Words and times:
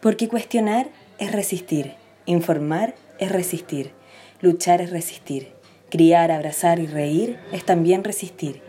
Porque 0.00 0.28
cuestionar 0.28 0.88
es 1.18 1.32
resistir, 1.32 1.94
informar 2.24 2.94
es 3.18 3.30
resistir, 3.30 3.92
luchar 4.40 4.80
es 4.80 4.90
resistir, 4.90 5.52
criar, 5.90 6.30
abrazar 6.30 6.78
y 6.78 6.86
reír 6.86 7.38
es 7.52 7.64
también 7.64 8.02
resistir. 8.02 8.62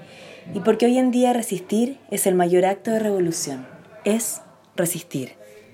Y 0.53 0.59
porque 0.59 0.87
hoy 0.87 0.97
en 0.97 1.11
día 1.11 1.31
resistir 1.31 1.99
es 2.09 2.27
el 2.27 2.35
mayor 2.35 2.65
acto 2.65 2.91
de 2.91 2.99
revolución, 2.99 3.65
es 4.03 4.41
resistir. 4.75 5.33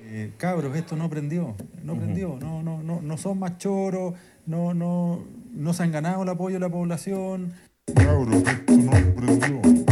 Eh, 0.09 0.31
cabros, 0.37 0.75
esto 0.75 0.95
no 0.95 1.09
prendió, 1.09 1.55
no 1.83 1.95
prendió, 1.95 2.37
no, 2.39 2.61
no, 2.61 2.83
no, 2.83 3.01
no 3.01 3.17
son 3.17 3.39
más 3.39 3.57
choros, 3.57 4.13
no, 4.45 4.73
no, 4.73 5.25
no 5.51 5.73
se 5.73 5.83
han 5.83 5.91
ganado 5.91 6.23
el 6.23 6.29
apoyo 6.29 6.55
de 6.55 6.59
la 6.59 6.69
población. 6.69 7.53
Cabros, 7.95 8.43
esto 8.43 8.73
no 8.73 8.91
prendió. 9.15 9.86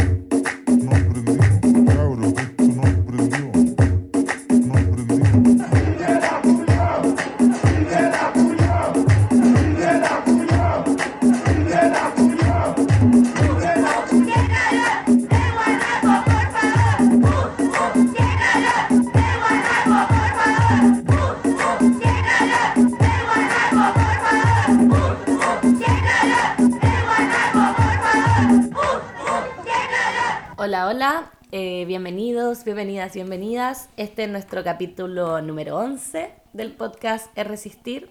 Eh, 31.57 31.85
bienvenidos, 31.85 32.65
bienvenidas, 32.65 33.13
bienvenidas. 33.13 33.87
Este 33.95 34.25
es 34.25 34.29
nuestro 34.29 34.61
capítulo 34.61 35.41
número 35.41 35.77
11 35.77 36.33
del 36.51 36.73
podcast 36.73 37.31
Es 37.37 37.47
Resistir. 37.47 38.09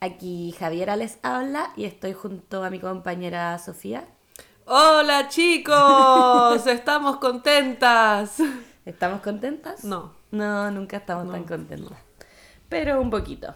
Aquí 0.00 0.54
Javiera 0.58 0.96
les 0.96 1.18
habla 1.22 1.74
y 1.76 1.84
estoy 1.84 2.14
junto 2.14 2.64
a 2.64 2.70
mi 2.70 2.80
compañera 2.80 3.58
Sofía. 3.58 4.08
Hola 4.64 5.28
chicos, 5.28 6.66
estamos 6.66 7.18
contentas. 7.18 8.38
¿Estamos 8.86 9.20
contentas? 9.20 9.84
No. 9.84 10.14
No, 10.30 10.70
nunca 10.70 10.96
estamos 10.96 11.30
tan 11.30 11.44
contentas. 11.44 11.98
Pero 12.70 12.98
un 13.02 13.10
poquito. 13.10 13.54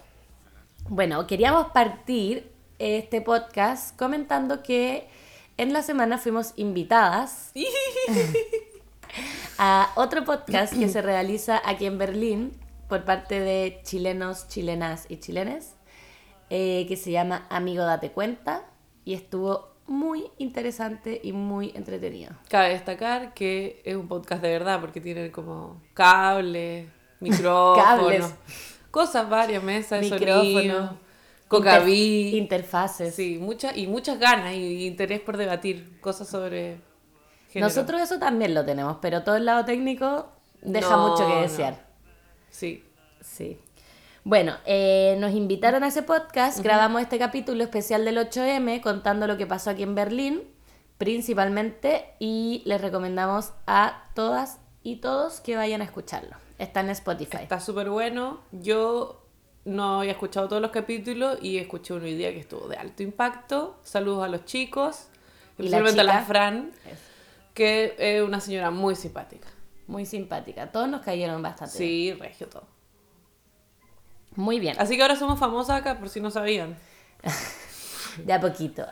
Bueno, 0.90 1.26
queríamos 1.26 1.68
partir 1.68 2.52
este 2.78 3.22
podcast 3.22 3.98
comentando 3.98 4.62
que 4.62 5.08
en 5.56 5.72
la 5.72 5.82
semana 5.82 6.18
fuimos 6.18 6.52
invitadas 6.56 7.52
a 9.58 9.90
otro 9.96 10.24
podcast 10.24 10.76
que 10.78 10.88
se 10.88 11.02
realiza 11.02 11.60
aquí 11.64 11.86
en 11.86 11.98
Berlín 11.98 12.52
por 12.88 13.04
parte 13.04 13.40
de 13.40 13.80
chilenos, 13.84 14.48
chilenas 14.48 15.06
y 15.08 15.16
chilenes, 15.18 15.74
eh, 16.50 16.84
que 16.88 16.96
se 16.96 17.10
llama 17.10 17.46
Amigo 17.50 17.84
Date 17.84 18.10
Cuenta 18.12 18.64
y 19.04 19.14
estuvo 19.14 19.72
muy 19.86 20.30
interesante 20.38 21.20
y 21.22 21.32
muy 21.32 21.72
entretenido. 21.74 22.32
Cabe 22.48 22.70
destacar 22.70 23.34
que 23.34 23.82
es 23.84 23.96
un 23.96 24.08
podcast 24.08 24.42
de 24.42 24.50
verdad 24.50 24.80
porque 24.80 25.00
tienen 25.00 25.30
como 25.30 25.80
cable, 25.94 26.88
micrófono, 27.20 27.82
Cables. 27.84 28.34
cosas 28.90 29.28
varias, 29.28 29.62
mesas 29.62 30.00
Micrófono, 30.02 30.98
cocaví. 31.48 32.28
Inter- 32.28 32.42
interfaces. 32.60 33.14
Sí, 33.14 33.38
mucha, 33.40 33.76
y 33.76 33.86
muchas 33.86 34.18
ganas 34.18 34.54
y 34.54 34.86
interés 34.86 35.20
por 35.20 35.36
debatir 35.36 35.98
cosas 36.00 36.28
sobre 36.28 36.78
género. 37.52 37.68
Nosotros 37.68 38.00
eso 38.00 38.18
también 38.18 38.54
lo 38.54 38.64
tenemos, 38.64 38.98
pero 39.00 39.22
todo 39.22 39.36
el 39.36 39.44
lado 39.44 39.64
técnico 39.64 40.28
deja 40.62 40.96
No, 40.96 41.08
mucho 41.08 41.26
que 41.26 41.34
no. 41.34 41.40
desear. 41.42 41.86
Sí. 42.50 42.84
Sí. 43.20 43.58
Bueno, 44.24 44.54
eh, 44.66 45.16
nos 45.18 45.32
invitaron 45.32 45.82
a 45.82 45.88
ese 45.88 46.02
podcast, 46.02 46.60
grabamos 46.60 47.02
este 47.02 47.18
capítulo 47.18 47.62
especial 47.64 48.04
del 48.04 48.18
8M 48.18 48.80
contando 48.80 49.26
lo 49.26 49.36
que 49.36 49.46
pasó 49.46 49.70
aquí 49.70 49.82
en 49.82 49.94
Berlín, 49.96 50.42
principalmente, 50.98 52.14
y 52.20 52.62
les 52.64 52.80
recomendamos 52.80 53.52
a 53.66 54.04
todas 54.14 54.58
y 54.84 54.96
todos 54.96 55.40
que 55.40 55.56
vayan 55.56 55.80
a 55.80 55.84
escucharlo. 55.84 56.36
Está 56.58 56.80
en 56.80 56.90
Spotify. 56.90 57.38
Está 57.42 57.58
súper 57.58 57.90
bueno. 57.90 58.40
Yo 58.52 59.24
no 59.64 60.00
había 60.00 60.12
escuchado 60.12 60.48
todos 60.48 60.62
los 60.62 60.70
capítulos 60.70 61.38
y 61.42 61.58
escuché 61.58 61.92
uno 61.94 62.04
hoy 62.04 62.14
día 62.14 62.32
que 62.32 62.38
estuvo 62.40 62.68
de 62.68 62.76
alto 62.76 63.02
impacto. 63.02 63.80
Saludos 63.82 64.24
a 64.24 64.28
los 64.28 64.44
chicos, 64.44 65.08
Y 65.58 65.68
la 65.68 65.78
especialmente 65.78 66.00
a 66.00 66.04
la. 66.04 66.22
Fran. 66.22 66.72
Que 67.54 67.94
es 67.98 68.22
una 68.22 68.40
señora 68.40 68.70
muy 68.70 68.94
simpática. 68.96 69.48
Muy 69.86 70.06
simpática. 70.06 70.70
Todos 70.72 70.88
nos 70.88 71.02
cayeron 71.02 71.42
bastante. 71.42 71.78
bien. 71.78 72.14
Sí, 72.16 72.20
regio 72.20 72.48
todo. 72.48 72.64
Muy 74.36 74.58
bien. 74.60 74.76
Así 74.78 74.96
que 74.96 75.02
ahora 75.02 75.16
somos 75.16 75.38
famosas 75.38 75.80
acá, 75.80 75.98
por 75.98 76.08
si 76.08 76.20
no 76.20 76.30
sabían. 76.30 76.76
De 78.24 78.32
a 78.32 78.40
poquito. 78.40 78.86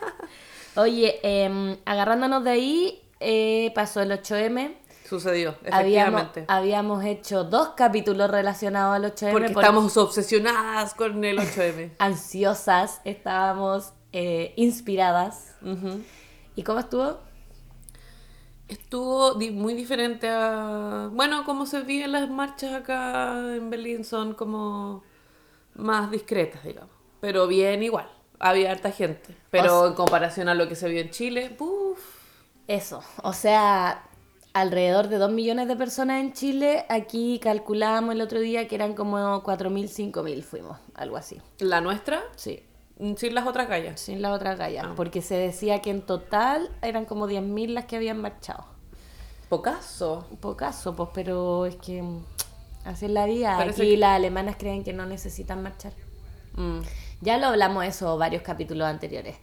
Oye, 0.76 1.18
em, 1.22 1.76
agarrándonos 1.84 2.44
de 2.44 2.50
ahí, 2.50 3.02
eh, 3.18 3.72
pasó 3.74 4.00
el 4.00 4.10
8M. 4.12 4.76
Sucedió, 5.08 5.56
efectivamente. 5.64 6.44
habíamos 6.46 7.04
hecho 7.04 7.42
dos 7.42 7.70
capítulos 7.76 8.30
relacionados 8.30 8.94
al 8.94 9.04
8M. 9.12 9.32
Porque 9.32 9.50
por- 9.50 9.64
estamos 9.64 9.96
obsesionadas 9.96 10.94
con 10.94 11.24
el 11.24 11.38
8M. 11.38 11.90
ansiosas, 11.98 13.00
estábamos 13.04 13.92
eh, 14.12 14.52
inspiradas. 14.56 15.54
¿Y 16.54 16.62
cómo 16.62 16.78
estuvo? 16.78 17.18
Estuvo 18.70 19.34
muy 19.34 19.74
diferente 19.74 20.28
a... 20.28 21.10
Bueno, 21.12 21.44
como 21.44 21.66
se 21.66 21.82
viven 21.82 22.12
las 22.12 22.30
marchas 22.30 22.72
acá 22.72 23.54
en 23.54 23.68
Berlín 23.68 24.04
son 24.04 24.34
como 24.34 25.02
más 25.74 26.10
discretas, 26.10 26.62
digamos. 26.62 26.90
Pero 27.20 27.46
bien 27.46 27.82
igual. 27.82 28.08
Había 28.38 28.70
harta 28.70 28.90
gente. 28.90 29.36
Pero 29.50 29.80
O 29.80 29.86
en 29.88 29.94
comparación 29.94 30.48
a 30.48 30.54
lo 30.54 30.68
que 30.68 30.74
se 30.74 30.88
vio 30.88 31.00
en 31.00 31.10
Chile, 31.10 31.50
¡puf! 31.50 31.98
Eso, 32.66 33.02
o 33.22 33.32
sea, 33.32 34.04
alrededor 34.52 35.08
de 35.08 35.18
2 35.18 35.32
millones 35.32 35.66
de 35.66 35.76
personas 35.76 36.20
en 36.20 36.32
Chile. 36.32 36.86
Aquí 36.88 37.40
calculábamos 37.42 38.14
el 38.14 38.20
otro 38.20 38.38
día 38.40 38.68
que 38.68 38.76
eran 38.76 38.94
como 38.94 39.42
4.000, 39.42 40.12
5.000 40.12 40.42
fuimos, 40.42 40.78
algo 40.94 41.16
así. 41.16 41.40
La 41.58 41.80
nuestra, 41.80 42.22
Sí, 42.36 42.62
sin 43.16 43.34
las 43.34 43.46
otras 43.46 43.68
gallas. 43.68 44.00
sin 44.00 44.20
la 44.22 44.32
otra 44.32 44.54
galla, 44.56 44.82
Ah. 44.86 44.92
porque 44.96 45.22
se 45.22 45.34
decía 45.36 45.80
que 45.80 45.90
en 45.90 46.02
total 46.02 46.70
eran 46.82 47.04
como 47.06 47.26
10.000 47.26 47.72
las 47.74 47.86
que 47.86 47.96
habían 47.96 48.20
marchado. 48.20 48.64
Pocaso. 49.48 50.26
Pocaso, 50.40 50.94
pues, 50.94 51.08
pero 51.12 51.66
es 51.66 51.76
que 51.76 52.02
mm, 52.02 52.22
así 52.84 53.06
es 53.06 53.10
la 53.10 53.26
vida. 53.26 53.56
Parece 53.56 53.82
Aquí 53.82 53.90
que- 53.92 53.96
las 53.96 54.16
alemanas 54.16 54.56
creen 54.58 54.84
que 54.84 54.92
no 54.92 55.06
necesitan 55.06 55.62
marchar. 55.62 55.92
Mm. 56.54 56.80
Ya 57.20 57.38
lo 57.38 57.46
hablamos 57.46 57.84
eso 57.84 58.16
varios 58.18 58.42
capítulos 58.42 58.86
anteriores. 58.86 59.36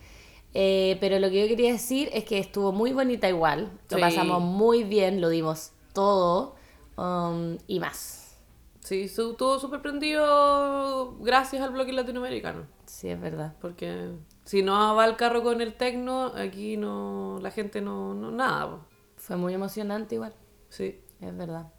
Eh, 0.53 0.97
pero 1.01 1.19
lo 1.19 1.29
que 1.29 1.41
yo 1.41 1.47
quería 1.47 1.72
decir 1.72 2.09
es 2.13 2.23
que 2.23 2.40
estuvo 2.40 2.72
muy 2.72 2.94
bonita 2.94 3.28
igual. 3.28 3.69
Lo 3.90 3.97
Sí. 3.97 4.01
pasamos 4.01 4.41
muy 4.41 4.84
bien, 4.84 5.19
lo 5.22 5.29
dimos 5.29 5.72
todo 5.94 6.56
um, 6.97 7.57
y 7.67 7.79
más. 7.79 8.35
Sí, 8.79 9.03
estuvo 9.03 9.59
súper 9.59 9.81
prendido 9.81 11.16
gracias 11.19 11.62
al 11.62 11.72
bloque 11.72 11.91
latinoamericano. 11.94 12.66
Sí, 12.87 13.09
es 13.09 13.19
verdad. 13.19 13.55
Porque 13.61 14.11
si 14.45 14.63
no 14.63 14.95
va 14.95 15.05
el 15.05 15.15
carro 15.17 15.43
con 15.43 15.61
el 15.61 15.75
tecno, 15.75 16.27
aquí 16.35 16.77
no 16.77 17.39
la 17.41 17.51
gente 17.51 17.81
no, 17.81 18.13
no 18.13 18.31
nada. 18.31 18.67
po. 18.71 18.85
Fue 19.17 19.35
muy 19.35 19.53
emocionante 19.53 20.15
igual, 20.15 20.33
Sí. 20.69 20.99
es 21.21 21.37
verdad. 21.37 21.71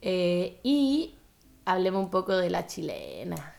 Eh, 0.00 0.60
y 0.62 1.16
hablemos 1.64 2.04
un 2.04 2.10
poco 2.10 2.36
de 2.36 2.50
la 2.50 2.66
chilena. 2.66 3.54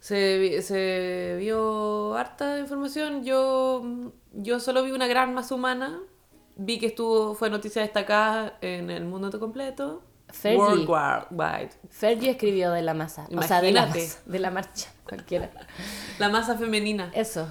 Se, 0.00 0.62
se 0.62 1.36
vio 1.38 2.14
harta 2.14 2.58
información. 2.58 3.24
Yo, 3.24 4.12
yo 4.32 4.60
solo 4.60 4.82
vi 4.82 4.92
una 4.92 5.06
gran 5.06 5.34
masa 5.34 5.54
humana. 5.54 6.00
Vi 6.56 6.78
que 6.78 6.86
estuvo, 6.86 7.34
fue 7.34 7.50
noticia 7.50 7.82
destacada 7.82 8.58
en 8.60 8.90
el 8.90 9.04
mundo 9.04 9.38
completo. 9.40 10.02
Fergie. 10.30 10.58
Worldwide. 10.58 11.70
Fergie 11.90 12.30
escribió 12.30 12.70
de 12.72 12.82
la 12.82 12.94
masa, 12.94 13.26
o 13.34 13.42
sea, 13.42 13.60
de 13.60 13.72
la, 13.72 13.82
Imagínate. 13.82 14.00
masa, 14.00 14.20
de 14.26 14.38
la 14.38 14.50
marcha, 14.50 14.88
cualquiera. 15.08 15.50
La 16.18 16.28
masa 16.28 16.56
femenina. 16.56 17.10
Eso, 17.14 17.50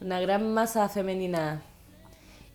una 0.00 0.20
gran 0.20 0.52
masa 0.52 0.88
femenina. 0.88 1.62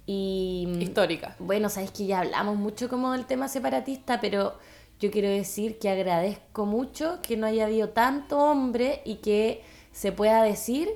Y 0.05 0.67
Histórica. 0.79 1.35
Bueno, 1.39 1.69
sabéis 1.69 1.91
que 1.91 2.05
ya 2.05 2.19
hablamos 2.19 2.57
mucho 2.57 2.89
como 2.89 3.13
del 3.13 3.25
tema 3.25 3.47
separatista, 3.47 4.19
pero 4.19 4.57
yo 4.99 5.11
quiero 5.11 5.29
decir 5.29 5.79
que 5.79 5.89
agradezco 5.89 6.65
mucho 6.65 7.19
que 7.21 7.37
no 7.37 7.47
haya 7.47 7.65
habido 7.65 7.89
tanto 7.89 8.37
hombre 8.37 9.01
y 9.05 9.15
que 9.15 9.63
se 9.91 10.11
pueda 10.11 10.43
decir 10.43 10.89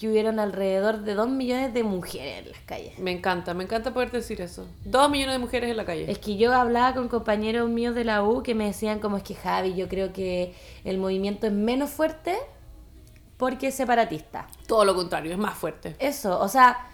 que 0.00 0.08
hubieron 0.08 0.40
alrededor 0.40 1.02
de 1.02 1.14
dos 1.14 1.28
millones 1.28 1.74
de 1.74 1.84
mujeres 1.84 2.46
en 2.46 2.52
las 2.52 2.60
calles. 2.62 2.98
Me 2.98 3.10
encanta, 3.10 3.52
me 3.52 3.64
encanta 3.64 3.92
poder 3.92 4.10
decir 4.10 4.40
eso. 4.40 4.66
Dos 4.82 5.10
millones 5.10 5.34
de 5.34 5.38
mujeres 5.38 5.70
en 5.70 5.76
la 5.76 5.84
calle. 5.84 6.10
Es 6.10 6.18
que 6.18 6.38
yo 6.38 6.54
hablaba 6.54 6.94
con 6.94 7.08
compañeros 7.08 7.68
míos 7.68 7.94
de 7.94 8.04
la 8.04 8.22
U 8.22 8.42
que 8.42 8.54
me 8.54 8.64
decían 8.64 8.98
como 8.98 9.18
es 9.18 9.22
que 9.22 9.34
Javi, 9.34 9.74
yo 9.74 9.88
creo 9.88 10.10
que 10.14 10.54
el 10.84 10.96
movimiento 10.96 11.46
es 11.46 11.52
menos 11.52 11.90
fuerte 11.90 12.34
porque 13.36 13.66
es 13.66 13.74
separatista. 13.74 14.46
Todo 14.66 14.86
lo 14.86 14.94
contrario, 14.94 15.32
es 15.32 15.38
más 15.38 15.58
fuerte. 15.58 15.94
Eso, 15.98 16.40
o 16.40 16.48
sea, 16.48 16.88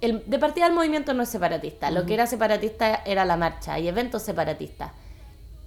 el, 0.00 0.22
de 0.24 0.38
partida 0.38 0.68
el 0.68 0.74
movimiento 0.74 1.14
no 1.14 1.24
es 1.24 1.28
separatista. 1.28 1.90
Lo 1.90 2.06
que 2.06 2.14
era 2.14 2.28
separatista 2.28 3.02
era 3.04 3.24
la 3.24 3.36
marcha 3.36 3.80
y 3.80 3.88
eventos 3.88 4.22
separatistas. 4.22 4.92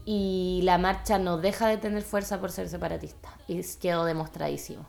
y 0.05 0.61
la 0.63 0.77
marcha 0.77 1.19
no 1.19 1.37
deja 1.37 1.67
de 1.67 1.77
tener 1.77 2.01
fuerza 2.01 2.39
por 2.39 2.49
ser 2.49 2.69
separatista. 2.69 3.29
Y 3.49 3.61
quedó 3.81 4.05
demostradísimo. 4.05 4.85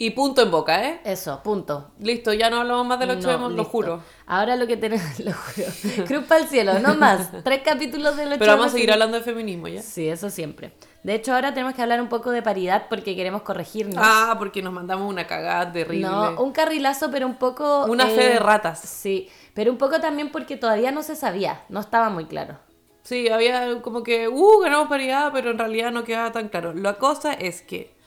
Y 0.00 0.10
punto 0.10 0.42
en 0.42 0.50
boca, 0.52 0.88
¿eh? 0.88 1.00
Eso, 1.04 1.42
punto. 1.42 1.90
Listo, 1.98 2.32
ya 2.32 2.50
no 2.50 2.60
hablamos 2.60 2.86
más 2.86 3.00
del 3.00 3.10
8 3.10 3.20
No, 3.36 3.48
lo 3.48 3.48
listo. 3.48 3.64
juro. 3.64 4.02
Ahora 4.26 4.54
lo 4.54 4.68
que 4.68 4.76
tenemos, 4.76 5.18
lo 5.18 5.32
juro. 5.32 6.06
Cruz 6.06 6.24
para 6.24 6.40
el 6.40 6.46
cielo, 6.46 6.78
no 6.78 6.94
más. 6.94 7.30
Tres 7.44 7.62
capítulos 7.64 8.16
del 8.16 8.28
8 8.28 8.36
Pero 8.38 8.52
vamos 8.52 8.68
a 8.68 8.70
seguir 8.70 8.92
hablando 8.92 9.16
de 9.16 9.24
feminismo, 9.24 9.66
¿ya? 9.66 9.82
Sí, 9.82 10.08
eso 10.08 10.30
siempre. 10.30 10.72
De 11.02 11.14
hecho, 11.14 11.34
ahora 11.34 11.52
tenemos 11.52 11.74
que 11.74 11.82
hablar 11.82 12.00
un 12.00 12.08
poco 12.08 12.30
de 12.30 12.42
paridad 12.42 12.84
porque 12.88 13.16
queremos 13.16 13.42
corregirnos. 13.42 13.96
Ah, 13.98 14.36
porque 14.38 14.62
nos 14.62 14.72
mandamos 14.72 15.10
una 15.10 15.26
cagada 15.26 15.72
terrible. 15.72 16.06
no, 16.06 16.40
un 16.42 16.52
carrilazo, 16.52 17.10
pero 17.10 17.26
un 17.26 17.36
poco... 17.36 17.86
Una 17.86 18.06
fe 18.06 18.26
eh, 18.26 18.32
de 18.34 18.38
ratas. 18.38 18.78
Sí, 18.78 19.28
pero 19.52 19.72
un 19.72 19.78
poco 19.78 20.00
también 20.00 20.30
porque 20.30 20.56
todavía 20.56 20.92
no 20.92 21.02
se 21.02 21.16
sabía, 21.16 21.62
no 21.68 21.80
estaba 21.80 22.08
muy 22.08 22.26
claro. 22.26 22.56
Sí, 23.02 23.28
había 23.28 23.82
como 23.82 24.04
que, 24.04 24.28
uh, 24.28 24.58
ganamos 24.60 24.88
paridad, 24.88 25.30
pero 25.32 25.50
en 25.50 25.58
realidad 25.58 25.90
no 25.90 26.04
quedaba 26.04 26.30
tan 26.30 26.48
claro. 26.48 26.72
La 26.74 26.94
cosa 26.94 27.32
es 27.32 27.62
que 27.62 27.97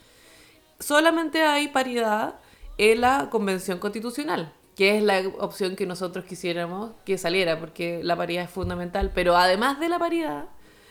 solamente 0.81 1.43
hay 1.43 1.69
paridad 1.69 2.35
en 2.77 3.01
la 3.01 3.29
convención 3.29 3.79
constitucional, 3.79 4.53
que 4.75 4.97
es 4.97 5.03
la 5.03 5.21
opción 5.39 5.75
que 5.75 5.85
nosotros 5.85 6.25
quisiéramos 6.25 6.91
que 7.05 7.17
saliera, 7.17 7.59
porque 7.59 8.01
la 8.03 8.15
paridad 8.15 8.43
es 8.45 8.49
fundamental. 8.49 9.11
Pero 9.13 9.37
además 9.37 9.79
de 9.79 9.87
la 9.89 9.99
paridad, 9.99 10.45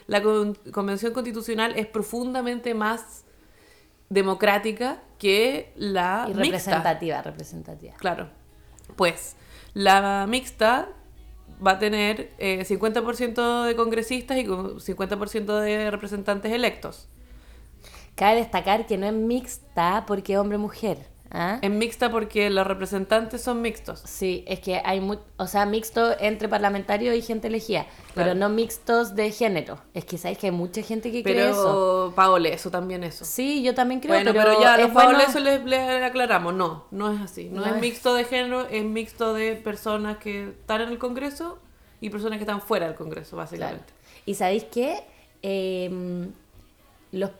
la 0.06 0.22
con- 0.22 0.54
convención 0.72 1.12
constitucional 1.12 1.72
es 1.76 1.86
profundamente 1.86 2.74
más 2.74 3.24
democrática 4.08 5.00
que 5.18 5.72
la 5.76 6.24
y 6.28 6.34
mixta. 6.34 6.42
representativa, 6.42 7.22
representativa. 7.22 7.94
Claro. 7.98 8.28
Pues 8.96 9.36
la 9.74 10.26
mixta 10.28 10.88
va 11.64 11.72
a 11.72 11.78
tener 11.78 12.30
eh, 12.38 12.64
50% 12.64 13.64
de 13.64 13.76
congresistas 13.76 14.38
y 14.38 14.44
con 14.46 14.78
50% 14.80 15.60
de 15.60 15.90
representantes 15.90 16.52
electos. 16.52 17.08
Cabe 18.20 18.36
destacar 18.36 18.86
que 18.86 18.98
no 18.98 19.06
es 19.06 19.14
mixta 19.14 20.04
porque 20.06 20.36
hombre-mujer. 20.36 20.98
¿ah? 21.30 21.58
Es 21.62 21.70
mixta 21.70 22.10
porque 22.10 22.50
los 22.50 22.66
representantes 22.66 23.40
son 23.40 23.62
mixtos. 23.62 24.02
Sí, 24.04 24.44
es 24.46 24.60
que 24.60 24.82
hay 24.84 25.00
mu 25.00 25.16
o 25.38 25.46
sea, 25.46 25.64
mixto 25.64 26.14
entre 26.20 26.46
parlamentarios 26.48 27.16
y 27.16 27.22
gente 27.22 27.46
elegida, 27.48 27.86
pero 28.14 28.34
no 28.34 28.50
mixtos 28.50 29.14
de 29.16 29.30
género. 29.30 29.78
Es 29.94 30.04
que 30.04 30.18
sabéis 30.18 30.36
que 30.38 30.48
hay 30.48 30.52
mucha 30.52 30.82
gente 30.82 31.10
que 31.10 31.22
cree 31.22 31.48
eso. 31.48 31.62
Pero 31.62 32.12
Paole, 32.14 32.52
eso 32.52 32.70
también 32.70 33.04
eso. 33.04 33.24
Sí, 33.24 33.62
yo 33.62 33.74
también 33.74 34.00
creo, 34.00 34.16
bueno, 34.16 34.32
pero, 34.34 34.44
pero, 34.50 34.60
ya, 34.60 34.74
es 34.76 34.82
los 34.82 34.92
bueno- 34.92 35.10
Paole 35.12 35.24
eso 35.24 35.40
le, 35.40 35.58
le 35.64 36.04
aclaramos. 36.04 36.52
No, 36.52 36.84
no 36.90 37.10
es 37.12 37.20
así. 37.22 37.48
No, 37.48 37.62
No 37.62 37.66
es 37.68 37.74
es- 37.76 37.80
mixto 37.80 38.12
de 38.14 38.24
género, 38.24 38.66
es 38.68 38.84
mixto 38.84 39.32
de 39.32 39.54
personas 39.56 40.18
que 40.18 40.48
están 40.50 40.82
en 40.82 40.90
el 40.90 40.98
Congreso 40.98 41.58
y 42.02 42.10
personas 42.10 42.36
que 42.36 42.42
están 42.42 42.60
fuera 42.60 42.84
del 42.86 42.96
Congreso, 42.96 43.30
Claro. 43.36 43.44
básicamente. 43.50 43.92
Y 44.26 44.34
sabéis 44.34 44.64
qué? 44.64 45.04
Eh, 45.42 46.28
los 47.12 47.30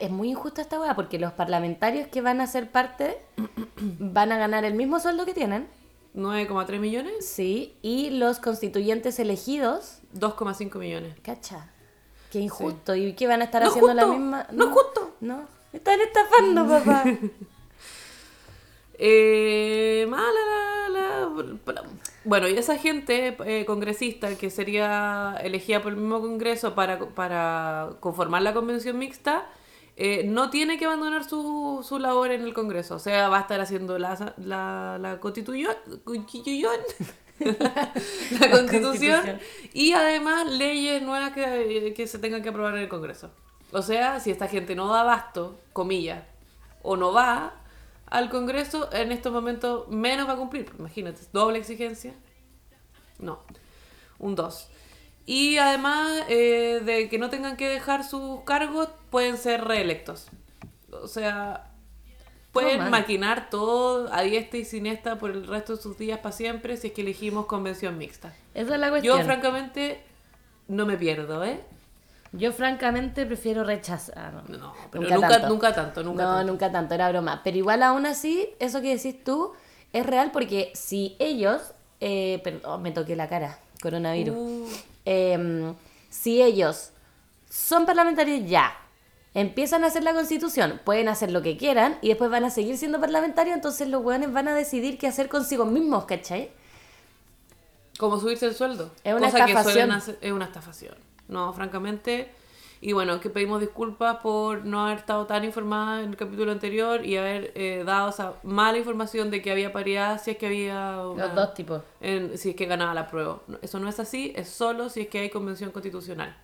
es 0.00 0.10
muy 0.10 0.30
injusta 0.30 0.62
esta 0.62 0.80
weá 0.80 0.94
porque 0.94 1.18
los 1.18 1.32
parlamentarios 1.32 2.08
que 2.08 2.20
van 2.22 2.40
a 2.40 2.46
ser 2.46 2.70
parte 2.70 3.18
van 3.98 4.32
a 4.32 4.38
ganar 4.38 4.64
el 4.64 4.74
mismo 4.74 5.00
sueldo 5.00 5.24
que 5.26 5.34
tienen, 5.34 5.66
9,3 6.14 6.78
millones, 6.78 7.26
sí, 7.28 7.74
y 7.82 8.10
los 8.10 8.38
constituyentes 8.40 9.18
elegidos, 9.18 9.98
2,5 10.14 10.78
millones. 10.78 11.14
cacha, 11.22 11.70
qué 12.32 12.40
injusto, 12.40 12.94
y 12.94 13.12
que 13.12 13.26
van 13.26 13.42
a 13.42 13.44
estar 13.44 13.62
No 13.62 13.68
haciendo 13.68 13.94
la 13.94 14.06
misma... 14.06 14.46
no 14.52 14.70
justo. 14.70 15.14
No, 15.20 15.46
me 15.72 15.76
están 15.78 16.00
estafando, 16.00 16.66
papá. 16.68 17.04
Eh, 19.00 20.06
mala 20.08 20.24
la, 20.32 20.88
la- 20.88 21.72
la- 21.72 21.84
Bueno, 22.28 22.46
y 22.46 22.58
esa 22.58 22.76
gente 22.76 23.38
eh, 23.46 23.64
congresista 23.64 24.36
que 24.36 24.50
sería 24.50 25.34
elegida 25.42 25.80
por 25.80 25.92
el 25.92 25.98
mismo 25.98 26.20
Congreso 26.20 26.74
para, 26.74 26.98
para 26.98 27.92
conformar 28.00 28.42
la 28.42 28.52
convención 28.52 28.98
mixta, 28.98 29.46
eh, 29.96 30.24
no 30.24 30.50
tiene 30.50 30.76
que 30.76 30.84
abandonar 30.84 31.24
su, 31.24 31.82
su 31.88 31.98
labor 31.98 32.30
en 32.32 32.42
el 32.42 32.52
Congreso. 32.52 32.96
O 32.96 32.98
sea, 32.98 33.30
va 33.30 33.38
a 33.38 33.40
estar 33.40 33.62
haciendo 33.62 33.98
la, 33.98 34.34
la, 34.36 34.98
la 35.00 35.20
constitución, 35.20 35.74
la 35.88 36.04
constitución 36.04 36.82
Constitución. 38.50 39.40
y 39.72 39.92
además 39.92 40.52
leyes 40.52 41.00
nuevas 41.00 41.32
que, 41.32 41.94
que 41.96 42.06
se 42.06 42.18
tengan 42.18 42.42
que 42.42 42.50
aprobar 42.50 42.74
en 42.74 42.82
el 42.82 42.88
Congreso. 42.90 43.30
O 43.72 43.80
sea, 43.80 44.20
si 44.20 44.30
esta 44.30 44.48
gente 44.48 44.74
no 44.74 44.88
da 44.88 45.00
abasto, 45.00 45.58
comillas, 45.72 46.24
o 46.82 46.94
no 46.98 47.10
va 47.10 47.54
al 48.10 48.30
Congreso, 48.30 48.88
en 48.92 49.12
estos 49.12 49.32
momentos 49.32 49.88
menos 49.88 50.28
va 50.28 50.32
a 50.32 50.36
cumplir. 50.36 50.70
Imagínate, 50.78 51.20
doble 51.32 51.58
exigencia. 51.58 52.14
No, 53.18 53.40
un 54.18 54.34
2. 54.34 54.68
Y 55.26 55.58
además 55.58 56.24
eh, 56.28 56.80
de 56.84 57.08
que 57.08 57.18
no 57.18 57.28
tengan 57.28 57.56
que 57.56 57.68
dejar 57.68 58.04
sus 58.04 58.40
cargos, 58.44 58.88
pueden 59.10 59.36
ser 59.36 59.64
reelectos. 59.64 60.28
O 60.90 61.08
sea, 61.08 61.70
pueden 62.52 62.90
maquinar 62.90 63.50
todo 63.50 64.12
a 64.12 64.22
diestra 64.22 64.58
y 64.58 64.64
siniestra 64.64 65.18
por 65.18 65.30
el 65.30 65.46
resto 65.46 65.76
de 65.76 65.82
sus 65.82 65.98
días 65.98 66.20
para 66.20 66.32
siempre 66.32 66.76
si 66.76 66.88
es 66.88 66.92
que 66.94 67.02
elegimos 67.02 67.46
convención 67.46 67.98
mixta. 67.98 68.34
Esa 68.54 68.74
es 68.74 68.80
la 68.80 68.88
cuestión. 68.88 69.18
Yo, 69.18 69.24
francamente, 69.24 70.02
no 70.66 70.86
me 70.86 70.96
pierdo, 70.96 71.44
¿eh? 71.44 71.60
Yo 72.32 72.52
francamente 72.52 73.24
prefiero 73.26 73.64
rechazar. 73.64 74.48
No, 74.50 74.74
pero 74.90 75.02
nunca, 75.04 75.48
nunca 75.48 75.74
tanto, 75.74 76.02
nunca 76.02 76.24
no, 76.24 76.34
tanto. 76.36 76.52
nunca 76.52 76.70
tanto, 76.72 76.94
era 76.94 77.08
broma. 77.10 77.40
Pero 77.42 77.56
igual 77.56 77.82
aún 77.82 78.04
así, 78.06 78.50
eso 78.58 78.80
que 78.82 78.94
decís 78.96 79.24
tú 79.24 79.52
es 79.92 80.04
real 80.04 80.30
porque 80.30 80.70
si 80.74 81.16
ellos, 81.18 81.62
eh, 82.00 82.40
perdón, 82.44 82.82
me 82.82 82.90
toqué 82.92 83.16
la 83.16 83.28
cara, 83.28 83.58
coronavirus. 83.82 84.36
Uh, 84.36 84.66
Eh, 85.10 85.72
si 86.10 86.42
ellos 86.42 86.90
son 87.48 87.86
parlamentarios 87.86 88.46
ya, 88.48 88.76
empiezan 89.32 89.84
a 89.84 89.86
hacer 89.86 90.04
la 90.04 90.12
constitución, 90.12 90.80
pueden 90.84 91.08
hacer 91.08 91.30
lo 91.30 91.40
que 91.40 91.56
quieran 91.56 91.96
y 92.02 92.08
después 92.08 92.30
van 92.30 92.44
a 92.44 92.50
seguir 92.50 92.76
siendo 92.76 93.00
parlamentarios, 93.00 93.54
entonces 93.56 93.88
los 93.88 94.04
hueones 94.04 94.30
van 94.34 94.48
a 94.48 94.54
decidir 94.54 94.98
qué 94.98 95.06
hacer 95.06 95.30
consigo 95.30 95.64
mismos, 95.64 96.04
¿cachai? 96.04 96.50
como 97.98 98.20
subirse 98.20 98.46
el 98.46 98.54
sueldo. 98.54 98.92
Es 99.02 99.12
una 99.14 99.26
Cosa 99.26 99.44
que 99.44 99.50
estafación. 99.52 99.72
suelen 99.72 99.90
hacer- 99.92 100.18
es 100.20 100.32
una 100.32 100.44
estafación. 100.44 100.94
No, 101.28 101.52
francamente. 101.52 102.30
Y 102.80 102.92
bueno, 102.92 103.18
que 103.20 103.28
pedimos 103.28 103.60
disculpas 103.60 104.18
por 104.18 104.64
no 104.64 104.86
haber 104.86 104.98
estado 104.98 105.26
tan 105.26 105.42
informada 105.44 106.00
en 106.02 106.10
el 106.10 106.16
capítulo 106.16 106.52
anterior 106.52 107.04
y 107.04 107.16
haber 107.16 107.50
eh, 107.56 107.82
dado 107.84 108.10
esa 108.10 108.34
mala 108.44 108.78
información 108.78 109.30
de 109.32 109.42
que 109.42 109.50
había 109.50 109.72
paridad 109.72 110.22
si 110.22 110.30
es 110.30 110.36
que 110.38 110.46
había... 110.46 111.00
una- 111.08 111.26
Los 111.26 111.34
dos 111.34 111.54
tipos. 111.54 111.82
en- 112.00 112.38
si 112.38 112.50
es 112.50 112.56
que 112.56 112.66
ganaba 112.66 112.94
la 112.94 113.08
prueba. 113.08 113.40
Eso 113.62 113.80
no 113.80 113.88
es 113.88 113.98
así, 113.98 114.32
es 114.36 114.48
solo 114.48 114.90
si 114.90 115.00
es 115.02 115.08
que 115.08 115.18
hay 115.18 115.28
convención 115.30 115.72
constitucional. 115.72 116.36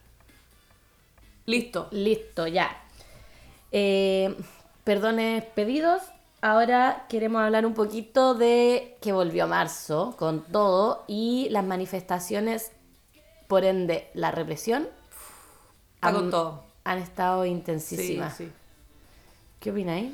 Listo. 1.47 1.89
Listo, 1.93 2.47
ya. 2.47 2.83
Eh, 3.71 4.35
perdones 4.83 5.45
pedidos. 5.55 6.03
Ahora 6.41 7.07
queremos 7.09 7.41
hablar 7.43 7.65
un 7.65 7.75
poquito 7.75 8.35
de 8.35 8.97
que 9.01 9.13
volvió 9.13 9.47
marzo 9.47 10.15
con 10.19 10.43
todo 10.43 11.05
y 11.07 11.49
las 11.51 11.65
manifestaciones, 11.65 12.73
por 13.49 13.65
ende, 13.65 14.09
la 14.15 14.31
represión. 14.31 14.89
Han- 16.01 16.15
con 16.15 16.31
todo. 16.31 16.65
Han 16.85 16.99
estado 16.99 17.45
Sí, 17.45 17.53
intensísimas. 17.53 18.35
sí. 18.37 18.53
¿Qué 19.61 19.71
opináis? 19.71 20.13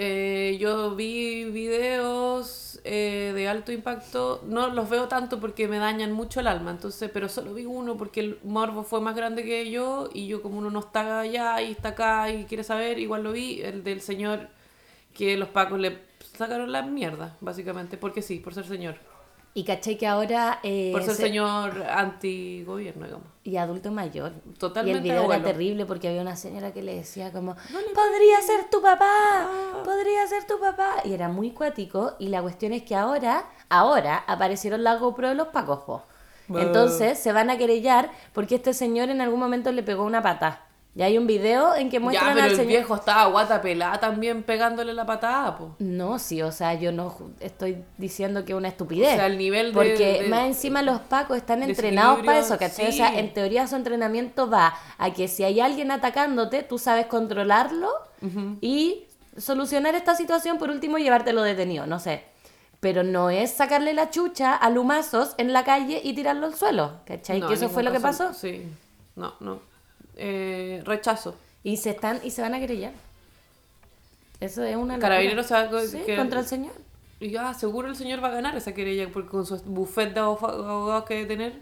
Eh, 0.00 0.56
yo 0.60 0.94
vi 0.94 1.44
videos 1.50 2.80
eh, 2.84 3.32
de 3.34 3.48
alto 3.48 3.72
impacto, 3.72 4.42
no 4.46 4.68
los 4.68 4.88
veo 4.88 5.08
tanto 5.08 5.40
porque 5.40 5.66
me 5.66 5.78
dañan 5.78 6.12
mucho 6.12 6.38
el 6.38 6.46
alma, 6.46 6.70
entonces, 6.70 7.10
pero 7.12 7.28
solo 7.28 7.52
vi 7.52 7.64
uno 7.66 7.96
porque 7.96 8.20
el 8.20 8.38
morbo 8.44 8.84
fue 8.84 9.00
más 9.00 9.16
grande 9.16 9.42
que 9.42 9.68
yo 9.72 10.08
y 10.14 10.28
yo 10.28 10.40
como 10.40 10.58
uno 10.58 10.70
no 10.70 10.78
está 10.80 11.20
allá 11.20 11.60
y 11.62 11.72
está 11.72 11.88
acá 11.90 12.30
y 12.30 12.44
quiere 12.44 12.62
saber, 12.62 13.00
igual 13.00 13.24
lo 13.24 13.32
vi, 13.32 13.60
el 13.62 13.82
del 13.82 14.00
señor 14.00 14.48
que 15.14 15.36
los 15.36 15.48
pacos 15.48 15.80
le 15.80 15.98
sacaron 16.36 16.72
la 16.72 16.82
mierda, 16.82 17.36
básicamente, 17.40 17.98
porque 17.98 18.22
sí, 18.22 18.38
por 18.40 18.54
ser 18.54 18.66
señor, 18.66 18.96
Y 19.58 19.64
caché 19.64 19.96
que 19.98 20.06
ahora... 20.06 20.60
eh, 20.62 20.90
por 20.92 21.02
ser 21.02 21.14
se- 21.16 21.22
señor 21.22 21.82
anti-gobierno, 21.90 23.06
digamos. 23.06 23.26
Y 23.42 23.56
adulto 23.56 23.90
mayor. 23.90 24.32
Totalmente 24.58 24.92
Y 24.92 24.96
el 24.98 25.02
video 25.02 25.22
abuelo. 25.22 25.42
era 25.42 25.52
terrible 25.52 25.84
porque 25.84 26.06
había 26.08 26.20
una 26.22 26.36
señora 26.36 26.72
que 26.72 26.82
le 26.82 26.94
decía 26.94 27.32
como, 27.32 27.54
podría 27.54 28.40
ser 28.46 28.70
tu 28.70 28.80
papá, 28.80 29.06
Ah. 29.10 29.82
podría 29.84 30.26
ser 30.28 30.44
tu 30.46 30.60
papá. 30.60 30.96
Y 31.04 31.12
era 31.12 31.28
muy 31.28 31.50
cuático 31.50 32.14
y 32.20 32.28
la 32.28 32.40
cuestión 32.40 32.72
es 32.72 32.82
que 32.84 32.94
ahora, 32.94 33.46
ahora 33.68 34.22
aparecieron 34.28 34.84
las 34.84 35.00
GoPro 35.00 35.28
de 35.30 35.34
los 35.34 35.48
pacos. 35.48 36.02
Entonces 36.54 37.18
se 37.18 37.32
van 37.32 37.50
a 37.50 37.58
querellar 37.58 38.10
porque 38.32 38.54
este 38.54 38.72
señor 38.74 39.08
en 39.10 39.20
algún 39.20 39.40
momento 39.40 39.72
le 39.72 39.82
pegó 39.82 40.04
una 40.04 40.22
pata. 40.22 40.62
Y 40.98 41.02
hay 41.02 41.16
un 41.16 41.28
video 41.28 41.76
en 41.76 41.90
que 41.90 41.98
Ya, 41.98 42.00
muestran 42.00 42.32
pero 42.34 42.44
al 42.44 42.50
el 42.50 42.56
señor... 42.56 42.68
viejo 42.72 42.96
estaba 42.96 43.26
guata 43.26 43.62
pelada 43.62 44.00
también 44.00 44.42
pegándole 44.42 44.92
la 44.94 45.06
patada, 45.06 45.56
po. 45.56 45.76
No, 45.78 46.18
sí, 46.18 46.42
o 46.42 46.50
sea, 46.50 46.74
yo 46.74 46.90
no 46.90 47.16
estoy 47.38 47.84
diciendo 47.98 48.44
que 48.44 48.50
es 48.50 48.58
una 48.58 48.66
estupidez. 48.66 49.12
O 49.12 49.16
sea, 49.16 49.26
el 49.26 49.38
nivel 49.38 49.68
de- 49.68 49.72
Porque 49.74 50.22
de- 50.22 50.28
más 50.28 50.46
encima 50.46 50.82
los 50.82 50.98
pacos 51.02 51.36
están 51.36 51.62
entrenados 51.62 52.18
para 52.26 52.40
eso, 52.40 52.58
¿cachai? 52.58 52.88
O 52.88 52.92
sea, 52.92 53.10
sí. 53.10 53.18
en 53.18 53.32
teoría 53.32 53.68
su 53.68 53.76
entrenamiento 53.76 54.50
va 54.50 54.74
a 54.98 55.12
que 55.12 55.28
si 55.28 55.44
hay 55.44 55.60
alguien 55.60 55.92
atacándote, 55.92 56.64
tú 56.64 56.78
sabes 56.78 57.06
controlarlo 57.06 57.88
y 58.60 59.04
solucionar 59.36 59.94
esta 59.94 60.16
situación, 60.16 60.58
por 60.58 60.68
último, 60.68 60.98
llevártelo 60.98 61.42
detenido, 61.42 61.86
no 61.86 62.00
sé. 62.00 62.24
Pero 62.80 63.04
no 63.04 63.30
es 63.30 63.52
sacarle 63.52 63.94
la 63.94 64.10
chucha 64.10 64.52
a 64.56 64.68
lumazos 64.68 65.34
en 65.38 65.52
la 65.52 65.62
calle 65.62 66.00
y 66.02 66.12
tirarlo 66.14 66.46
al 66.46 66.56
suelo, 66.56 66.94
¿cachai? 67.06 67.38
No, 67.38 67.46
que 67.46 67.54
eso 67.54 67.68
fue 67.68 67.84
lo 67.84 67.92
que 67.92 68.00
pasó. 68.00 68.34
Sí. 68.34 68.64
no, 69.14 69.34
no. 69.38 69.60
Eh, 70.18 70.82
rechazo. 70.84 71.34
Y 71.64 71.76
se 71.78 71.90
están 71.90 72.20
y 72.22 72.30
se 72.30 72.42
van 72.42 72.54
a 72.54 72.58
querellar. 72.60 72.92
Eso 74.40 74.62
es 74.62 74.76
una 74.76 74.94
locura. 74.94 74.98
Carabineros 75.08 75.46
se 75.46 75.54
va 75.54 75.80
Sí, 75.86 75.98
que- 76.04 76.16
contra 76.16 76.40
el 76.40 76.46
señor. 76.46 76.72
Y 77.20 77.30
ya, 77.30 77.52
seguro 77.54 77.88
el 77.88 77.96
señor 77.96 78.22
va 78.22 78.28
a 78.28 78.32
ganar 78.32 78.56
esa 78.56 78.72
querella 78.72 79.08
porque 79.12 79.28
con 79.28 79.44
su 79.44 79.56
buffet 79.64 80.14
de 80.14 80.20
abogados 80.20 81.04
que 81.04 81.14
debe 81.14 81.26
tener. 81.26 81.52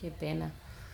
Qué 0.00 0.10
pena. 0.10 0.50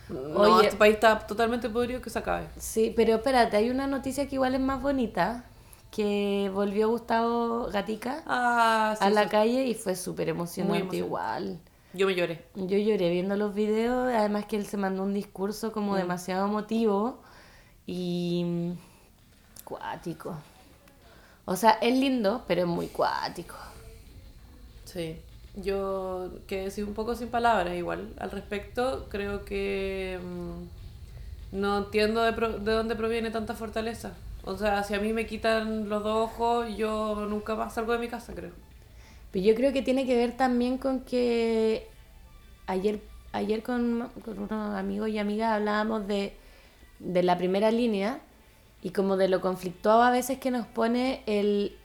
No, 0.07 0.19
Oye. 0.39 0.67
este 0.67 0.77
país 0.77 0.93
está 0.95 1.19
totalmente 1.27 1.67
podrido 1.69 2.01
que 2.01 2.09
se 2.09 2.19
acabe. 2.19 2.47
Sí, 2.59 2.93
pero 2.95 3.15
espérate, 3.15 3.57
hay 3.57 3.69
una 3.69 3.87
noticia 3.87 4.27
que 4.27 4.35
igual 4.35 4.53
es 4.55 4.61
más 4.61 4.81
bonita, 4.81 5.43
que 5.91 6.49
volvió 6.53 6.89
Gustavo 6.89 7.67
Gatica 7.71 8.21
Ah, 8.25 8.95
sí, 8.99 9.03
a 9.05 9.09
la 9.09 9.23
sí. 9.23 9.29
calle 9.29 9.65
y 9.65 9.73
fue 9.73 9.95
súper 9.95 10.29
emocionante 10.29 10.77
emocionante. 10.77 10.97
igual. 10.97 11.59
Yo 11.95 12.07
me 12.07 12.15
lloré. 12.15 12.43
Yo 12.55 12.77
lloré 12.77 13.09
viendo 13.09 13.35
los 13.37 13.55
videos, 13.55 14.13
además 14.13 14.45
que 14.45 14.57
él 14.57 14.65
se 14.65 14.75
mandó 14.77 15.03
un 15.03 15.13
discurso 15.13 15.71
como 15.71 15.93
Mm. 15.93 15.97
demasiado 15.97 16.45
emotivo 16.47 17.21
y 17.87 18.43
mm, 18.45 18.71
cuático. 19.63 20.35
O 21.45 21.55
sea, 21.55 21.71
es 21.81 21.97
lindo, 21.97 22.43
pero 22.47 22.61
es 22.61 22.67
muy 22.67 22.87
cuático. 22.87 23.55
Sí. 24.85 25.17
Yo 25.55 26.31
quedé 26.47 26.67
así 26.67 26.81
un 26.83 26.93
poco 26.93 27.15
sin 27.15 27.29
palabras 27.29 27.75
igual 27.75 28.13
al 28.19 28.31
respecto. 28.31 29.07
Creo 29.09 29.45
que 29.45 30.19
mm, 30.21 31.57
no 31.57 31.77
entiendo 31.77 32.23
de, 32.23 32.33
pro- 32.33 32.59
de 32.59 32.71
dónde 32.73 32.95
proviene 32.95 33.31
tanta 33.31 33.53
fortaleza. 33.53 34.13
O 34.43 34.57
sea, 34.57 34.83
si 34.83 34.93
a 34.95 34.99
mí 34.99 35.13
me 35.13 35.25
quitan 35.25 35.87
los 35.87 36.03
dos 36.03 36.29
ojos, 36.31 36.75
yo 36.75 37.25
nunca 37.29 37.55
más 37.55 37.73
salgo 37.73 37.93
de 37.93 37.99
mi 37.99 38.09
casa, 38.09 38.33
creo. 38.33 38.51
Pero 39.35 39.47
yo 39.47 39.53
creo 39.55 39.73
que 39.73 39.81
tiene 39.81 40.05
que 40.05 40.15
ver 40.15 40.31
también 40.37 40.77
con 40.77 41.01
que 41.01 41.89
ayer, 42.67 43.01
ayer 43.33 43.63
con, 43.63 44.09
con 44.23 44.39
unos 44.39 44.75
amigos 44.77 45.09
y 45.09 45.19
amigas 45.19 45.51
hablábamos 45.51 46.07
de, 46.07 46.37
de 46.99 47.21
la 47.21 47.37
primera 47.37 47.69
línea 47.69 48.21
y 48.81 48.91
como 48.91 49.17
de 49.17 49.27
lo 49.27 49.41
conflictuado 49.41 50.03
a 50.03 50.09
veces 50.09 50.39
que 50.39 50.51
nos 50.51 50.65
pone 50.65 51.21
el... 51.25 51.75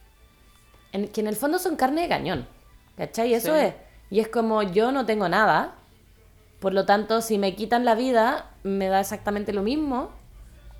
en- 0.93 1.09
que 1.09 1.19
en 1.19 1.27
el 1.27 1.35
fondo 1.35 1.59
son 1.59 1.75
carne 1.75 2.03
de 2.03 2.07
cañón, 2.07 2.47
¿cachai? 2.95 3.33
Eso 3.33 3.53
Sí. 3.53 3.65
es. 3.65 3.73
Y 4.09 4.21
es 4.21 4.29
como 4.29 4.63
yo 4.63 4.93
no 4.93 5.05
tengo 5.05 5.27
nada, 5.27 5.75
por 6.61 6.73
lo 6.73 6.85
tanto 6.85 7.19
si 7.19 7.37
me 7.37 7.53
quitan 7.53 7.83
la 7.83 7.95
vida 7.95 8.49
me 8.63 8.87
da 8.87 9.01
exactamente 9.01 9.51
lo 9.51 9.61
mismo 9.61 10.09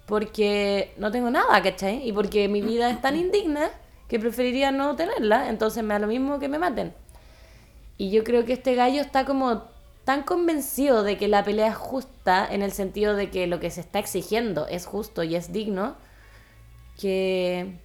porque 0.06 0.94
no 0.96 1.12
tengo 1.12 1.30
nada, 1.32 1.62
¿cachai? 1.62 2.08
Y 2.08 2.14
porque 2.14 2.48
mi 2.48 2.62
vida 2.62 2.90
es 2.90 3.02
tan 3.02 3.18
indigna 3.18 3.72
que 4.12 4.20
preferiría 4.20 4.74
no 4.74 4.98
tenerla, 4.98 5.48
entonces 5.48 5.86
me 5.86 5.94
da 5.94 6.00
lo 6.00 6.08
mismo 6.08 6.38
que 6.38 6.50
me 6.50 6.60
maten. 6.60 6.94
Y 7.98 8.12
yo 8.12 8.26
creo 8.26 8.44
que 8.44 8.52
este 8.52 8.76
gallo 8.76 9.00
está 9.00 9.24
como 9.24 9.64
tan 10.04 10.24
convencido 10.24 11.04
de 11.04 11.18
que 11.18 11.30
la 11.30 11.46
pelea 11.46 11.70
es 11.70 11.78
justa, 11.78 12.46
en 12.52 12.62
el 12.62 12.74
sentido 12.74 13.16
de 13.16 13.30
que 13.30 13.48
lo 13.48 13.62
que 13.62 13.72
se 13.72 13.80
está 13.80 14.00
exigiendo 14.00 14.68
es 14.68 14.86
justo 14.86 15.24
y 15.24 15.38
es 15.38 15.54
digno, 15.54 15.96
que 17.00 17.78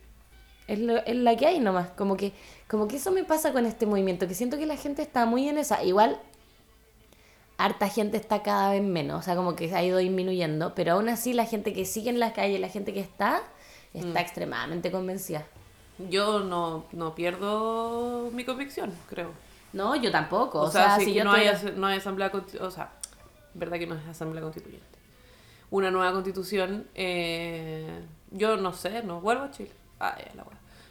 es, 0.67 0.81
lo- 0.81 0.97
es 1.05 1.15
la 1.15 1.37
que 1.37 1.47
hay 1.47 1.61
nomás. 1.61 1.91
Como 1.91 2.17
que, 2.17 2.33
como 2.67 2.89
que 2.89 2.97
eso 2.97 3.13
me 3.13 3.23
pasa 3.23 3.53
con 3.53 3.65
este 3.65 3.87
movimiento, 3.87 4.27
que 4.27 4.35
siento 4.35 4.59
que 4.59 4.67
la 4.67 4.77
gente 4.77 5.03
está 5.03 5.27
muy 5.27 5.49
en 5.49 5.59
esa. 5.59 5.85
Igual, 5.85 6.19
harta 7.57 7.89
gente 7.89 8.17
está 8.17 8.43
cada 8.43 8.73
vez 8.73 8.83
menos, 8.83 9.21
o 9.21 9.23
sea, 9.23 9.37
como 9.37 9.55
que 9.55 9.73
ha 9.73 9.85
ido 9.85 9.99
disminuyendo, 9.99 10.75
pero 10.75 10.95
aún 10.95 11.09
así 11.09 11.35
la 11.35 11.45
gente 11.45 11.73
que 11.73 11.85
sigue 11.85 12.11
en 12.11 12.19
la 12.19 12.33
calle, 12.33 12.59
la 12.59 12.69
gente 12.69 12.93
que 12.93 13.01
está, 13.01 13.43
está 13.95 14.21
extremadamente 14.21 14.91
convencida. 14.91 15.47
Yo 15.99 16.41
no, 16.41 16.85
no 16.93 17.15
pierdo 17.15 18.31
mi 18.33 18.45
convicción, 18.45 18.93
creo. 19.09 19.31
No, 19.73 19.97
yo 19.97 20.11
tampoco. 20.11 20.61
O, 20.61 20.71
sea, 20.71 20.99
si 20.99 21.13
yo 21.15 21.25
no, 21.25 21.35
te- 21.35 21.49
hay, 21.49 21.75
no 21.77 21.87
hay 21.87 21.99
asamblea 21.99 22.31
o 22.61 22.71
sea, 22.71 22.91
verdad 23.55 23.79
que 23.79 23.87
no 23.87 23.95
es 23.95 24.07
asamblea 24.07 24.43
constituyente. 24.43 24.87
Una 25.71 25.91
nueva 25.91 26.13
constitución, 26.13 26.87
eh, 26.95 28.05
yo 28.31 28.57
no 28.57 28.73
sé, 28.73 29.03
no 29.03 29.21
vuelvo 29.21 29.45
a 29.45 29.51
Chile. 29.51 29.73
Ah, 29.99 30.17
la. 30.35 30.45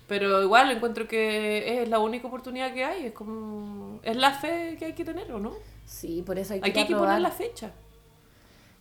Pero 0.07 0.43
igual 0.43 0.69
encuentro 0.71 1.07
que 1.07 1.81
es 1.81 1.89
la 1.89 1.99
única 1.99 2.27
oportunidad 2.27 2.73
que 2.73 2.83
hay, 2.85 3.05
es 3.07 3.13
como 3.13 3.99
es 4.03 4.15
la 4.15 4.31
fe 4.31 4.75
que 4.77 4.85
hay 4.85 4.93
que 4.93 5.03
tener, 5.05 5.31
¿o 5.31 5.39
no? 5.39 5.53
Sí, 5.85 6.23
por 6.25 6.37
eso 6.37 6.53
hay 6.53 6.61
que 6.61 6.69
Aquí 6.69 6.79
ir 6.79 6.79
a 6.79 6.81
hay 6.81 6.87
que 6.87 6.93
probar. 6.93 7.09
poner 7.09 7.21
la 7.21 7.31
fecha. 7.31 7.71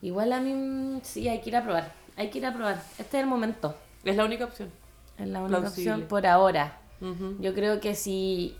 Igual 0.03 0.33
a 0.33 0.41
mí 0.41 1.01
sí 1.03 1.29
hay 1.29 1.41
que 1.41 1.49
ir 1.51 1.57
a 1.57 1.63
probar. 1.63 1.93
Hay 2.17 2.29
que 2.29 2.39
ir 2.39 2.47
a 2.47 2.53
probar. 2.53 2.83
Este 2.99 3.17
es 3.17 3.23
el 3.23 3.27
momento. 3.27 3.75
Es 4.05 4.17
la 4.17 4.25
única 4.25 4.45
opción. 4.45 4.71
Es 5.19 5.29
la 5.29 5.41
única 5.43 5.61
Plausible. 5.61 5.91
opción 5.93 6.09
por 6.09 6.27
ahora. 6.27 6.79
Yo 7.41 7.53
creo 7.55 7.81
que 7.81 7.95
si 7.95 8.57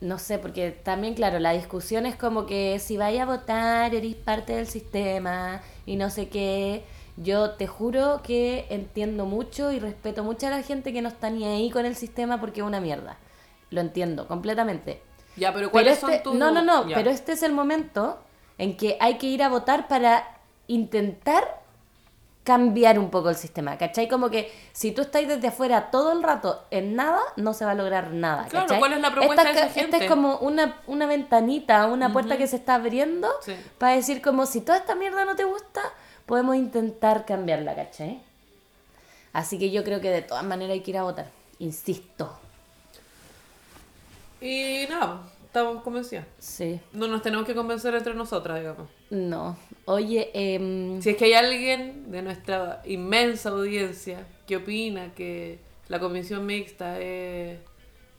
no 0.00 0.18
sé, 0.18 0.38
porque 0.38 0.70
también 0.70 1.12
claro, 1.14 1.38
la 1.40 1.52
discusión 1.52 2.06
es 2.06 2.16
como 2.16 2.46
que 2.46 2.78
si 2.78 2.96
vaya 2.96 3.24
a 3.24 3.26
votar 3.26 3.94
eres 3.94 4.14
parte 4.14 4.54
del 4.54 4.66
sistema 4.66 5.60
y 5.84 5.96
no 5.96 6.08
sé 6.08 6.28
qué. 6.30 6.84
Yo 7.18 7.50
te 7.50 7.66
juro 7.66 8.22
que 8.22 8.64
entiendo 8.70 9.26
mucho 9.26 9.72
y 9.72 9.78
respeto 9.78 10.24
mucho 10.24 10.46
a 10.46 10.50
la 10.50 10.62
gente 10.62 10.94
que 10.94 11.02
no 11.02 11.08
está 11.10 11.28
ni 11.28 11.44
ahí 11.44 11.70
con 11.70 11.84
el 11.84 11.96
sistema 11.96 12.40
porque 12.40 12.60
es 12.60 12.66
una 12.66 12.80
mierda. 12.80 13.18
Lo 13.68 13.82
entiendo 13.82 14.26
completamente. 14.26 15.02
Ya, 15.36 15.48
pero 15.52 15.66
Pero 15.66 15.70
¿cuáles 15.72 15.98
este, 16.02 16.14
son 16.14 16.22
tus...? 16.22 16.34
no, 16.34 16.50
no, 16.50 16.62
no, 16.62 16.88
Ya. 16.88 16.96
pero 16.96 17.10
este 17.10 17.32
es 17.32 17.42
el 17.42 17.52
momento 17.52 18.18
en 18.56 18.74
que 18.76 18.96
hay 19.00 19.18
que 19.18 19.26
ir 19.26 19.42
a 19.42 19.50
votar 19.50 19.86
para 19.86 20.38
intentar 20.66 21.59
cambiar 22.44 22.98
un 22.98 23.10
poco 23.10 23.28
el 23.30 23.36
sistema, 23.36 23.76
¿cachai? 23.76 24.08
Como 24.08 24.30
que 24.30 24.50
si 24.72 24.92
tú 24.92 25.02
estás 25.02 25.28
desde 25.28 25.48
afuera 25.48 25.90
todo 25.90 26.12
el 26.12 26.22
rato 26.22 26.64
en 26.70 26.96
nada, 26.96 27.20
no 27.36 27.52
se 27.52 27.64
va 27.66 27.72
a 27.72 27.74
lograr 27.74 28.12
nada, 28.12 28.46
Claro, 28.48 28.66
¿cachai? 28.66 28.78
¿cuál 28.80 28.92
es 28.94 29.00
la 29.00 29.10
propuesta 29.12 29.42
esta, 29.42 29.44
de 29.44 29.50
esa 29.52 29.60
ca- 29.60 29.66
esta 29.68 29.80
gente? 29.80 30.04
es 30.06 30.10
como 30.10 30.36
una, 30.38 30.80
una 30.86 31.06
ventanita, 31.06 31.86
una 31.86 32.12
puerta 32.12 32.38
que 32.38 32.46
se 32.46 32.56
está 32.56 32.76
abriendo 32.76 33.28
Sí. 33.42 33.54
para 33.78 33.94
decir 33.94 34.22
como 34.22 34.46
si 34.46 34.62
toda 34.62 34.78
esta 34.78 34.94
mierda 34.94 35.24
no 35.26 35.36
te 35.36 35.44
gusta, 35.44 35.82
podemos 36.26 36.56
intentar 36.56 37.26
cambiarla, 37.26 37.74
¿cachai? 37.74 38.20
Así 39.32 39.58
que 39.58 39.70
yo 39.70 39.84
creo 39.84 40.00
que 40.00 40.10
de 40.10 40.22
todas 40.22 40.42
maneras 40.42 40.72
hay 40.72 40.80
que 40.80 40.90
ir 40.92 40.98
a 40.98 41.02
votar, 41.02 41.26
insisto. 41.58 42.36
Y 44.40 44.86
nada, 44.88 45.20
estamos 45.50 45.82
convencidas. 45.82 46.26
Sí. 46.38 46.80
No 46.92 47.08
nos 47.08 47.22
tenemos 47.22 47.44
que 47.44 47.54
convencer 47.56 47.92
entre 47.94 48.14
nosotras, 48.14 48.58
digamos. 48.60 48.88
No. 49.10 49.56
Oye, 49.86 50.30
em, 50.32 51.02
Si 51.02 51.10
es 51.10 51.16
que 51.16 51.24
hay 51.24 51.32
alguien 51.34 52.10
de 52.12 52.22
nuestra 52.22 52.82
inmensa 52.86 53.50
audiencia 53.50 54.26
que 54.46 54.56
opina 54.56 55.12
que 55.14 55.58
la 55.88 55.98
comisión 55.98 56.46
mixta 56.46 57.00
es 57.00 57.58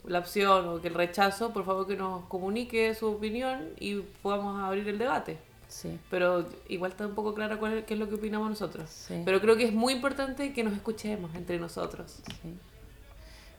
la 0.04 0.20
opción 0.20 0.68
o 0.68 0.82
que 0.82 0.90
el 0.90 0.94
rechazo, 0.94 1.54
por 1.54 1.64
favor 1.64 1.88
que 1.88 1.96
nos 1.96 2.26
comunique 2.26 2.94
su 2.96 3.08
opinión 3.08 3.70
y 3.80 4.02
podamos 4.22 4.62
abrir 4.62 4.88
el 4.90 4.98
debate. 4.98 5.38
sí. 5.70 5.98
Pero 6.10 6.46
igual 6.68 6.92
está 6.92 7.08
un 7.08 7.16
poco 7.16 7.34
clara 7.34 7.58
cuál 7.60 7.78
es, 7.78 7.86
qué 7.86 7.94
es 7.94 8.00
lo 8.00 8.10
que 8.10 8.16
opinamos 8.16 8.50
nosotros. 8.50 8.90
Sí. 8.90 9.22
Pero 9.24 9.40
creo 9.40 9.56
que 9.56 9.64
es 9.64 9.74
muy 9.74 9.94
importante 9.94 10.52
que 10.52 10.64
nos 10.66 10.74
escuchemos 10.74 11.34
entre 11.36 11.58
nosotros. 11.60 12.20
Sí. 12.42 12.54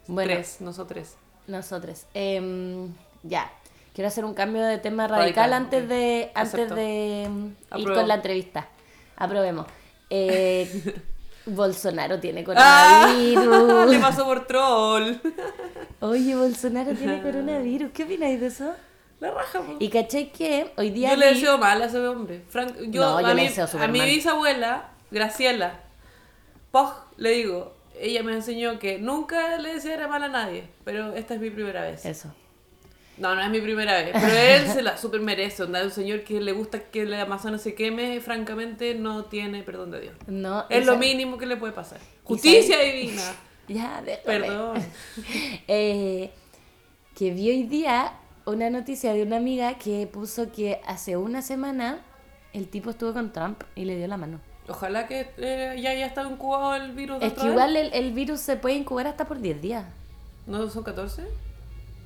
Bueno, 0.08 0.32
Tres, 0.34 0.60
nosotros. 0.60 1.14
nosotros. 1.46 2.04
em, 2.12 2.92
ya. 3.22 3.50
Quiero 3.94 4.08
hacer 4.08 4.24
un 4.24 4.34
cambio 4.34 4.62
de 4.62 4.78
tema 4.78 5.06
radical, 5.06 5.50
Radical, 5.50 5.52
antes 5.52 5.88
de 5.88 6.30
antes 6.34 6.54
Acepto. 6.54 6.74
de 6.74 7.28
ir 7.76 7.92
con 7.92 8.08
la 8.08 8.14
entrevista. 8.14 8.68
Aprobemos. 9.16 9.66
Eh, 10.14 10.68
Bolsonaro 11.46 12.20
tiene 12.20 12.44
¡Ah! 12.54 13.06
coronavirus. 13.08 13.90
Le 13.90 13.98
pasó 13.98 14.26
por 14.26 14.46
troll. 14.46 15.14
Oye, 16.00 16.36
Bolsonaro 16.36 16.92
tiene 16.92 17.22
coronavirus. 17.22 17.92
¿Qué 17.92 18.02
opináis 18.04 18.38
de 18.38 18.48
eso? 18.48 18.74
La 19.20 19.30
raja, 19.30 19.62
po. 19.62 19.76
Y 19.78 19.88
caché 19.88 20.28
que 20.30 20.70
hoy 20.76 20.90
día 20.90 21.12
Yo 21.12 21.16
le 21.16 21.26
deseo 21.28 21.56
mal 21.56 21.80
a 21.80 21.86
ese 21.86 22.06
hombre. 22.06 22.42
Frank, 22.50 22.74
yo, 22.90 23.00
No, 23.00 23.20
yo 23.22 23.26
a, 23.26 23.34
mi, 23.34 23.46
a 23.48 23.88
mi 23.88 24.00
bisabuela, 24.02 24.90
Graciela, 25.10 25.80
le 27.16 27.30
digo, 27.30 27.74
ella 27.98 28.22
me 28.22 28.32
enseñó 28.34 28.78
que 28.78 28.98
nunca 28.98 29.56
le 29.56 29.74
deseara 29.74 30.08
mal 30.08 30.22
a 30.24 30.28
nadie, 30.28 30.68
pero 30.84 31.14
esta 31.14 31.34
es 31.34 31.40
mi 31.40 31.48
primera 31.50 31.82
vez. 31.82 32.04
eso. 32.04 32.34
No, 33.18 33.34
no 33.34 33.42
es 33.42 33.50
mi 33.50 33.60
primera 33.60 33.94
vez, 33.94 34.10
pero 34.12 34.34
él 34.34 34.66
se 34.68 34.82
la 34.82 34.96
super 34.96 35.20
merece. 35.20 35.62
Onda, 35.62 35.82
un 35.84 35.90
señor 35.90 36.24
que 36.24 36.40
le 36.40 36.52
gusta 36.52 36.80
que 36.80 37.02
el 37.02 37.14
Amazonas 37.14 37.62
se 37.62 37.74
queme, 37.74 38.20
francamente 38.20 38.94
no 38.94 39.26
tiene 39.26 39.62
perdón 39.62 39.90
de 39.90 40.00
Dios. 40.00 40.14
No, 40.26 40.64
Es 40.70 40.86
lo 40.86 40.96
mínimo 40.96 41.38
que 41.38 41.46
le 41.46 41.56
puede 41.56 41.72
pasar. 41.72 41.98
Justicia 42.24 42.78
divina. 42.80 43.22
Ya, 43.68 44.02
déjame. 44.04 44.24
Perdón. 44.24 44.82
Eh, 45.68 46.30
que 47.16 47.30
vi 47.30 47.48
hoy 47.50 47.62
día 47.62 48.12
una 48.44 48.70
noticia 48.70 49.14
de 49.14 49.22
una 49.22 49.36
amiga 49.36 49.78
que 49.78 50.06
puso 50.08 50.50
que 50.50 50.80
hace 50.84 51.16
una 51.16 51.42
semana 51.42 52.00
el 52.52 52.68
tipo 52.68 52.90
estuvo 52.90 53.12
con 53.12 53.32
Trump 53.32 53.62
y 53.76 53.84
le 53.84 53.96
dio 53.96 54.08
la 54.08 54.16
mano. 54.16 54.40
Ojalá 54.68 55.06
que 55.06 55.30
eh, 55.38 55.76
ya 55.80 55.90
haya 55.90 56.06
estado 56.06 56.30
incubado 56.30 56.74
el 56.74 56.92
virus. 56.92 57.22
Es 57.22 57.32
que 57.34 57.46
igual 57.46 57.76
el, 57.76 57.92
el 57.94 58.12
virus 58.12 58.40
se 58.40 58.56
puede 58.56 58.74
incubar 58.74 59.06
hasta 59.06 59.26
por 59.26 59.40
10 59.40 59.60
días 59.62 59.84
¿No 60.46 60.68
son 60.68 60.82
14? 60.82 61.24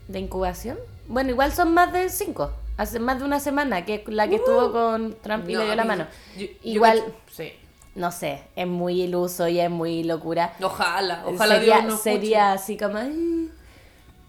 De 0.08 0.18
incubación. 0.20 0.78
Bueno, 1.08 1.30
igual 1.30 1.52
son 1.52 1.72
más 1.74 1.92
de 1.92 2.08
5. 2.08 2.50
Hace 2.76 2.98
más 3.00 3.18
de 3.18 3.24
una 3.24 3.40
semana 3.40 3.84
que 3.84 3.94
es 3.96 4.08
la 4.08 4.28
que 4.28 4.36
estuvo 4.36 4.70
con 4.72 5.16
Trump 5.22 5.48
y 5.48 5.54
No, 5.54 5.60
le 5.60 5.64
dio 5.66 5.74
la 5.76 5.84
mano. 5.84 6.06
yo- 6.36 6.46
igual, 6.62 7.02
sí. 7.32 7.52
no 7.94 8.12
sé, 8.12 8.42
es 8.54 8.66
muy 8.66 9.00
iluso 9.02 9.48
y 9.48 9.58
es 9.60 9.70
muy 9.70 10.04
locura. 10.04 10.52
Ojalá, 10.62 11.22
ojalá 11.26 11.54
sería, 11.56 11.80
Dios 11.80 11.92
no 11.92 11.96
sería 11.96 12.52
así 12.52 12.76
como... 12.76 12.98
"Ay". 12.98 13.50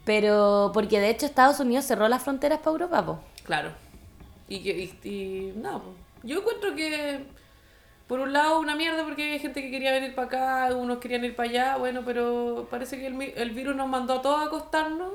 Pero 0.06 0.72
porque 0.74 1.00
de 1.02 1.10
hecho 1.10 1.26
Estados 1.26 1.60
Unidos 1.60 1.86
cerró 1.86 2.08
las 2.08 2.24
fronteras 2.24 2.60
para 2.60 2.72
Europa, 2.72 3.06
po. 3.06 3.20
Claro. 3.44 3.72
Y 4.48 4.64
que, 4.64 4.70
y, 4.70 5.00
y 5.04 5.52
po. 5.62 5.82
yo 6.24 6.40
encuentro 6.40 6.74
que 6.76 7.26
por 8.08 8.22
un 8.22 8.32
lado 8.32 8.60
una 8.62 8.76
mierda 8.78 9.04
porque 9.04 9.24
había 9.26 9.40
gente 9.40 9.62
que 9.62 9.70
quería 9.70 9.92
venir 9.92 10.16
para 10.16 10.28
acá, 10.70 10.76
unos 10.76 11.00
querían 11.00 11.26
ir 11.26 11.36
para 11.36 11.50
allá, 11.50 11.76
bueno, 11.78 12.04
pero 12.06 12.68
parece 12.72 12.98
que 12.98 13.08
el, 13.08 13.16
mi- 13.16 13.34
el 13.36 13.50
virus 13.52 13.76
nos 13.76 13.90
mandó 13.90 14.14
a 14.14 14.22
todos 14.22 14.40
a 14.40 14.46
acostarnos 14.46 15.12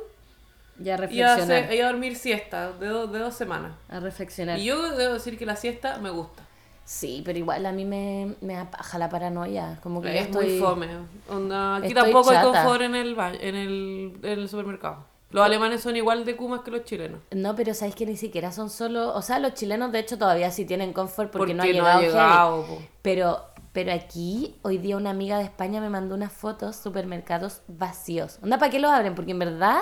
y 0.83 0.89
a, 0.91 0.97
reflexionar. 0.97 1.73
y 1.75 1.81
a 1.81 1.87
dormir 1.87 2.17
siesta 2.17 2.73
de, 2.73 2.89
dos- 2.89 3.11
de 3.13 3.19
dos 3.19 3.35
semanas. 3.35 3.73
A 3.89 4.01
reflexionar. 4.01 4.59
Y 4.59 4.65
yo 4.65 4.97
debo 4.97 5.15
decir 5.15 5.39
que 5.39 5.47
la 5.47 5.57
siesta 5.57 5.99
me 5.99 6.11
gusta. 6.11 6.43
Sí, 6.85 7.23
pero 7.25 7.39
igual 7.39 7.65
a 7.67 7.73
mí 7.73 7.85
me, 7.85 8.35
me 8.41 8.57
apaja 8.59 8.99
la 8.99 9.09
paranoia. 9.09 9.79
Como 9.83 10.03
que 10.03 10.13
ya 10.13 10.21
Es 10.21 10.27
estoy... 10.27 10.47
muy 10.51 10.59
fome. 10.59 10.89
Onda, 11.31 11.77
aquí 11.77 11.95
tampoco 11.95 12.31
hay 12.31 12.37
chata. 12.39 12.63
confort 12.65 12.83
en 12.83 12.95
el, 12.97 13.17
en, 13.41 13.55
el, 13.55 14.13
en 14.23 14.39
el 14.41 14.49
supermercado. 14.49 15.05
Los 15.31 15.47
alemanes 15.47 15.81
son 15.81 15.97
igual 15.97 16.25
de 16.27 16.37
kumas 16.37 16.61
que 16.61 16.71
los 16.71 16.85
chilenos. 16.85 17.21
No, 17.31 17.55
pero 17.55 17.73
sabéis 17.73 17.95
que 17.95 18.05
ni 18.05 18.17
siquiera 18.17 18.53
son 18.53 18.69
solo. 18.69 19.15
O 19.15 19.23
sea, 19.23 19.39
los 19.39 19.55
chilenos 19.55 19.91
de 19.93 20.01
hecho 20.01 20.19
todavía 20.19 20.51
sí 20.51 20.65
tienen 20.67 20.93
confort 20.93 21.31
porque, 21.31 21.55
no 21.55 21.63
ha 21.63 21.67
llegado. 21.67 22.65
heavy. 22.65 22.77
po. 22.81 22.83
Pero, 23.01 23.41
pero 23.73 23.93
aquí, 23.95 24.57
hoy 24.63 24.77
día 24.77 24.97
una 24.99 25.11
amiga 25.11 25.39
de 25.39 25.45
España 25.45 25.81
me 25.81 25.89
mandó 25.89 26.17
unas 26.17 26.33
fotos, 26.33 26.77
supermercados 26.77 27.63
vacíos. 27.69 28.41
Onda, 28.43 28.59
¿para 28.59 28.71
qué 28.71 28.79
los 28.79 28.91
abren? 28.91 29.15
Porque 29.15 29.31
en 29.31 29.39
verdad 29.39 29.79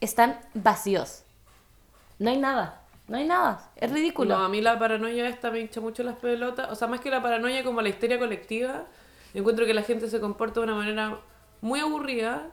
están 0.00 0.38
vacíos. 0.54 1.22
No 2.18 2.30
hay 2.30 2.38
nada. 2.38 2.82
No 3.08 3.16
hay 3.18 3.26
nada. 3.26 3.70
Es 3.76 3.92
ridículo. 3.92 4.36
No, 4.36 4.44
a 4.44 4.48
mí 4.48 4.60
la 4.60 4.78
paranoia 4.78 5.28
esta 5.28 5.50
me 5.50 5.60
hincha 5.60 5.80
mucho 5.80 6.02
las 6.02 6.16
pelotas. 6.16 6.70
O 6.70 6.74
sea, 6.74 6.88
más 6.88 7.00
que 7.00 7.10
la 7.10 7.22
paranoia, 7.22 7.62
como 7.62 7.80
la 7.80 7.88
histeria 7.88 8.18
colectiva, 8.18 8.84
encuentro 9.34 9.64
que 9.64 9.74
la 9.74 9.82
gente 9.82 10.08
se 10.08 10.20
comporta 10.20 10.60
de 10.60 10.64
una 10.64 10.74
manera 10.74 11.20
muy 11.60 11.80
aburrida, 11.80 12.48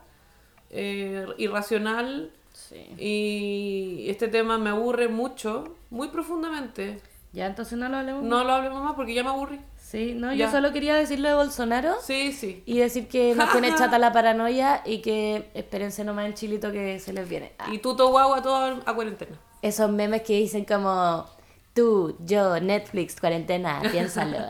eh, 0.70 1.26
irracional. 1.38 2.30
Sí. 2.52 2.86
Y 2.98 4.08
este 4.08 4.28
tema 4.28 4.58
me 4.58 4.70
aburre 4.70 5.08
mucho, 5.08 5.76
muy 5.90 6.08
profundamente. 6.08 7.00
Ya, 7.32 7.46
entonces 7.46 7.76
no 7.76 7.88
lo 7.88 7.96
hablemos. 7.96 8.22
No 8.22 8.44
lo 8.44 8.52
hablemos 8.52 8.82
más 8.82 8.94
porque 8.94 9.12
ya 9.12 9.24
me 9.24 9.30
aburrí. 9.30 9.60
Sí, 9.94 10.12
no, 10.14 10.32
Ya. 10.32 10.46
yo 10.46 10.50
solo 10.50 10.72
quería 10.72 10.94
decirlo 10.96 11.28
de 11.28 11.34
Bolsonaro. 11.36 11.94
Sí, 12.02 12.32
sí. 12.32 12.64
Y 12.66 12.78
decir 12.78 13.06
que 13.06 13.32
nos 13.36 13.52
tiene 13.52 13.72
chata 13.78 13.96
la 13.98 14.12
paranoia 14.12 14.82
y 14.84 15.00
que 15.00 15.48
espérense 15.54 16.02
nomás 16.02 16.26
el 16.26 16.34
chilito 16.34 16.72
que 16.72 16.98
se 16.98 17.12
les 17.12 17.28
viene. 17.28 17.52
Ah, 17.60 17.68
Y 17.72 17.78
tuto 17.78 18.08
guagua 18.08 18.42
todo 18.42 18.80
a 18.84 18.94
cuarentena. 18.94 19.38
Esos 19.62 19.88
memes 19.90 20.22
que 20.22 20.32
dicen 20.36 20.64
como 20.64 21.26
tú, 21.74 22.16
yo, 22.18 22.58
Netflix, 22.58 23.20
cuarentena, 23.20 23.80
piénsalo. 23.92 24.38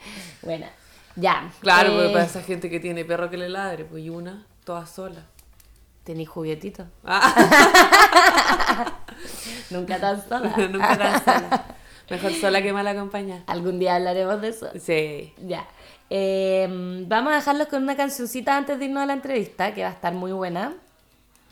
bueno, 0.42 0.66
ya. 1.16 1.50
Claro, 1.60 1.92
eh, 1.92 1.94
porque 1.96 2.12
para 2.12 2.24
esa 2.26 2.42
gente 2.42 2.68
que 2.68 2.80
tiene 2.80 3.06
perro 3.06 3.30
que 3.30 3.38
le 3.38 3.48
ladre, 3.48 3.86
pues 3.86 4.04
y 4.04 4.10
una 4.10 4.44
toda 4.64 4.84
sola. 4.86 5.22
Tení 6.04 6.26
juguetito. 6.26 6.84
Ah, 7.04 8.92
Nunca 9.70 9.98
tan 9.98 10.28
sola. 10.28 10.54
nunca 10.70 10.98
tan 10.98 11.24
sola. 11.24 11.64
Mejor 12.10 12.32
sola 12.34 12.62
que 12.62 12.72
mal 12.72 12.86
acompañada. 12.86 13.44
Algún 13.46 13.78
día 13.78 13.96
hablaremos 13.96 14.40
de 14.40 14.48
eso. 14.48 14.68
Sí. 14.78 15.32
Ya. 15.46 15.66
Eh, 16.10 16.66
vamos 17.06 17.32
a 17.32 17.36
dejarlos 17.36 17.68
con 17.68 17.82
una 17.84 17.96
cancioncita 17.96 18.56
antes 18.56 18.78
de 18.78 18.86
irnos 18.86 19.02
a 19.02 19.06
la 19.06 19.12
entrevista, 19.12 19.72
que 19.72 19.82
va 19.82 19.88
a 19.88 19.92
estar 19.92 20.12
muy 20.12 20.32
buena. 20.32 20.74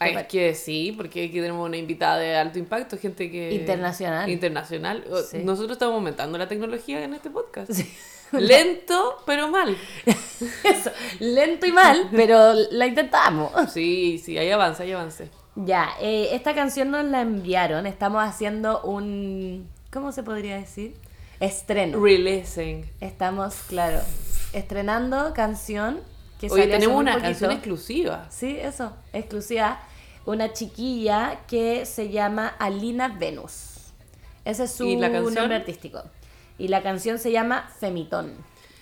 Ay, 0.00 0.11
Súper. 0.11 0.25
es 0.25 0.29
que 0.31 0.55
sí, 0.55 0.93
porque 0.97 1.25
aquí 1.25 1.35
tenemos 1.35 1.67
una 1.67 1.77
invitada 1.77 2.19
de 2.19 2.37
alto 2.37 2.59
impacto, 2.59 2.99
gente 2.99 3.31
que... 3.31 3.53
Internacional. 3.55 4.29
Internacional. 4.29 5.05
Sí. 5.29 5.38
Nosotros 5.38 5.73
estamos 5.73 5.95
aumentando 5.95 6.38
la 6.38 6.47
tecnología 6.47 7.03
en 7.03 7.15
este 7.15 7.31
podcast. 7.31 7.73
Sí. 7.73 7.88
Lento, 8.33 9.23
pero 9.27 9.49
mal. 9.49 9.77
Eso, 10.65 10.91
lento 11.19 11.67
y 11.67 11.73
mal, 11.73 12.11
pero 12.12 12.53
la 12.71 12.87
intentamos. 12.87 13.50
Sí, 13.73 14.19
sí, 14.19 14.37
ahí 14.37 14.50
avanza, 14.50 14.83
ahí 14.83 14.93
avanza. 14.93 15.25
Ya, 15.57 15.91
eh, 16.00 16.29
esta 16.33 16.55
canción 16.55 16.91
nos 16.91 17.05
la 17.05 17.23
enviaron. 17.23 17.87
Estamos 17.87 18.23
haciendo 18.23 18.83
un. 18.83 19.69
¿Cómo 19.90 20.12
se 20.12 20.23
podría 20.23 20.57
decir? 20.59 20.95
Estreno. 21.40 22.02
Releasing. 22.02 22.90
Estamos, 23.00 23.54
claro, 23.68 24.00
estrenando 24.52 25.33
canción. 25.35 26.00
Que 26.38 26.47
hace 26.47 26.66
tenemos 26.66 26.97
una 26.97 27.12
poquito. 27.12 27.28
canción 27.28 27.50
exclusiva. 27.52 28.27
Sí, 28.31 28.59
eso, 28.61 28.92
exclusiva. 29.12 29.81
Una 30.27 30.53
chiquilla 30.53 31.40
que 31.48 31.87
se 31.87 32.11
llama 32.11 32.48
Alina 32.59 33.09
Venus. 33.09 33.92
Ese 34.44 34.64
es 34.64 34.72
su 34.72 34.85
¿Y 34.85 34.96
la 34.96 35.11
canción? 35.11 35.35
nombre 35.35 35.57
artístico. 35.57 36.03
Y 36.59 36.68
la 36.68 36.83
canción 36.83 37.18
se 37.18 37.33
llama 37.33 37.70
Femitón. 37.81 38.35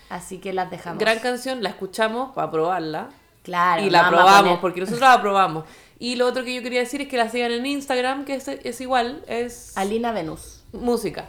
Así 0.09 0.39
que 0.39 0.53
las 0.53 0.71
dejamos. 0.71 0.99
Gran 0.99 1.19
canción, 1.21 1.63
la 1.63 1.71
escuchamos 1.71 2.35
para 2.35 2.51
probarla. 2.51 3.11
Claro. 3.43 3.85
y 3.85 3.91
la 3.91 4.09
probamos, 4.09 4.59
porque 4.59 4.81
nosotros 4.81 5.03
la 5.09 5.21
probamos. 5.21 5.65
Y 6.01 6.17
lo 6.17 6.27
otro 6.27 6.43
que 6.43 6.53
yo 6.53 6.63
quería 6.63 6.81
decir 6.81 7.01
es 7.01 7.07
que 7.09 7.17
la 7.17 7.29
sigan 7.31 7.53
en 7.53 7.65
Instagram, 7.65 8.25
que 8.25 8.35
es, 8.35 8.49
es 8.49 8.81
igual, 8.81 9.23
es 9.29 9.77
Alina 9.77 10.11
Venus. 10.11 10.56
Música. 10.77 11.27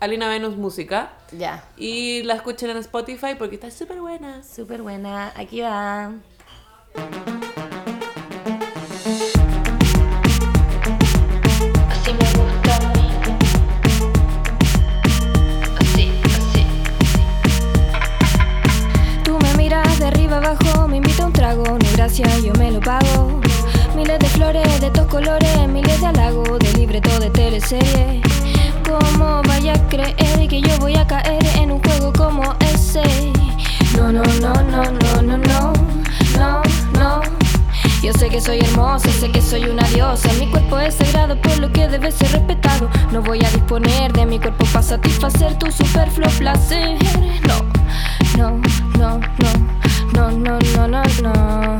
Alina 0.00 0.28
Venus 0.28 0.56
Música. 0.56 1.12
Ya. 1.36 1.64
Y 1.76 2.22
la 2.22 2.34
escuchen 2.34 2.70
en 2.70 2.76
Spotify 2.78 3.34
porque 3.38 3.56
está 3.56 3.70
súper 3.70 4.00
buena. 4.00 4.42
Súper 4.44 4.82
buena. 4.82 5.32
Aquí 5.36 5.60
va. 5.60 6.12
Así 11.90 12.12
me 12.12 12.24
gusta 12.32 12.76
a 12.76 12.92
mí. 12.94 13.10
Así, 15.80 16.12
así. 16.24 16.66
Tú 19.24 19.38
me 19.38 19.54
miras 19.54 19.98
de 19.98 20.06
arriba 20.06 20.36
abajo, 20.38 20.86
me 20.88 20.98
invita 20.98 21.24
a 21.24 21.26
un 21.26 21.32
trago, 21.32 21.64
no 21.64 21.78
gracias, 21.94 22.42
yo 22.42 22.52
me 22.54 22.70
lo 22.70 22.80
pago. 22.80 23.40
Miles 23.96 24.18
de 24.18 24.26
flores 24.26 24.80
de 24.80 24.90
todos 24.90 25.08
colores, 25.08 25.68
miles 25.68 26.00
de 26.00 26.06
halagos, 26.06 26.58
de 26.58 26.72
libreto 26.74 27.18
de 27.20 27.30
teleserie. 27.30 28.22
¿Cómo 28.84 29.42
vaya 29.46 29.74
a 29.74 29.88
creer 29.88 30.48
que 30.48 30.60
yo 30.60 30.76
voy 30.78 30.96
a 30.96 31.06
caer 31.06 31.44
en 31.56 31.72
un 31.72 31.82
juego 31.82 32.12
como 32.12 32.54
ese? 32.60 33.02
No, 33.96 34.12
no, 34.12 34.22
no, 34.40 34.52
no, 34.54 34.82
no, 34.82 35.22
no, 35.22 35.36
no, 35.38 35.72
no, 36.38 36.62
no. 36.98 37.20
Yo 38.02 38.12
sé 38.12 38.28
que 38.28 38.40
soy 38.40 38.58
hermosa, 38.58 39.08
sé 39.10 39.30
que 39.30 39.40
soy 39.40 39.64
una 39.64 39.84
diosa. 39.88 40.28
Mi 40.38 40.48
cuerpo 40.50 40.78
es 40.78 40.94
sagrado, 40.94 41.40
por 41.40 41.56
lo 41.58 41.72
que 41.72 41.86
debe 41.88 42.10
ser 42.10 42.32
respetado. 42.32 42.90
No 43.12 43.22
voy 43.22 43.38
a 43.44 43.50
disponer 43.50 44.12
de 44.12 44.26
mi 44.26 44.40
cuerpo 44.40 44.64
para 44.66 44.82
satisfacer 44.82 45.56
tu 45.58 45.70
superfluo 45.70 46.28
placer. 46.30 46.98
No, 47.46 47.64
no, 48.36 48.60
no, 48.98 49.20
no, 49.38 50.30
no, 50.30 50.30
no, 50.32 50.58
no, 50.58 50.88
no, 50.88 51.02
no. 51.22 51.78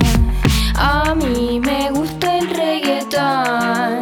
A 0.77 1.15
mí 1.15 1.61
me 1.61 1.91
gusta 1.91 2.39
el 2.39 2.51
reggaetón. 2.51 4.02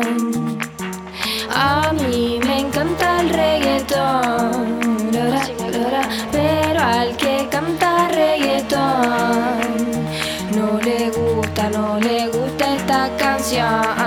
안녕. 13.61 14.00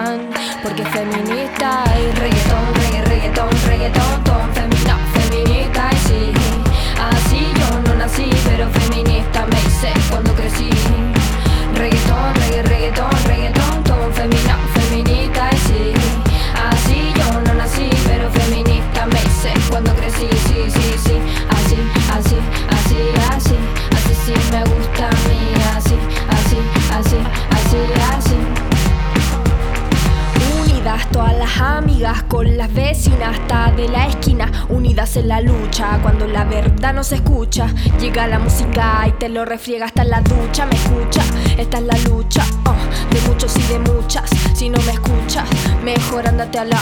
Lucha. 35.43 35.99
Cuando 36.01 36.27
la 36.27 36.45
verdad 36.45 36.93
no 36.93 37.03
se 37.03 37.15
escucha, 37.15 37.67
llega 37.99 38.27
la 38.27 38.39
música 38.39 39.05
y 39.07 39.11
te 39.13 39.29
lo 39.29 39.45
refriega 39.45 39.85
hasta 39.85 40.03
la 40.03 40.21
ducha. 40.21 40.65
Me 40.65 40.75
escucha, 40.75 41.21
esta 41.57 41.77
es 41.77 41.83
la 41.83 41.97
lucha 42.09 42.43
uh, 42.65 43.13
de 43.13 43.21
muchos 43.27 43.55
y 43.57 43.63
de 43.63 43.79
muchas. 43.79 44.29
Si 44.55 44.69
no 44.69 44.79
me 44.81 44.91
escuchas, 44.93 45.47
mejor 45.83 46.27
ándate 46.27 46.59
a 46.59 46.65
la. 46.65 46.79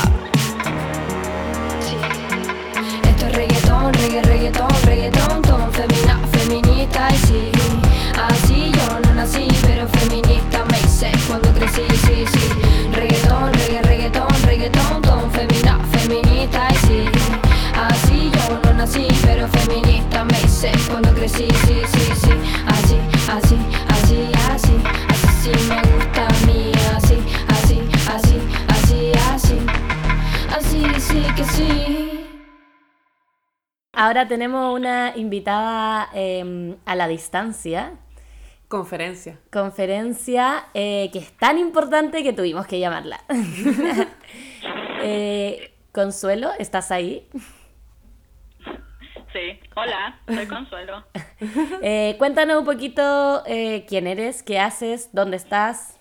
Sí. 1.79 1.95
Esto 3.09 3.27
es 3.27 3.35
reggaetón, 3.35 3.93
reggae, 3.93 4.21
reggaetón, 4.23 4.69
reggaetón, 4.85 5.41
ton, 5.41 5.71
femina, 5.71 6.19
feminista 6.31 7.07
y 7.13 7.17
sí. 7.17 7.51
Así 8.29 8.71
yo 8.71 8.99
no 8.99 9.13
nací, 9.15 9.47
pero 9.63 9.87
feminista 9.87 10.63
me 10.69 10.79
hice 10.79 11.11
cuando 11.27 11.51
crecí, 11.53 11.83
sí, 12.05 12.25
sí. 12.31 12.49
Reggaetón, 12.93 13.53
reggae, 13.53 13.81
reggaetón, 13.81 14.27
reggaetón, 14.43 15.01
ton, 15.01 15.31
femina, 15.31 15.79
feminista 15.91 16.67
y 16.71 16.75
sí. 16.75 17.50
Así 17.87 18.29
yo 18.31 18.59
no 18.63 18.73
nací, 18.73 19.07
pero 19.23 19.47
feminista 19.47 20.23
me 20.23 20.39
hice 20.41 20.71
cuando 20.89 21.13
crecí, 21.13 21.47
sí, 21.65 21.81
sí, 21.93 22.11
sí. 22.21 22.31
Así, 22.67 22.97
así, 23.29 23.57
así, 23.89 24.31
así, 24.49 24.73
así 25.09 25.27
sí 25.41 25.51
me 25.67 25.81
gusta 25.93 26.27
a 26.27 26.45
mí, 26.45 26.71
así, 26.95 27.17
así, 27.47 27.81
así, 28.07 28.37
así, 28.67 29.11
así. 29.33 29.57
Así 30.55 30.99
sí 30.99 31.23
que 31.35 31.43
sí. 31.43 32.27
ahora 33.93 34.27
tenemos 34.27 34.75
una 34.75 35.13
invitada 35.15 36.09
eh, 36.13 36.75
a 36.85 36.95
la 36.95 37.07
distancia, 37.07 37.93
Conferencia. 38.67 39.37
conferencia 39.51 40.65
eh, 40.73 41.09
que 41.11 41.19
es 41.19 41.31
tan 41.37 41.57
importante 41.57 42.23
que 42.23 42.33
tuvimos 42.33 42.67
que 42.67 42.79
llamarla. 42.79 43.21
Eh, 45.03 45.73
Consuelo, 45.91 46.51
¿estás 46.59 46.91
ahí? 46.91 47.27
Sí, 49.33 49.59
hola, 49.75 50.19
soy 50.27 50.47
Consuelo. 50.47 51.03
Eh, 51.81 52.17
cuéntanos 52.19 52.59
un 52.59 52.65
poquito 52.65 53.43
eh, 53.47 53.83
quién 53.89 54.05
eres, 54.05 54.43
qué 54.43 54.59
haces, 54.59 55.09
dónde 55.11 55.37
estás, 55.37 55.99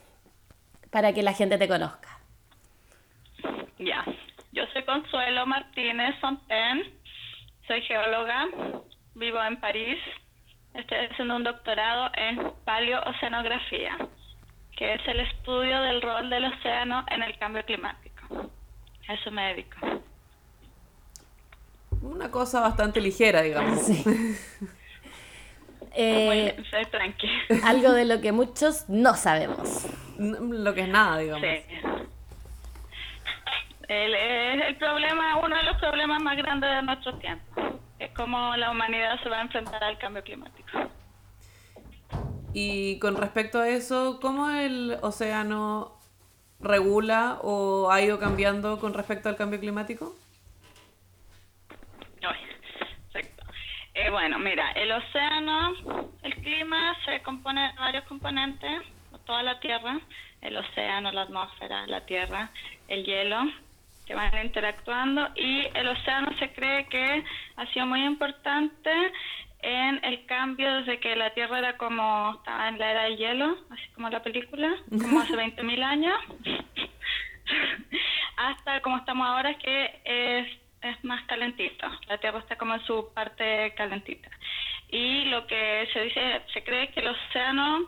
para 0.90 1.14
que 1.14 1.22
la 1.22 1.32
gente 1.32 1.56
te 1.56 1.66
conozca. 1.66 2.20
Ya, 3.78 4.04
yo 4.52 4.64
soy 4.74 4.82
Consuelo 4.84 5.46
Martínez 5.46 6.14
Fontaine, 6.20 6.92
soy 7.66 7.80
geóloga, 7.82 8.48
vivo 9.14 9.42
en 9.42 9.58
París, 9.60 9.98
estoy 10.74 10.98
haciendo 11.10 11.36
un 11.36 11.44
doctorado 11.44 12.10
en 12.14 12.52
paleooceanografía, 12.66 13.96
que 14.76 14.92
es 14.92 15.08
el 15.08 15.20
estudio 15.20 15.80
del 15.80 16.02
rol 16.02 16.28
del 16.28 16.44
océano 16.52 17.06
en 17.08 17.22
el 17.22 17.38
cambio 17.38 17.64
climático. 17.64 18.50
A 19.08 19.14
eso 19.14 19.30
me 19.30 19.54
dedico. 19.54 20.02
Una 22.02 22.30
cosa 22.30 22.60
bastante 22.60 23.00
ligera, 23.00 23.42
digamos. 23.42 23.80
Eh, 25.92 26.56
soy 26.70 26.84
tranqui. 26.86 27.28
algo 27.64 27.90
de 27.90 28.04
lo 28.04 28.20
que 28.20 28.30
muchos 28.30 28.88
no 28.88 29.14
sabemos. 29.14 29.86
Lo 30.18 30.72
que 30.72 30.82
es 30.82 30.88
nada, 30.88 31.18
digamos. 31.18 31.42
Sí. 31.42 31.64
El, 33.88 34.14
es 34.14 34.66
el 34.68 34.76
problema, 34.76 35.38
uno 35.38 35.56
de 35.56 35.64
los 35.64 35.76
problemas 35.78 36.22
más 36.22 36.36
grandes 36.36 36.70
de 36.70 36.82
nuestro 36.82 37.14
tiempo. 37.18 37.80
Es 37.98 38.12
cómo 38.12 38.54
la 38.56 38.70
humanidad 38.70 39.20
se 39.20 39.28
va 39.28 39.38
a 39.38 39.42
enfrentar 39.42 39.82
al 39.82 39.98
cambio 39.98 40.22
climático. 40.22 40.68
Y 42.52 43.00
con 43.00 43.16
respecto 43.16 43.58
a 43.58 43.68
eso, 43.68 44.20
¿cómo 44.22 44.48
el 44.50 44.96
océano 45.02 45.98
regula 46.60 47.38
o 47.42 47.90
ha 47.90 48.00
ido 48.00 48.20
cambiando 48.20 48.78
con 48.78 48.94
respecto 48.94 49.28
al 49.28 49.36
cambio 49.36 49.58
climático? 49.58 50.14
Ay, 52.22 52.38
perfecto. 53.12 53.44
Eh, 54.00 54.08
bueno, 54.08 54.38
mira, 54.38 54.70
el 54.72 54.90
océano, 54.92 55.74
el 56.22 56.34
clima 56.36 56.96
se 57.04 57.20
compone 57.20 57.60
de 57.68 57.78
varios 57.78 58.04
componentes, 58.04 58.80
toda 59.26 59.42
la 59.42 59.60
Tierra, 59.60 60.00
el 60.40 60.56
océano, 60.56 61.12
la 61.12 61.22
atmósfera, 61.22 61.86
la 61.86 62.06
Tierra, 62.06 62.50
el 62.88 63.04
hielo, 63.04 63.42
que 64.06 64.14
van 64.14 64.30
interactuando 64.42 65.28
y 65.34 65.66
el 65.74 65.88
océano 65.88 66.32
se 66.38 66.50
cree 66.54 66.86
que 66.86 67.22
ha 67.56 67.66
sido 67.66 67.84
muy 67.84 68.02
importante 68.04 68.90
en 69.60 70.02
el 70.02 70.24
cambio 70.24 70.76
desde 70.78 70.98
que 70.98 71.14
la 71.14 71.34
Tierra 71.34 71.58
era 71.58 71.76
como 71.76 72.36
estaba 72.38 72.68
en 72.68 72.78
la 72.78 72.90
era 72.92 73.02
del 73.02 73.18
hielo, 73.18 73.54
así 73.68 73.86
como 73.94 74.08
la 74.08 74.22
película, 74.22 74.76
como 74.88 75.20
hace 75.20 75.34
20.000 75.36 75.82
años, 75.82 76.18
hasta 78.38 78.80
como 78.80 78.96
estamos 78.96 79.28
ahora 79.28 79.52
que 79.58 80.00
es, 80.04 80.59
es 80.82 81.04
más 81.04 81.22
calentito. 81.24 81.86
La 82.08 82.18
Tierra 82.18 82.38
está 82.38 82.56
como 82.56 82.74
en 82.74 82.84
su 82.84 83.12
parte 83.14 83.74
calentita. 83.76 84.30
Y 84.88 85.24
lo 85.26 85.46
que 85.46 85.88
se 85.92 86.00
dice, 86.02 86.42
se 86.52 86.64
cree 86.64 86.90
que 86.90 87.00
el 87.00 87.08
océano, 87.08 87.86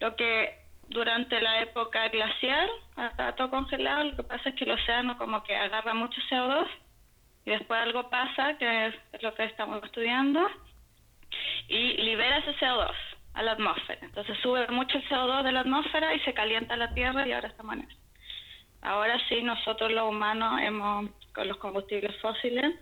lo 0.00 0.16
que 0.16 0.58
durante 0.88 1.40
la 1.40 1.62
época 1.62 2.08
glacial, 2.08 2.68
estaba 2.96 3.36
todo 3.36 3.50
congelado, 3.50 4.04
lo 4.04 4.16
que 4.16 4.22
pasa 4.24 4.48
es 4.48 4.54
que 4.56 4.64
el 4.64 4.72
océano 4.72 5.16
como 5.16 5.42
que 5.44 5.54
agarra 5.54 5.94
mucho 5.94 6.20
CO2 6.28 6.66
y 7.44 7.50
después 7.50 7.80
algo 7.80 8.10
pasa, 8.10 8.58
que 8.58 8.86
es, 8.86 8.94
lo 9.22 9.34
que 9.34 9.44
estamos 9.44 9.82
estudiando, 9.84 10.46
y 11.68 11.96
libera 11.98 12.38
ese 12.38 12.56
CO2 12.56 12.92
a 13.34 13.42
la 13.42 13.52
atmósfera. 13.52 14.00
Entonces 14.02 14.36
sube 14.42 14.66
mucho 14.68 14.98
el 14.98 15.08
CO2 15.08 15.44
de 15.44 15.52
la 15.52 15.60
atmósfera 15.60 16.14
y 16.14 16.20
se 16.20 16.34
calienta 16.34 16.76
la 16.76 16.92
Tierra 16.92 17.26
y 17.26 17.32
ahora 17.32 17.48
estamos 17.48 17.74
en 17.76 17.82
eso. 17.82 17.99
Ahora 18.82 19.18
sí, 19.28 19.42
nosotros 19.42 19.92
los 19.92 20.08
humanos 20.08 20.60
hemos, 20.62 21.10
con 21.34 21.48
los 21.48 21.56
combustibles 21.58 22.16
fósiles, 22.20 22.74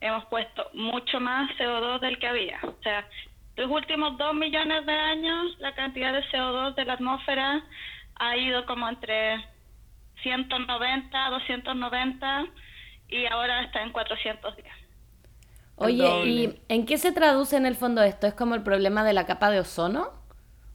hemos 0.00 0.24
puesto 0.26 0.68
mucho 0.74 1.20
más 1.20 1.50
CO2 1.58 2.00
del 2.00 2.18
que 2.18 2.28
había. 2.28 2.60
O 2.62 2.82
sea, 2.82 3.08
los 3.56 3.70
últimos 3.70 4.16
dos 4.18 4.34
millones 4.34 4.86
de 4.86 4.92
años, 4.92 5.56
la 5.58 5.74
cantidad 5.74 6.12
de 6.12 6.22
CO2 6.30 6.74
de 6.74 6.84
la 6.84 6.92
atmósfera 6.94 7.64
ha 8.16 8.36
ido 8.36 8.66
como 8.66 8.88
entre 8.88 9.44
190, 10.22 11.30
290 11.30 12.46
y 13.08 13.26
ahora 13.26 13.62
está 13.62 13.82
en 13.82 13.92
410. 13.92 14.66
Oye. 15.76 16.26
¿y 16.26 16.60
en 16.68 16.86
qué 16.86 16.98
se 16.98 17.12
traduce 17.12 17.56
en 17.56 17.64
el 17.64 17.76
fondo 17.76 18.02
esto? 18.02 18.26
¿Es 18.26 18.34
como 18.34 18.54
el 18.54 18.62
problema 18.62 19.04
de 19.04 19.12
la 19.12 19.26
capa 19.26 19.50
de 19.50 19.60
ozono? 19.60 20.12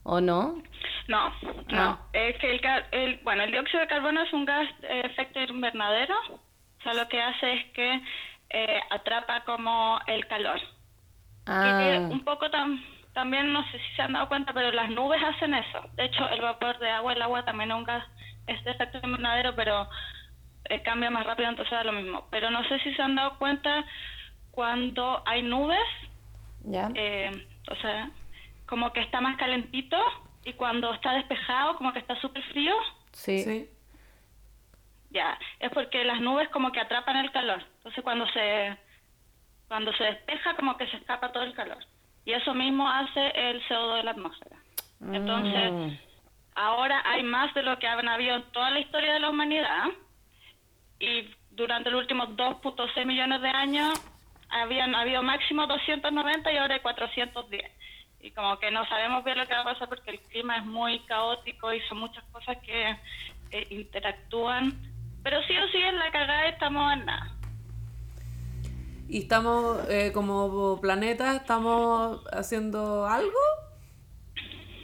¿O 0.03 0.21
no? 0.21 0.61
No, 1.07 1.29
no. 1.69 1.81
Ah. 1.91 1.99
Es 2.13 2.37
que 2.37 2.51
el, 2.55 2.61
el- 2.91 3.19
bueno, 3.23 3.43
el 3.43 3.51
dióxido 3.51 3.81
de 3.81 3.87
carbono 3.87 4.21
es 4.21 4.31
un 4.33 4.45
gas 4.45 4.67
de 4.81 5.01
efecto 5.01 5.39
invernadero. 5.41 6.15
O 6.29 6.83
sea, 6.83 6.93
lo 6.93 7.07
que 7.07 7.21
hace 7.21 7.53
es 7.53 7.65
que 7.73 8.01
eh, 8.49 8.81
atrapa 8.89 9.41
como 9.45 9.99
el 10.07 10.25
calor. 10.27 10.59
Y 10.59 10.63
que 11.49 11.95
Ah, 11.97 12.07
un 12.09 12.23
poco 12.23 12.49
tam- 12.49 12.83
también, 13.13 13.51
no 13.51 13.63
sé 13.71 13.77
si 13.79 13.95
se 13.95 14.01
han 14.01 14.13
dado 14.13 14.27
cuenta, 14.27 14.53
pero 14.53 14.71
las 14.71 14.89
nubes 14.89 15.21
hacen 15.23 15.53
eso. 15.53 15.81
De 15.93 16.05
hecho, 16.05 16.27
el 16.29 16.41
vapor 16.41 16.79
de 16.79 16.89
agua, 16.89 17.13
el 17.13 17.21
agua 17.21 17.43
también 17.45 17.71
es 17.71 17.77
un 17.77 17.83
gas, 17.83 18.05
es 18.47 18.63
de 18.63 18.71
efecto 18.71 18.99
invernadero, 19.03 19.55
pero 19.55 19.89
eh, 20.69 20.81
cambia 20.83 21.09
más 21.09 21.25
rápido, 21.25 21.49
entonces 21.49 21.71
da 21.71 21.83
lo 21.83 21.91
mismo. 21.91 22.27
Pero 22.31 22.49
no 22.49 22.63
sé 22.67 22.79
si 22.79 22.93
se 22.95 23.01
han 23.01 23.15
dado 23.15 23.37
cuenta 23.37 23.83
cuando 24.51 25.21
hay 25.25 25.41
nubes, 25.43 25.79
ya. 26.65 26.89
eh, 26.95 27.31
o 27.69 27.75
sea, 27.75 28.09
como 28.67 28.91
que 28.93 29.01
está 29.01 29.19
más 29.21 29.35
calentito 29.37 29.97
y 30.45 30.53
cuando 30.53 30.93
está 30.93 31.13
despejado, 31.13 31.75
como 31.77 31.93
que 31.93 31.99
está 31.99 32.19
súper 32.21 32.43
frío, 32.51 32.75
Sí. 33.11 33.39
Sí. 33.43 33.69
ya, 35.11 35.37
es 35.59 35.69
porque 35.71 36.03
las 36.03 36.19
nubes 36.21 36.49
como 36.49 36.71
que 36.71 36.79
atrapan 36.79 37.17
el 37.17 37.31
calor. 37.31 37.63
Entonces 37.77 38.03
cuando 38.03 38.27
se 38.29 38.77
cuando 39.67 39.93
se 39.93 40.03
despeja 40.03 40.55
como 40.55 40.77
que 40.77 40.87
se 40.87 40.97
escapa 40.97 41.31
todo 41.31 41.43
el 41.43 41.53
calor. 41.53 41.83
Y 42.25 42.33
eso 42.33 42.53
mismo 42.53 42.87
hace 42.89 43.27
el 43.49 43.61
CO2 43.67 43.95
de 43.97 44.03
la 44.03 44.11
atmósfera. 44.11 44.55
Entonces, 45.11 45.71
Mm. 45.71 45.97
ahora 46.55 47.01
hay 47.05 47.23
más 47.23 47.53
de 47.53 47.63
lo 47.63 47.77
que 47.79 47.87
han 47.87 48.07
habido 48.07 48.35
en 48.35 48.43
toda 48.51 48.69
la 48.69 48.79
historia 48.79 49.13
de 49.13 49.19
la 49.19 49.29
humanidad. 49.29 49.85
Y 50.99 51.29
durante 51.51 51.89
los 51.91 52.01
últimos 52.01 52.29
2.6 52.35 53.05
millones 53.05 53.41
de 53.41 53.49
años 53.49 53.99
habían 54.49 54.93
habido 54.95 55.21
máximo 55.23 55.65
290 55.67 56.51
y 56.51 56.57
ahora 56.57 56.75
hay 56.75 56.79
410. 56.81 57.71
Y 58.23 58.31
como 58.31 58.57
que 58.57 58.71
no 58.71 58.87
sabemos 58.87 59.23
bien 59.25 59.37
lo 59.37 59.45
que 59.45 59.53
va 59.53 59.61
a 59.61 59.65
pasar 59.65 59.89
porque 59.89 60.11
el 60.11 60.19
clima 60.21 60.57
es 60.57 60.65
muy 60.65 60.99
caótico 61.01 61.73
y 61.73 61.81
son 61.81 61.99
muchas 61.99 62.23
cosas 62.31 62.57
que 62.65 62.97
eh, 63.51 63.67
interactúan. 63.69 64.71
Pero 65.21 65.43
sí 65.43 65.53
o 65.57 65.67
sí 65.67 65.77
en 65.77 65.99
la 65.99 66.09
cagada 66.09 66.47
estamos 66.47 66.93
en 66.93 67.05
nada. 67.05 67.35
¿Y 69.09 69.19
estamos, 69.19 69.89
eh, 69.89 70.11
como 70.13 70.79
planeta, 70.79 71.35
estamos 71.35 72.25
haciendo 72.31 73.05
algo? 73.05 73.39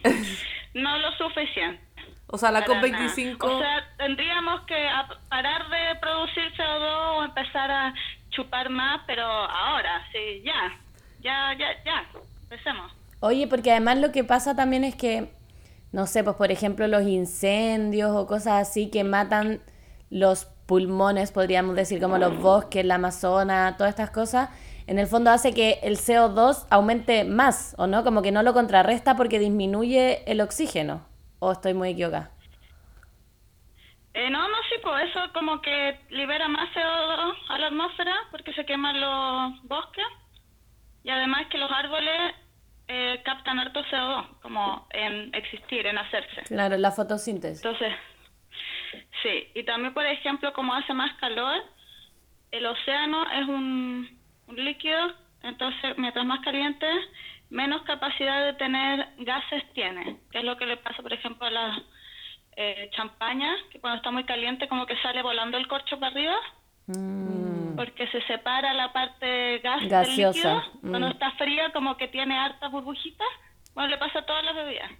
No 0.71 0.99
lo 0.99 1.11
suficiente. 1.13 1.81
O 2.27 2.37
sea, 2.37 2.51
la 2.51 2.63
Para 2.63 2.79
COP25... 2.79 3.39
nada. 3.39 3.55
O 3.55 3.59
sea, 3.59 3.95
tendríamos 3.97 4.61
que 4.61 4.87
parar 5.29 5.67
de 5.67 5.99
producir 5.99 6.53
CO2 6.55 7.17
o 7.17 7.23
empezar 7.23 7.71
a 7.71 7.93
chupar 8.29 8.69
más, 8.69 9.01
pero 9.07 9.25
ahora, 9.25 10.07
sí, 10.11 10.43
ya. 10.43 10.77
Ya, 11.21 11.55
ya, 11.57 11.83
ya. 11.83 12.05
Empecemos. 12.43 12.98
Oye, 13.21 13.47
porque 13.47 13.71
además 13.71 13.97
lo 13.97 14.11
que 14.11 14.23
pasa 14.23 14.55
también 14.55 14.83
es 14.83 14.95
que, 14.95 15.33
no 15.91 16.07
sé, 16.07 16.23
pues 16.23 16.37
por 16.37 16.51
ejemplo 16.51 16.87
los 16.87 17.03
incendios 17.03 18.11
o 18.15 18.27
cosas 18.27 18.67
así 18.67 18.89
que 18.89 19.03
matan 19.03 19.61
los 20.09 20.45
pulmones, 20.65 21.31
podríamos 21.31 21.75
decir, 21.75 21.99
como 21.99 22.17
los 22.17 22.39
bosques, 22.39 22.85
la 22.85 22.95
Amazona, 22.95 23.75
todas 23.77 23.91
estas 23.91 24.11
cosas, 24.11 24.49
en 24.87 24.99
el 24.99 25.07
fondo 25.07 25.31
hace 25.31 25.53
que 25.53 25.79
el 25.83 25.97
CO2 25.97 26.67
aumente 26.69 27.23
más, 27.23 27.75
¿o 27.77 27.87
no? 27.87 28.03
Como 28.03 28.21
que 28.21 28.31
no 28.31 28.43
lo 28.43 28.53
contrarresta 28.53 29.15
porque 29.15 29.39
disminuye 29.39 30.23
el 30.31 30.41
oxígeno. 30.41 31.05
¿O 31.39 31.51
estoy 31.51 31.73
muy 31.73 31.89
equivocada? 31.89 32.31
Eh, 34.13 34.29
no, 34.29 34.47
no, 34.47 34.57
sí, 34.69 34.75
pues 34.81 35.09
eso 35.09 35.19
como 35.33 35.61
que 35.61 35.99
libera 36.09 36.47
más 36.47 36.69
CO2 36.73 37.33
a 37.49 37.57
la 37.59 37.67
atmósfera 37.67 38.15
porque 38.31 38.53
se 38.53 38.65
queman 38.65 38.99
los 38.99 39.63
bosques 39.63 40.05
y 41.03 41.09
además 41.09 41.47
que 41.49 41.57
los 41.57 41.71
árboles 41.71 42.33
eh, 42.91 43.21
captan 43.23 43.59
harto 43.59 43.83
CO2 43.85 44.39
como 44.41 44.87
en 44.89 45.33
existir, 45.35 45.85
en 45.85 45.99
hacerse. 45.99 46.41
Claro, 46.47 46.75
la 46.75 46.91
fotosíntesis. 46.91 47.63
Entonces, 47.63 47.93
sí, 49.21 49.47
y 49.53 49.63
también, 49.63 49.93
por 49.93 50.07
ejemplo, 50.07 50.51
como 50.53 50.73
hace 50.73 50.91
más 50.95 51.13
calor, 51.17 51.63
el 52.49 52.65
océano 52.65 53.29
es 53.31 53.47
un, 53.47 54.19
un 54.47 54.65
líquido, 54.65 55.13
entonces 55.43 55.97
mientras 55.99 56.25
más 56.25 56.39
caliente, 56.39 56.87
menos 57.51 57.83
capacidad 57.83 58.43
de 58.45 58.53
tener 58.53 59.07
gases 59.19 59.63
tiene, 59.73 60.17
que 60.31 60.39
es 60.39 60.43
lo 60.43 60.57
que 60.57 60.65
le 60.65 60.77
pasa, 60.77 61.03
por 61.03 61.13
ejemplo, 61.13 61.45
a 61.45 61.51
las 61.51 61.79
eh, 62.57 62.89
champañas, 62.93 63.55
que 63.71 63.79
cuando 63.79 63.97
está 63.97 64.09
muy 64.09 64.23
caliente 64.23 64.67
como 64.67 64.87
que 64.87 64.97
sale 64.97 65.21
volando 65.21 65.59
el 65.59 65.67
corcho 65.67 65.99
para 65.99 66.11
arriba. 66.11 66.37
Mm. 66.87 67.58
Porque 67.75 68.07
se 68.07 68.21
separa 68.23 68.73
la 68.73 68.91
parte 68.93 69.59
gas 69.59 69.79
del 69.81 69.89
Gaseosa, 69.89 70.53
líquido. 70.55 70.63
Cuando 70.81 71.07
mm. 71.07 71.11
está 71.11 71.31
fría, 71.31 71.71
como 71.71 71.97
que 71.97 72.07
tiene 72.07 72.37
hartas 72.37 72.71
burbujitas. 72.71 73.27
Bueno, 73.73 73.89
le 73.89 73.97
pasa 73.97 74.19
a 74.19 74.25
todas 74.25 74.43
las 74.43 74.55
bebidas. 74.55 74.91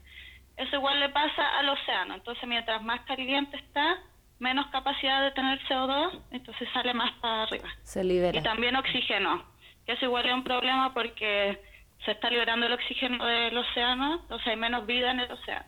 Eso 0.58 0.76
igual 0.76 1.00
le 1.00 1.10
pasa 1.10 1.58
al 1.60 1.70
océano. 1.70 2.16
Entonces, 2.16 2.48
mientras 2.48 2.82
más 2.84 3.02
caliente 3.02 3.58
está, 3.58 3.98
menos 4.40 4.68
capacidad 4.68 5.22
de 5.24 5.32
tener 5.32 5.60
CO2, 5.68 6.22
entonces 6.32 6.68
sale 6.74 6.94
más 6.94 7.12
para 7.22 7.44
arriba. 7.44 7.70
Se 7.84 8.02
Y 8.02 8.08
libera. 8.08 8.42
también 8.44 8.76
oxígeno, 8.76 9.44
que 9.86 9.94
eso 9.94 10.06
igual 10.06 10.26
es 10.26 10.34
un 10.34 10.44
problema 10.44 10.94
porque 10.94 11.62
se 12.06 12.12
está 12.12 12.30
liberando 12.30 12.66
el 12.66 12.74
oxígeno 12.74 13.26
del 13.26 13.58
océano, 13.58 14.20
entonces 14.22 14.48
hay 14.48 14.56
menos 14.56 14.86
vida 14.86 15.12
en 15.12 15.20
el 15.22 15.32
océano. 15.32 15.66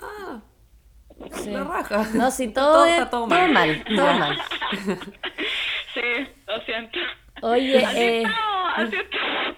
Ah, 0.00 0.40
Sí. 1.32 1.50
la 1.50 1.64
raja. 1.64 2.04
No, 2.14 2.30
si 2.30 2.44
Está 2.44 2.60
todo, 2.60 2.84
es- 2.86 2.92
está 2.92 3.10
todo 3.10 3.26
mal, 3.26 3.84
todo 3.84 3.96
Ya. 3.96 4.12
mal. 4.18 4.38
Sí, 5.98 6.28
lo 6.46 6.60
siento. 6.62 6.98
Oye, 7.40 7.84
Así 7.84 8.02
eh, 8.02 8.22
estamos, 8.22 8.72
así 8.76 8.96
estamos. 8.96 9.56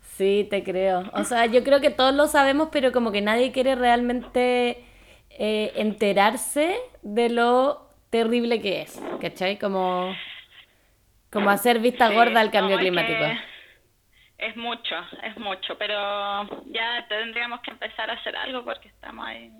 sí, 0.00 0.46
te 0.50 0.62
creo. 0.64 1.10
O 1.14 1.24
sea, 1.24 1.46
yo 1.46 1.62
creo 1.64 1.80
que 1.80 1.90
todos 1.90 2.14
lo 2.14 2.26
sabemos, 2.28 2.68
pero 2.72 2.92
como 2.92 3.12
que 3.12 3.22
nadie 3.22 3.52
quiere 3.52 3.74
realmente 3.74 4.84
eh, 5.30 5.72
enterarse 5.76 6.76
de 7.02 7.28
lo 7.30 7.90
terrible 8.10 8.60
que 8.60 8.82
es, 8.82 9.06
¿cachai? 9.20 9.58
Como, 9.58 10.24
como 11.30 11.50
hacer 11.50 11.80
vista 11.80 12.08
Sí, 12.08 12.12
gorda 12.12 12.40
al 12.40 12.50
cambio 12.50 12.76
no, 12.76 12.80
es 12.80 12.90
climático. 12.90 13.24
que 13.26 13.38
Es 14.38 14.56
mucho, 14.56 14.96
es 15.22 15.36
mucho, 15.38 15.78
pero 15.78 15.94
ya 16.66 17.06
tendríamos 17.08 17.60
que 17.62 17.70
empezar 17.70 18.10
a 18.10 18.14
hacer 18.14 18.36
algo 18.36 18.64
porque 18.64 18.88
estamos 18.88 19.26
ahí. 19.26 19.50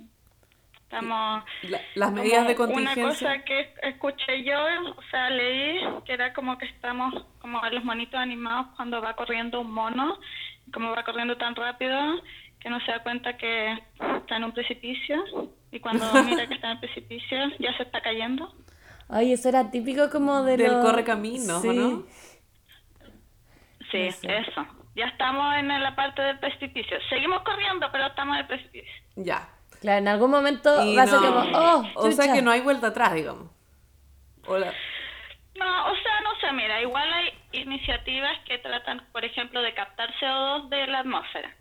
Estamos. 0.92 1.42
La- 1.62 1.80
las 1.94 2.12
medidas 2.12 2.46
de 2.46 2.54
contingencia. 2.54 3.02
Una 3.04 3.12
cosa 3.14 3.44
que 3.44 3.74
escuché 3.82 4.44
yo, 4.44 4.58
o 4.96 5.02
sea, 5.10 5.30
leí 5.30 5.80
que 6.04 6.12
era 6.12 6.34
como 6.34 6.58
que 6.58 6.66
estamos 6.66 7.14
como 7.38 7.64
en 7.64 7.74
los 7.74 7.82
monitos 7.84 8.20
animados 8.20 8.66
cuando 8.76 9.00
va 9.00 9.14
corriendo 9.16 9.60
un 9.62 9.72
mono, 9.72 10.18
como 10.72 10.90
va 10.90 11.02
corriendo 11.02 11.38
tan 11.38 11.54
rápido 11.56 11.98
que 12.60 12.68
no 12.68 12.78
se 12.80 12.92
da 12.92 13.02
cuenta 13.02 13.36
que 13.38 13.72
está 14.18 14.36
en 14.36 14.44
un 14.44 14.52
precipicio 14.52 15.16
y 15.70 15.80
cuando 15.80 16.04
mira 16.24 16.46
que 16.46 16.54
está 16.54 16.66
en 16.68 16.72
el 16.74 16.80
precipicio 16.80 17.38
ya 17.58 17.74
se 17.78 17.84
está 17.84 18.02
cayendo. 18.02 18.54
Ay, 19.08 19.32
eso 19.32 19.48
era 19.48 19.70
típico 19.70 20.10
como 20.10 20.42
de 20.42 20.58
Del 20.58 20.72
los- 20.72 20.84
correcaminos, 20.84 21.58
¿o 21.58 21.60
sí. 21.62 21.68
no? 21.76 22.02
Sí, 23.90 24.06
No 24.06 24.12
sé. 24.12 24.38
eso. 24.38 24.66
Ya 24.94 25.06
estamos 25.06 25.54
en 25.56 25.68
la 25.68 25.94
parte 25.96 26.20
del 26.20 26.38
precipicio. 26.38 26.98
Seguimos 27.08 27.40
corriendo, 27.42 27.86
pero 27.90 28.06
estamos 28.08 28.34
en 28.36 28.40
el 28.42 28.46
precipicio. 28.46 28.92
Ya. 29.16 29.48
Claro, 29.82 29.98
en 29.98 30.08
algún 30.08 30.30
momento 30.30 30.82
Y 30.86 30.96
va 30.96 31.02
a 31.02 31.06
ser 31.06 31.20
no- 31.20 31.26
como, 31.34 31.58
oh, 31.58 31.86
o 31.96 32.10
sea 32.12 32.32
que 32.32 32.40
no 32.40 32.50
hay 32.50 32.60
vuelta 32.60 32.86
atrás, 32.86 33.12
digamos. 33.14 33.50
Hola. 34.46 34.72
No, 35.58 35.86
o 35.92 35.94
sea, 35.96 36.20
no 36.22 36.34
sé, 36.40 36.50
mira, 36.52 36.80
igual 36.80 37.12
hay 37.12 37.32
iniciativas 37.52 38.38
que 38.46 38.58
tratan, 38.58 39.04
por 39.12 39.24
ejemplo, 39.24 39.60
de 39.60 39.74
captar 39.74 40.10
CO2 40.18 40.68
de 40.70 40.86
la 40.86 41.00
atmósfera. 41.00 41.54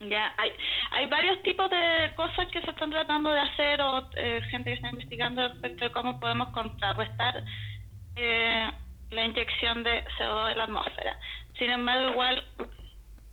Ya, 0.00 0.34
hay, 0.36 0.50
hay 0.90 1.06
varios 1.06 1.42
tipos 1.42 1.70
de 1.70 2.12
cosas 2.16 2.46
que 2.48 2.60
se 2.60 2.70
están 2.70 2.90
tratando 2.90 3.30
de 3.30 3.40
hacer 3.40 3.80
o 3.80 4.08
eh, 4.16 4.40
gente 4.50 4.70
que 4.70 4.74
está 4.76 4.90
investigando 4.90 5.46
respecto 5.48 5.84
de 5.84 5.92
cómo 5.92 6.18
podemos 6.20 6.48
contrarrestar 6.48 7.42
eh, 8.16 8.70
la 9.10 9.24
inyección 9.24 9.82
de 9.84 10.04
CO2 10.18 10.48
de 10.48 10.54
la 10.56 10.64
atmósfera. 10.64 11.18
Sin 11.58 11.70
embargo, 11.70 12.10
igual 12.10 12.44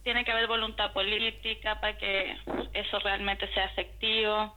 tiene 0.09 0.25
que 0.25 0.31
haber 0.31 0.47
voluntad 0.47 0.91
política 0.91 1.79
para 1.79 1.95
que 1.95 2.35
eso 2.73 2.97
realmente 2.97 3.47
sea 3.53 3.65
efectivo 3.65 4.55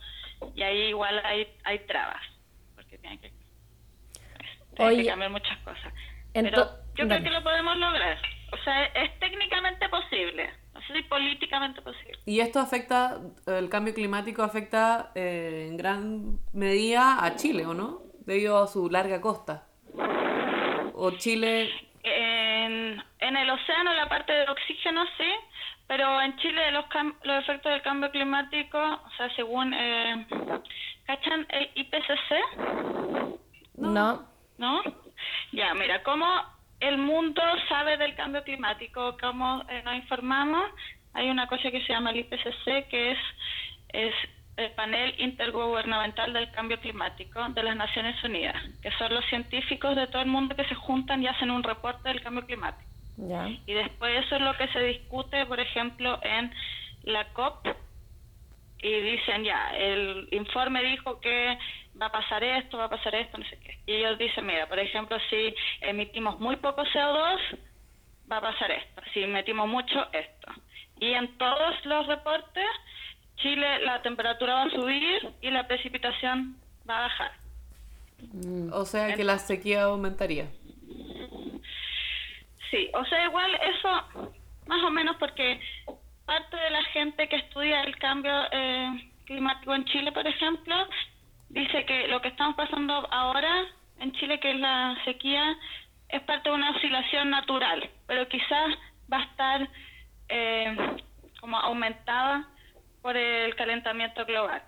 y 0.54 0.62
ahí 0.62 0.88
igual 0.88 1.20
hay, 1.26 1.46
hay 1.64 1.78
trabas, 1.80 2.22
porque 2.74 2.96
tiene 2.96 3.20
que, 3.20 3.30
tiene 4.74 4.90
Oye, 4.90 5.02
que 5.02 5.08
cambiar 5.10 5.30
muchas 5.30 5.58
cosas. 5.58 5.92
Pero 6.32 6.50
yo 6.50 7.04
dale. 7.04 7.20
creo 7.20 7.22
que 7.22 7.30
lo 7.32 7.42
podemos 7.42 7.76
lograr. 7.76 8.16
O 8.50 8.56
sea, 8.64 8.82
es 8.86 9.18
técnicamente 9.18 9.90
posible, 9.90 10.48
no 10.72 10.80
sé 10.86 10.94
si 10.94 11.02
políticamente 11.02 11.82
posible. 11.82 12.18
Y 12.24 12.40
esto 12.40 12.58
afecta, 12.58 13.20
el 13.46 13.68
cambio 13.68 13.92
climático 13.92 14.42
afecta 14.42 15.12
eh, 15.14 15.66
en 15.68 15.76
gran 15.76 16.38
medida 16.54 17.22
a 17.22 17.36
Chile, 17.36 17.66
¿o 17.66 17.74
no? 17.74 18.04
Debido 18.24 18.56
a 18.56 18.66
su 18.68 18.88
larga 18.88 19.20
costa. 19.20 19.66
O 20.94 21.10
Chile, 21.18 21.68
En, 23.32 23.36
el 23.38 23.50
océano, 23.50 23.94
la 23.94 24.08
parte 24.10 24.30
del 24.32 24.48
oxígeno, 24.50 25.04
sí, 25.16 25.30
pero 25.86 26.20
en 26.20 26.36
Chile 26.36 26.70
los, 26.70 26.84
cam- 26.86 27.16
los 27.24 27.42
efectos 27.42 27.72
del 27.72 27.80
cambio 27.80 28.10
climático, 28.10 28.78
o 28.78 29.10
sea, 29.16 29.34
según... 29.34 29.72
Eh, 29.72 30.26
¿Cachan 31.06 31.46
el 31.48 31.70
IPCC? 31.74 33.38
No. 33.78 34.28
¿no? 34.58 34.82
Ya, 35.52 35.72
mira, 35.74 36.02
cómo 36.02 36.26
el 36.80 36.98
mundo 36.98 37.42
sabe 37.68 37.96
del 37.96 38.14
cambio 38.14 38.42
climático, 38.44 39.16
cómo 39.18 39.64
eh, 39.68 39.82
nos 39.82 39.94
informamos, 39.94 40.70
hay 41.14 41.30
una 41.30 41.46
cosa 41.46 41.70
que 41.70 41.80
se 41.84 41.92
llama 41.92 42.10
el 42.10 42.18
IPCC, 42.18 42.88
que 42.88 43.12
es, 43.12 43.18
es 43.88 44.14
el 44.58 44.70
panel 44.72 45.14
intergubernamental 45.18 46.32
del 46.34 46.50
cambio 46.52 46.78
climático 46.80 47.42
de 47.48 47.62
las 47.62 47.76
Naciones 47.76 48.22
Unidas, 48.22 48.62
que 48.82 48.90
son 48.92 49.12
los 49.14 49.24
científicos 49.26 49.96
de 49.96 50.06
todo 50.08 50.20
el 50.22 50.28
mundo 50.28 50.54
que 50.54 50.64
se 50.66 50.74
juntan 50.74 51.22
y 51.22 51.28
hacen 51.28 51.50
un 51.50 51.62
reporte 51.62 52.08
del 52.10 52.22
cambio 52.22 52.44
climático. 52.44 52.91
Ya. 53.28 53.48
Y 53.66 53.74
después 53.74 54.24
eso 54.24 54.36
es 54.36 54.42
lo 54.42 54.56
que 54.56 54.68
se 54.68 54.80
discute, 54.80 55.46
por 55.46 55.60
ejemplo, 55.60 56.18
en 56.22 56.52
la 57.04 57.28
COP. 57.32 57.66
Y 58.82 59.00
dicen, 59.00 59.44
ya, 59.44 59.70
el 59.76 60.28
informe 60.32 60.82
dijo 60.82 61.20
que 61.20 61.56
va 62.00 62.06
a 62.06 62.12
pasar 62.12 62.42
esto, 62.42 62.78
va 62.78 62.84
a 62.84 62.90
pasar 62.90 63.14
esto, 63.14 63.38
no 63.38 63.44
sé 63.44 63.58
qué. 63.58 63.78
Y 63.86 63.92
ellos 63.94 64.18
dicen, 64.18 64.44
mira, 64.46 64.66
por 64.68 64.78
ejemplo, 64.78 65.16
si 65.30 65.54
emitimos 65.80 66.40
muy 66.40 66.56
poco 66.56 66.82
CO2, 66.82 67.38
va 68.30 68.38
a 68.38 68.40
pasar 68.40 68.70
esto. 68.72 69.02
Si 69.12 69.22
emitimos 69.22 69.68
mucho, 69.68 70.06
esto. 70.12 70.52
Y 70.98 71.12
en 71.12 71.36
todos 71.38 71.84
los 71.84 72.06
reportes, 72.06 72.66
Chile, 73.36 73.84
la 73.84 74.02
temperatura 74.02 74.54
va 74.54 74.62
a 74.64 74.70
subir 74.70 75.32
y 75.40 75.50
la 75.50 75.66
precipitación 75.66 76.56
va 76.88 76.98
a 76.98 77.00
bajar. 77.02 77.32
o 78.72 78.84
sea 78.84 79.14
que 79.14 79.24
la 79.24 79.38
sequía 79.38 79.84
aumentaría. 79.84 80.48
Sí, 82.72 82.90
o 82.94 83.04
sea, 83.04 83.24
igual 83.26 83.54
eso, 83.54 84.32
más 84.66 84.82
o 84.82 84.90
menos 84.90 85.16
porque 85.16 85.60
parte 86.24 86.56
de 86.56 86.70
la 86.70 86.82
gente 86.84 87.28
que 87.28 87.36
estudia 87.36 87.82
el 87.82 87.94
cambio 87.98 88.32
eh, 88.50 89.10
climático 89.26 89.74
en 89.74 89.84
Chile, 89.84 90.10
por 90.10 90.26
ejemplo, 90.26 90.74
dice 91.50 91.84
que 91.84 92.08
lo 92.08 92.22
que 92.22 92.28
estamos 92.28 92.56
pasando 92.56 92.94
ahora 93.12 93.66
en 94.00 94.10
Chile, 94.12 94.40
que 94.40 94.52
es 94.52 94.58
la 94.58 94.96
sequía, 95.04 95.54
es 96.08 96.22
parte 96.22 96.48
de 96.48 96.54
una 96.54 96.70
oscilación 96.70 97.28
natural, 97.28 97.90
pero 98.06 98.26
quizás 98.28 98.74
va 99.12 99.18
a 99.18 99.24
estar 99.24 99.68
eh, 100.30 100.74
como 101.40 101.58
aumentada 101.58 102.48
por 103.02 103.18
el 103.18 103.54
calentamiento 103.54 104.24
global. 104.24 104.62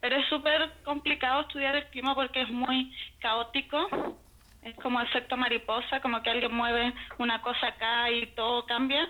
Pero 0.00 0.16
es 0.16 0.26
súper 0.28 0.70
complicado 0.84 1.40
estudiar 1.40 1.74
el 1.74 1.86
clima 1.86 2.14
porque 2.14 2.42
es 2.42 2.50
muy 2.50 2.94
caótico. 3.18 3.88
Es 4.62 4.74
como 4.76 5.00
efecto 5.00 5.36
mariposa, 5.36 6.00
como 6.00 6.22
que 6.22 6.30
alguien 6.30 6.54
mueve 6.54 6.92
una 7.18 7.40
cosa 7.40 7.68
acá 7.68 8.10
y 8.10 8.26
todo 8.34 8.66
cambia. 8.66 9.08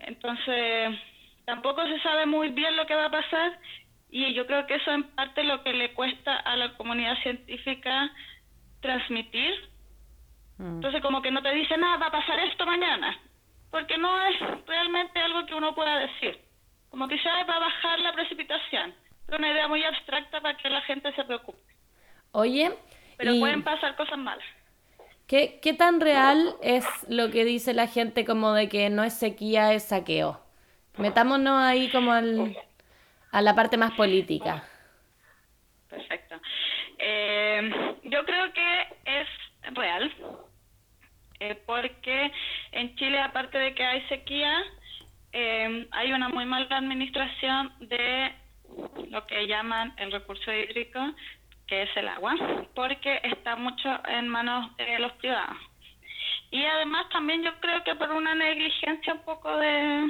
Entonces, 0.00 0.98
tampoco 1.44 1.84
se 1.86 1.98
sabe 2.00 2.26
muy 2.26 2.50
bien 2.50 2.76
lo 2.76 2.86
que 2.86 2.94
va 2.94 3.06
a 3.06 3.10
pasar 3.10 3.58
y 4.10 4.34
yo 4.34 4.46
creo 4.46 4.66
que 4.66 4.76
eso 4.76 4.92
en 4.92 5.04
parte 5.14 5.40
es 5.40 5.46
lo 5.46 5.62
que 5.62 5.72
le 5.72 5.92
cuesta 5.94 6.36
a 6.36 6.56
la 6.56 6.76
comunidad 6.76 7.16
científica 7.22 8.10
transmitir. 8.80 9.54
Entonces, 10.58 11.02
como 11.02 11.20
que 11.20 11.30
no 11.30 11.42
te 11.42 11.52
dice 11.52 11.76
nada, 11.76 11.98
va 11.98 12.06
a 12.06 12.12
pasar 12.12 12.38
esto 12.40 12.64
mañana, 12.64 13.18
porque 13.70 13.98
no 13.98 14.22
es 14.22 14.40
realmente 14.66 15.20
algo 15.20 15.44
que 15.44 15.54
uno 15.54 15.74
pueda 15.74 15.98
decir. 15.98 16.40
Como 16.88 17.08
que 17.08 17.18
ya 17.22 17.44
va 17.44 17.56
a 17.56 17.60
bajar 17.60 18.00
la 18.00 18.12
precipitación, 18.14 18.94
pero 19.26 19.38
una 19.38 19.50
idea 19.50 19.68
muy 19.68 19.84
abstracta 19.84 20.40
para 20.40 20.56
que 20.56 20.70
la 20.70 20.80
gente 20.82 21.12
se 21.12 21.24
preocupe. 21.24 21.58
Oye, 22.32 22.72
Pero 23.16 23.34
y 23.34 23.40
pueden 23.40 23.62
pasar 23.62 23.96
cosas 23.96 24.18
malas. 24.18 24.44
¿qué, 25.26 25.58
¿qué 25.60 25.72
tan 25.74 26.00
real 26.00 26.54
es 26.62 26.86
lo 27.08 27.30
que 27.30 27.44
dice 27.44 27.74
la 27.74 27.86
gente 27.86 28.24
como 28.24 28.52
de 28.52 28.68
que 28.68 28.90
no 28.90 29.04
es 29.04 29.18
sequía, 29.18 29.72
es 29.72 29.84
saqueo? 29.84 30.40
Metámonos 30.98 31.62
ahí 31.62 31.90
como 31.90 32.12
al, 32.12 32.56
a 33.32 33.42
la 33.42 33.54
parte 33.54 33.76
más 33.76 33.92
política. 33.92 34.64
Perfecto. 35.88 36.40
Eh, 36.98 37.70
yo 38.04 38.24
creo 38.24 38.52
que 38.52 38.82
es 39.04 39.28
real, 39.74 40.12
eh, 41.40 41.54
porque 41.66 42.32
en 42.72 42.96
Chile, 42.96 43.20
aparte 43.20 43.58
de 43.58 43.74
que 43.74 43.84
hay 43.84 44.00
sequía, 44.08 44.62
eh, 45.32 45.86
hay 45.90 46.12
una 46.12 46.30
muy 46.30 46.46
mala 46.46 46.78
administración 46.78 47.72
de 47.80 48.32
lo 49.10 49.26
que 49.26 49.46
llaman 49.46 49.94
el 49.98 50.12
recurso 50.12 50.50
hídrico, 50.52 50.98
que 51.66 51.82
es 51.82 51.96
el 51.96 52.08
agua, 52.08 52.34
porque 52.74 53.20
está 53.24 53.56
mucho 53.56 53.88
en 54.08 54.28
manos 54.28 54.76
de 54.76 54.98
los 54.98 55.12
privados. 55.12 55.56
Y 56.50 56.64
además 56.64 57.08
también 57.10 57.42
yo 57.42 57.58
creo 57.60 57.82
que 57.82 57.94
por 57.96 58.10
una 58.12 58.34
negligencia 58.34 59.14
un 59.14 59.22
poco 59.22 59.56
de, 59.56 60.08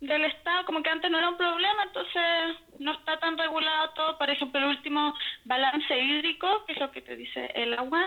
del 0.00 0.24
Estado, 0.24 0.64
como 0.66 0.82
que 0.82 0.90
antes 0.90 1.10
no 1.10 1.18
era 1.18 1.28
un 1.28 1.36
problema, 1.36 1.84
entonces 1.84 2.56
no 2.78 2.92
está 2.92 3.18
tan 3.18 3.38
regulado 3.38 3.90
todo. 3.90 4.18
Por 4.18 4.30
ejemplo, 4.30 4.60
el 4.60 4.66
último 4.66 5.14
balance 5.44 5.98
hídrico, 5.98 6.64
que 6.66 6.72
es 6.72 6.80
lo 6.80 6.90
que 6.90 7.02
te 7.02 7.16
dice 7.16 7.50
el 7.54 7.74
agua, 7.74 8.04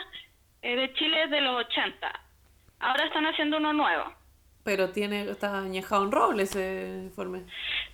eh, 0.62 0.76
de 0.76 0.94
Chile 0.94 1.24
es 1.24 1.30
de 1.30 1.42
los 1.42 1.66
80. 1.66 2.12
Ahora 2.80 3.06
están 3.06 3.26
haciendo 3.26 3.58
uno 3.58 3.74
nuevo. 3.74 4.21
Pero 4.64 4.90
tiene, 4.92 5.24
está 5.30 5.60
añejado 5.60 6.04
en 6.04 6.12
roble 6.12 6.44
ese 6.44 7.02
informe. 7.06 7.44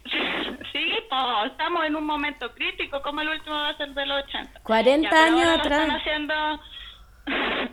Sí, 0.74 0.92
pues, 1.10 1.52
estamos 1.52 1.86
en 1.86 1.96
un 1.96 2.06
momento 2.06 2.54
crítico, 2.54 3.02
como 3.02 3.22
el 3.22 3.30
último 3.30 3.56
va 3.56 3.70
a 3.70 3.78
ser 3.78 3.90
de 3.94 4.06
los 4.06 4.24
80. 4.26 4.60
40 4.62 5.10
Ya, 5.10 5.10
pero 5.10 5.36
años 5.38 5.60
atrás. 5.60 5.82
Están 5.82 5.96
haciendo... 5.96 6.34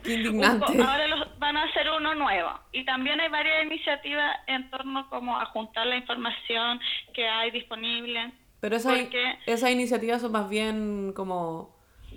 Qué 0.03 0.15
indignante. 0.15 0.65
un 0.73 0.77
po- 0.79 0.83
Ahora 0.85 1.07
los- 1.09 1.39
van 1.39 1.57
a 1.57 1.65
hacer 1.65 1.87
uno 1.91 2.15
nuevo. 2.15 2.51
Y 2.73 2.85
también 2.85 3.21
hay 3.21 3.29
varias 3.29 3.65
iniciativas 3.67 4.37
en 4.47 4.71
torno 4.71 5.09
como 5.11 5.39
a 5.39 5.45
juntar 5.47 5.87
la 5.87 5.97
información 5.97 6.81
que 7.13 7.29
hay 7.29 7.51
disponible. 7.51 8.33
Pero 8.61 8.77
esas, 8.77 8.97
Porque- 8.99 9.39
esas 9.47 9.71
iniciativas 9.71 10.23
son 10.23 10.33
más 10.33 10.49
bien 10.49 11.13
como 11.15 11.77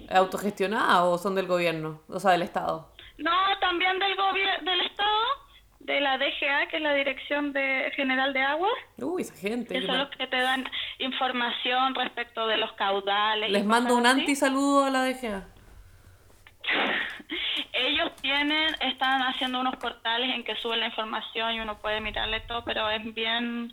autogestionadas 0.09 1.01
o 1.01 1.17
son 1.17 1.35
del 1.35 1.47
gobierno, 1.47 2.01
o 2.07 2.19
sea, 2.19 2.31
del 2.31 2.43
Estado. 2.43 2.93
No, 3.17 3.31
también 3.59 3.99
del 3.99 4.15
gobierno, 4.15 4.71
del 4.71 4.81
Estado, 4.81 5.19
de 5.87 6.01
la 6.01 6.17
DGA, 6.17 6.67
que 6.67 6.77
es 6.77 6.81
la 6.81 6.93
Dirección 6.93 7.53
de 7.53 7.91
General 7.95 8.33
de 8.33 8.41
Aguas, 8.41 8.73
Uy, 8.97 9.21
esa 9.21 9.33
gente. 9.35 9.73
que 9.73 9.85
son 9.85 9.97
los 9.97 10.09
que 10.09 10.27
te 10.27 10.35
dan 10.35 10.69
información 10.99 11.95
respecto 11.95 12.45
de 12.45 12.57
los 12.57 12.73
caudales. 12.73 13.49
Les 13.49 13.63
mando 13.63 13.95
un 13.95 14.05
así. 14.05 14.19
antisaludo 14.19 14.83
a 14.83 14.89
la 14.89 15.03
DGA. 15.03 15.47
Ellos 17.73 18.11
tienen, 18.21 18.75
están 18.81 19.21
haciendo 19.21 19.61
unos 19.61 19.77
portales 19.77 20.29
en 20.35 20.43
que 20.43 20.57
suben 20.57 20.81
la 20.81 20.87
información 20.87 21.53
y 21.53 21.61
uno 21.61 21.77
puede 21.79 22.01
mirarle 22.01 22.41
todo, 22.41 22.65
pero 22.65 22.89
es 22.89 23.13
bien 23.13 23.71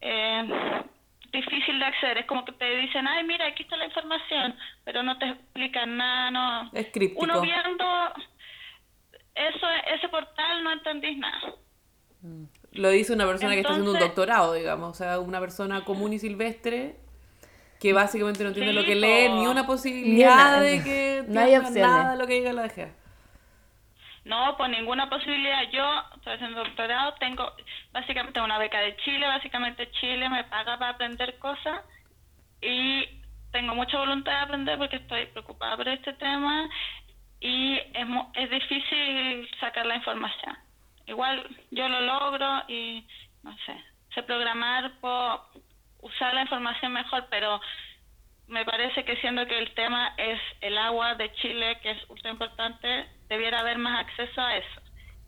eh, 0.00 0.82
difícil 1.30 1.78
de 1.78 1.84
acceder. 1.84 2.18
Es 2.18 2.26
como 2.26 2.44
que 2.44 2.50
te 2.52 2.78
dicen, 2.78 3.06
ay, 3.06 3.22
mira, 3.22 3.46
aquí 3.46 3.62
está 3.62 3.76
la 3.76 3.84
información, 3.86 4.56
pero 4.84 5.04
no 5.04 5.16
te 5.18 5.28
explican 5.28 5.96
nada, 5.98 6.30
no. 6.32 6.70
Es 6.72 6.88
críptico. 6.92 7.22
Uno 7.22 7.40
viendo 7.40 7.84
eso, 9.34 9.66
ese 9.94 10.08
portal 10.08 10.62
no 10.64 10.72
entendís 10.72 11.18
nada. 11.18 11.54
Lo 12.72 12.88
dice 12.90 13.12
una 13.12 13.26
persona 13.26 13.52
que 13.52 13.60
está 13.60 13.70
haciendo 13.72 13.92
un 13.92 13.98
doctorado, 13.98 14.54
digamos. 14.54 14.90
O 14.90 14.94
sea, 14.94 15.20
una 15.20 15.40
persona 15.40 15.84
común 15.84 16.12
y 16.12 16.18
silvestre 16.18 16.96
que 17.80 17.92
básicamente 17.92 18.42
no 18.42 18.48
entiende 18.48 18.72
Sí, 18.72 18.78
lo 18.78 18.84
que 18.84 18.94
lee, 18.94 19.28
ni 19.28 19.46
una 19.46 19.66
posibilidad 19.66 20.36
Ni 20.36 20.56
una. 20.56 20.60
de 20.60 20.82
que 20.82 21.24
No 21.28 21.40
hay 21.40 21.52
nada 21.72 22.12
de 22.12 22.18
lo 22.18 22.26
que 22.26 22.34
diga 22.34 22.52
la 22.52 22.62
DGA. 22.62 22.88
No, 24.24 24.56
por 24.56 24.70
ninguna 24.70 25.10
posibilidad. 25.10 25.62
Yo 25.70 25.84
estoy 26.16 26.32
haciendo 26.34 26.64
doctorado, 26.64 27.12
tengo 27.20 27.52
básicamente 27.92 28.40
una 28.40 28.58
beca 28.58 28.80
de 28.80 28.96
Chile, 28.96 29.26
básicamente 29.26 29.90
Chile 30.00 30.28
me 30.30 30.44
paga 30.44 30.78
para 30.78 30.92
aprender 30.92 31.38
cosas 31.38 31.82
y 32.62 33.04
tengo 33.52 33.74
mucha 33.74 33.98
voluntad 33.98 34.32
de 34.32 34.38
aprender 34.38 34.78
porque 34.78 34.96
estoy 34.96 35.26
preocupada 35.26 35.76
por 35.76 35.86
este 35.88 36.14
tema 36.14 36.68
y 37.40 37.74
es, 37.76 38.08
es 38.34 38.50
difícil 38.50 39.48
sacar 39.60 39.86
la 39.86 39.96
información. 39.96 40.56
Igual 41.06 41.46
yo 41.70 41.88
lo 41.88 42.00
logro 42.00 42.62
y 42.68 43.06
no 43.42 43.56
sé, 43.66 43.76
sé 44.14 44.22
programar, 44.22 44.92
puedo 45.00 45.44
usar 46.00 46.34
la 46.34 46.42
información 46.42 46.92
mejor, 46.92 47.26
pero 47.30 47.60
me 48.46 48.64
parece 48.64 49.04
que 49.04 49.16
siendo 49.16 49.46
que 49.46 49.58
el 49.58 49.72
tema 49.74 50.14
es 50.16 50.40
el 50.60 50.76
agua 50.78 51.14
de 51.14 51.32
Chile, 51.34 51.78
que 51.82 51.92
es 51.92 52.10
ultra 52.10 52.30
importante, 52.30 53.06
debiera 53.28 53.60
haber 53.60 53.78
más 53.78 54.00
acceso 54.00 54.40
a 54.40 54.56
eso. 54.56 54.80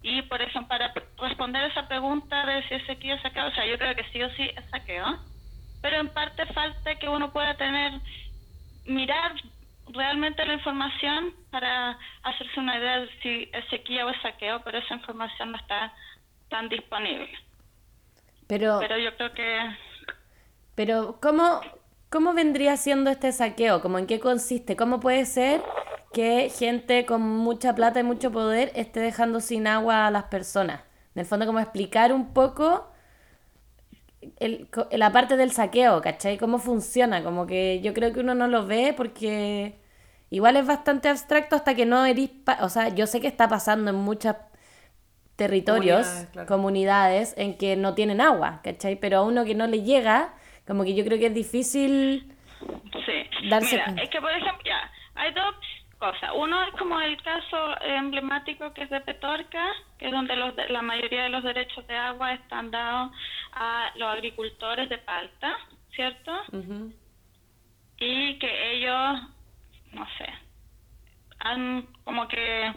Y 0.02 0.22
por 0.22 0.40
ejemplo, 0.40 0.68
para 0.68 0.94
responder 1.18 1.64
esa 1.64 1.88
pregunta 1.88 2.46
de 2.46 2.62
si 2.68 2.74
es 2.74 2.86
sequía 2.86 3.16
o 3.16 3.20
saqueo, 3.20 3.46
o 3.46 3.50
sea, 3.52 3.66
yo 3.66 3.78
creo 3.78 3.94
que 3.94 4.04
sí 4.12 4.22
o 4.22 4.30
sí 4.34 4.50
es 4.54 4.70
saqueo, 4.70 5.18
pero 5.82 5.96
en 5.96 6.08
parte 6.08 6.46
falta 6.46 6.94
que 6.96 7.08
uno 7.08 7.32
pueda 7.32 7.56
tener, 7.56 7.92
mirar 8.84 9.32
realmente 9.88 10.44
la 10.44 10.54
información 10.54 11.34
para 11.50 11.98
hacerse 12.22 12.60
una 12.60 12.78
idea 12.78 13.00
de 13.00 13.08
si 13.22 13.50
es 13.52 13.64
sequía 13.70 14.06
o 14.06 14.10
es 14.10 14.20
saqueo, 14.22 14.62
pero 14.62 14.78
esa 14.78 14.94
información 14.94 15.52
no 15.52 15.58
está 15.58 15.92
tan 16.48 16.68
disponible. 16.68 17.30
Pero, 18.46 18.78
Pero 18.80 18.98
yo 18.98 19.16
creo 19.16 19.32
que 19.32 19.58
pero 20.76 21.18
¿cómo, 21.22 21.62
¿cómo 22.10 22.34
vendría 22.34 22.76
siendo 22.76 23.10
este 23.10 23.32
saqueo? 23.32 23.80
¿Cómo 23.80 23.98
en 23.98 24.06
qué 24.06 24.20
consiste? 24.20 24.76
¿Cómo 24.76 25.00
puede 25.00 25.24
ser 25.24 25.62
que 26.12 26.50
gente 26.50 27.06
con 27.06 27.22
mucha 27.22 27.74
plata 27.74 28.00
y 28.00 28.02
mucho 28.02 28.30
poder 28.30 28.70
esté 28.74 29.00
dejando 29.00 29.40
sin 29.40 29.66
agua 29.66 30.06
a 30.06 30.10
las 30.10 30.24
personas? 30.24 30.82
En 31.14 31.20
el 31.20 31.26
fondo, 31.26 31.46
como 31.46 31.60
explicar 31.60 32.12
un 32.12 32.34
poco 32.34 32.92
el, 34.38 34.68
la 34.92 35.12
parte 35.12 35.36
del 35.36 35.52
saqueo, 35.52 36.00
¿cachai? 36.00 36.38
¿Cómo 36.38 36.58
funciona? 36.58 37.22
Como 37.22 37.46
que 37.46 37.80
yo 37.82 37.92
creo 37.94 38.12
que 38.12 38.20
uno 38.20 38.34
no 38.34 38.48
lo 38.48 38.66
ve 38.66 38.94
porque 38.96 39.78
igual 40.30 40.56
es 40.56 40.66
bastante 40.66 41.08
abstracto 41.08 41.56
hasta 41.56 41.74
que 41.74 41.86
no 41.86 42.04
eres... 42.04 42.30
o 42.60 42.68
sea, 42.68 42.88
yo 42.88 43.06
sé 43.06 43.20
que 43.20 43.28
está 43.28 43.48
pasando 43.48 43.90
en 43.90 43.96
muchos 43.96 44.36
territorios, 45.36 46.06
Comunidades, 46.06 46.30
claro. 46.32 46.48
comunidades 46.48 47.34
en 47.36 47.58
que 47.58 47.76
no 47.76 47.94
tienen 47.94 48.20
agua, 48.20 48.60
¿cachai? 48.64 48.96
Pero 48.96 49.18
a 49.18 49.22
uno 49.22 49.44
que 49.44 49.54
no 49.54 49.66
le 49.66 49.82
llega, 49.82 50.34
como 50.66 50.82
que 50.84 50.94
yo 50.94 51.04
creo 51.04 51.18
que 51.18 51.26
es 51.26 51.34
difícil... 51.34 52.32
Sí. 52.60 53.48
darse 53.50 53.72
Mira, 53.72 53.84
cuenta. 53.84 54.02
es 54.02 54.10
que 54.10 54.20
por 54.20 54.30
ejemplo, 54.30 54.62
ya, 54.64 54.90
hay 55.14 55.32
dos 55.34 55.54
cosas. 55.98 56.30
Uno 56.34 56.62
es 56.64 56.70
como 56.74 57.00
el 57.00 57.20
caso 57.22 57.80
emblemático 57.82 58.72
que 58.74 58.82
es 58.82 58.90
de 58.90 59.00
Petorca, 59.00 59.66
que 59.98 60.06
es 60.06 60.12
donde 60.12 60.36
los 60.36 60.54
de- 60.56 60.68
la 60.68 60.82
mayoría 60.82 61.24
de 61.24 61.28
los 61.30 61.42
derechos 61.42 61.86
de 61.86 61.96
agua 61.96 62.32
están 62.34 62.70
dados 62.70 63.12
a 63.52 63.90
los 63.96 64.08
agricultores 64.08 64.88
de 64.88 64.98
palta, 64.98 65.56
¿cierto? 65.94 66.32
Ujú. 66.52 66.92
y 67.98 68.38
que 68.38 68.72
ellos, 68.74 69.20
no 69.92 70.06
sé, 70.18 70.26
han 71.38 71.86
como 72.04 72.28
que 72.28 72.74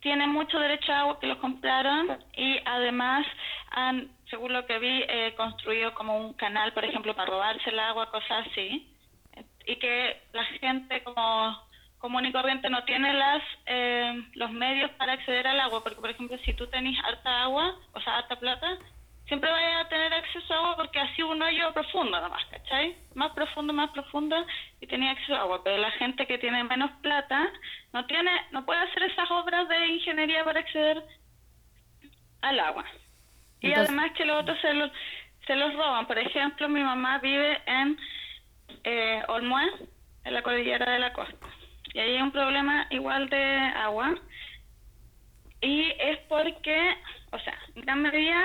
tienen 0.00 0.30
mucho 0.30 0.58
derecho 0.58 0.90
a 0.92 1.00
agua 1.00 1.20
que 1.20 1.26
los 1.26 1.36
compraron 1.38 2.18
y 2.34 2.58
además 2.64 3.26
han, 3.70 4.10
según 4.30 4.54
lo 4.54 4.64
que 4.64 4.78
vi, 4.78 5.04
eh, 5.08 5.34
construido 5.36 5.92
como 5.94 6.16
un 6.16 6.32
canal, 6.32 6.72
por 6.72 6.86
ejemplo, 6.86 7.14
para 7.14 7.30
robarse 7.30 7.68
el 7.68 7.78
agua, 7.80 8.10
cosas 8.10 8.46
así, 8.46 8.90
y 9.66 9.76
que 9.76 10.22
la 10.32 10.44
gente 10.44 11.02
como 11.02 11.68
común 12.00 12.24
y 12.26 12.32
corriente 12.32 12.68
no 12.70 12.82
tiene 12.84 13.12
las 13.14 13.42
eh, 13.66 14.22
los 14.34 14.50
medios 14.50 14.90
para 14.92 15.12
acceder 15.12 15.46
al 15.46 15.60
agua, 15.60 15.82
porque 15.82 16.00
por 16.00 16.10
ejemplo, 16.10 16.36
si 16.44 16.54
tú 16.54 16.66
tenés 16.66 16.98
harta 17.04 17.42
agua, 17.42 17.76
o 17.92 18.00
sea, 18.00 18.18
harta 18.18 18.36
plata, 18.36 18.78
siempre 19.28 19.50
vayas 19.50 19.84
a 19.84 19.88
tener 19.88 20.12
acceso 20.12 20.52
a 20.52 20.56
agua 20.56 20.76
porque 20.76 20.98
así 20.98 21.22
un 21.22 21.40
hoyo 21.40 21.72
profundo 21.72 22.20
nomás, 22.20 22.44
¿cachai? 22.46 22.96
Más 23.14 23.30
profundo, 23.32 23.72
más 23.72 23.90
profundo 23.90 24.34
y 24.80 24.86
tenía 24.86 25.12
acceso 25.12 25.36
a 25.36 25.42
agua. 25.42 25.62
Pero 25.62 25.76
la 25.76 25.90
gente 25.92 26.26
que 26.26 26.38
tiene 26.38 26.64
menos 26.64 26.90
plata 27.02 27.48
no 27.92 28.04
tiene, 28.06 28.30
no 28.50 28.64
puede 28.64 28.80
hacer 28.80 29.04
esas 29.04 29.30
obras 29.30 29.68
de 29.68 29.86
ingeniería 29.88 30.42
para 30.42 30.60
acceder 30.60 31.04
al 32.42 32.58
agua. 32.60 32.84
Y 33.60 33.68
Entonces- 33.68 33.90
además 33.90 34.12
que 34.16 34.24
los 34.24 34.42
otros 34.42 34.58
se 34.60 34.72
los, 34.72 34.90
se 35.46 35.54
los 35.54 35.74
roban. 35.74 36.06
Por 36.06 36.18
ejemplo, 36.18 36.68
mi 36.68 36.80
mamá 36.80 37.18
vive 37.18 37.60
en 37.66 37.98
eh, 38.84 39.22
Olmué, 39.28 39.68
en 40.24 40.34
la 40.34 40.42
cordillera 40.42 40.90
de 40.90 40.98
la 40.98 41.12
costa. 41.12 41.46
Y 41.92 41.98
ahí 41.98 42.16
hay 42.16 42.22
un 42.22 42.32
problema 42.32 42.86
igual 42.90 43.28
de 43.28 43.44
agua. 43.76 44.14
Y 45.60 45.90
es 45.98 46.18
porque, 46.28 46.94
o 47.32 47.38
sea, 47.38 47.54
en 47.74 47.82
gran 47.82 48.02
medida 48.02 48.40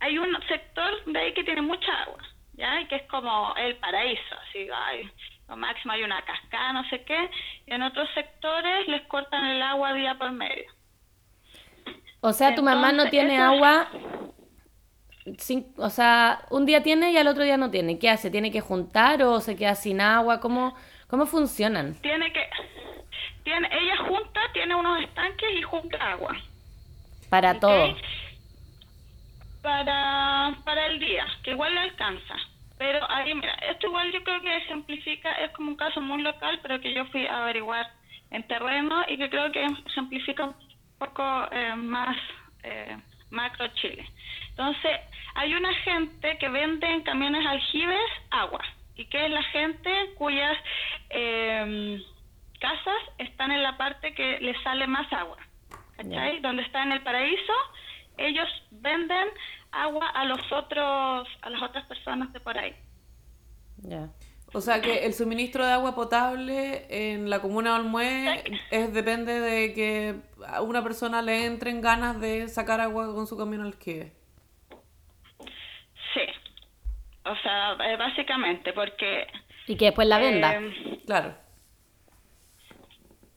hay 0.00 0.18
un 0.18 0.28
sector 0.48 1.04
de 1.06 1.18
ahí 1.18 1.34
que 1.34 1.44
tiene 1.44 1.62
mucha 1.62 1.92
agua, 2.02 2.18
¿ya? 2.54 2.80
Y 2.80 2.86
que 2.86 2.96
es 2.96 3.02
como 3.04 3.54
el 3.56 3.76
paraíso, 3.76 4.34
así, 4.48 4.66
hay, 4.74 5.10
lo 5.48 5.56
máximo 5.56 5.92
hay 5.92 6.02
una 6.02 6.20
cascada, 6.22 6.72
no 6.72 6.84
sé 6.90 7.02
qué. 7.04 7.30
Y 7.66 7.72
en 7.72 7.82
otros 7.82 8.08
sectores 8.14 8.88
les 8.88 9.02
cortan 9.02 9.44
el 9.46 9.62
agua 9.62 9.92
día 9.94 10.16
por 10.18 10.32
medio. 10.32 10.70
O 12.20 12.32
sea, 12.34 12.54
tu 12.54 12.62
mamá 12.62 12.92
no 12.92 13.08
tiene 13.08 13.36
eso- 13.36 13.44
agua, 13.44 13.88
sin- 15.38 15.72
o 15.78 15.88
sea, 15.90 16.44
un 16.50 16.66
día 16.66 16.82
tiene 16.82 17.12
y 17.12 17.16
al 17.16 17.28
otro 17.28 17.42
día 17.44 17.56
no 17.56 17.70
tiene. 17.70 17.98
¿Qué 17.98 18.10
hace? 18.10 18.30
¿Tiene 18.30 18.50
que 18.50 18.60
juntar 18.60 19.22
o 19.22 19.40
se 19.40 19.56
queda 19.56 19.74
sin 19.74 20.00
agua? 20.02 20.40
¿Cómo, 20.40 20.74
cómo 21.08 21.24
funcionan? 21.26 21.94
Tiene 22.02 22.30
que, 22.32 22.48
tiene, 23.50 23.68
ella 23.72 23.96
junta, 23.96 24.40
tiene 24.52 24.74
unos 24.74 25.02
estanques 25.02 25.50
y 25.58 25.62
junta 25.62 26.12
agua. 26.12 26.36
Para 27.28 27.58
todo. 27.58 27.96
Para, 29.62 30.54
para 30.64 30.86
el 30.86 31.00
día, 31.00 31.26
que 31.42 31.50
igual 31.50 31.74
le 31.74 31.80
alcanza. 31.80 32.36
Pero 32.78 33.10
ahí, 33.10 33.34
mira, 33.34 33.52
esto 33.54 33.88
igual 33.88 34.10
yo 34.12 34.22
creo 34.22 34.40
que 34.40 34.56
ejemplifica, 34.56 35.32
es 35.32 35.50
como 35.50 35.70
un 35.70 35.76
caso 35.76 36.00
muy 36.00 36.22
local, 36.22 36.60
pero 36.62 36.80
que 36.80 36.94
yo 36.94 37.04
fui 37.06 37.26
a 37.26 37.42
averiguar 37.42 37.90
en 38.30 38.42
terreno 38.44 39.04
y 39.08 39.18
que 39.18 39.28
creo 39.28 39.50
que 39.52 39.64
ejemplifica 39.64 40.44
un 40.44 40.54
poco 40.98 41.22
eh, 41.50 41.74
más 41.74 42.16
eh, 42.62 42.96
macro 43.30 43.66
Chile. 43.74 44.08
Entonces, 44.50 45.00
hay 45.34 45.54
una 45.54 45.74
gente 45.74 46.38
que 46.38 46.48
vende 46.48 46.86
en 46.86 47.02
camiones 47.02 47.44
aljibes 47.46 48.10
agua, 48.30 48.62
y 48.96 49.04
que 49.06 49.26
es 49.26 49.30
la 49.30 49.42
gente 49.42 49.90
cuyas 50.16 50.56
eh, 51.10 52.00
casas 52.60 53.02
están 53.18 53.50
en 53.50 53.62
la 53.62 53.76
parte 53.76 54.14
que 54.14 54.38
le 54.40 54.54
sale 54.62 54.86
más 54.86 55.12
agua. 55.12 55.38
¿Cachai? 55.96 56.40
Donde 56.40 56.62
está 56.62 56.82
en 56.82 56.92
el 56.92 57.02
paraíso, 57.02 57.52
ellos 58.16 58.48
venden 58.70 59.28
agua 59.72 60.08
a 60.08 60.24
los 60.24 60.40
otros, 60.52 61.28
a 61.42 61.50
las 61.50 61.62
otras 61.62 61.84
personas 61.86 62.32
de 62.32 62.40
por 62.40 62.56
ahí. 62.56 62.74
Ya. 63.82 64.08
O 64.52 64.60
sea 64.60 64.80
que 64.80 65.06
el 65.06 65.14
suministro 65.14 65.64
de 65.64 65.72
agua 65.72 65.94
potable 65.94 66.86
en 66.88 67.30
la 67.30 67.40
comuna 67.40 67.74
de 67.74 67.80
Olmué 67.80 68.42
es, 68.70 68.92
depende 68.92 69.38
de 69.38 69.72
que 69.74 70.16
a 70.46 70.60
una 70.62 70.82
persona 70.82 71.22
le 71.22 71.46
entren 71.46 71.80
ganas 71.80 72.20
de 72.20 72.48
sacar 72.48 72.80
agua 72.80 73.14
con 73.14 73.26
su 73.26 73.36
camión 73.36 73.60
al 73.60 73.68
alquibe. 73.68 74.12
Sí. 76.14 76.22
O 77.24 77.36
sea, 77.36 77.72
eh, 77.84 77.96
básicamente 77.96 78.72
porque... 78.72 79.28
Y 79.68 79.76
que 79.76 79.84
después 79.86 80.08
la 80.08 80.18
venda. 80.18 80.54
eh, 80.54 80.98
Claro. 81.06 81.34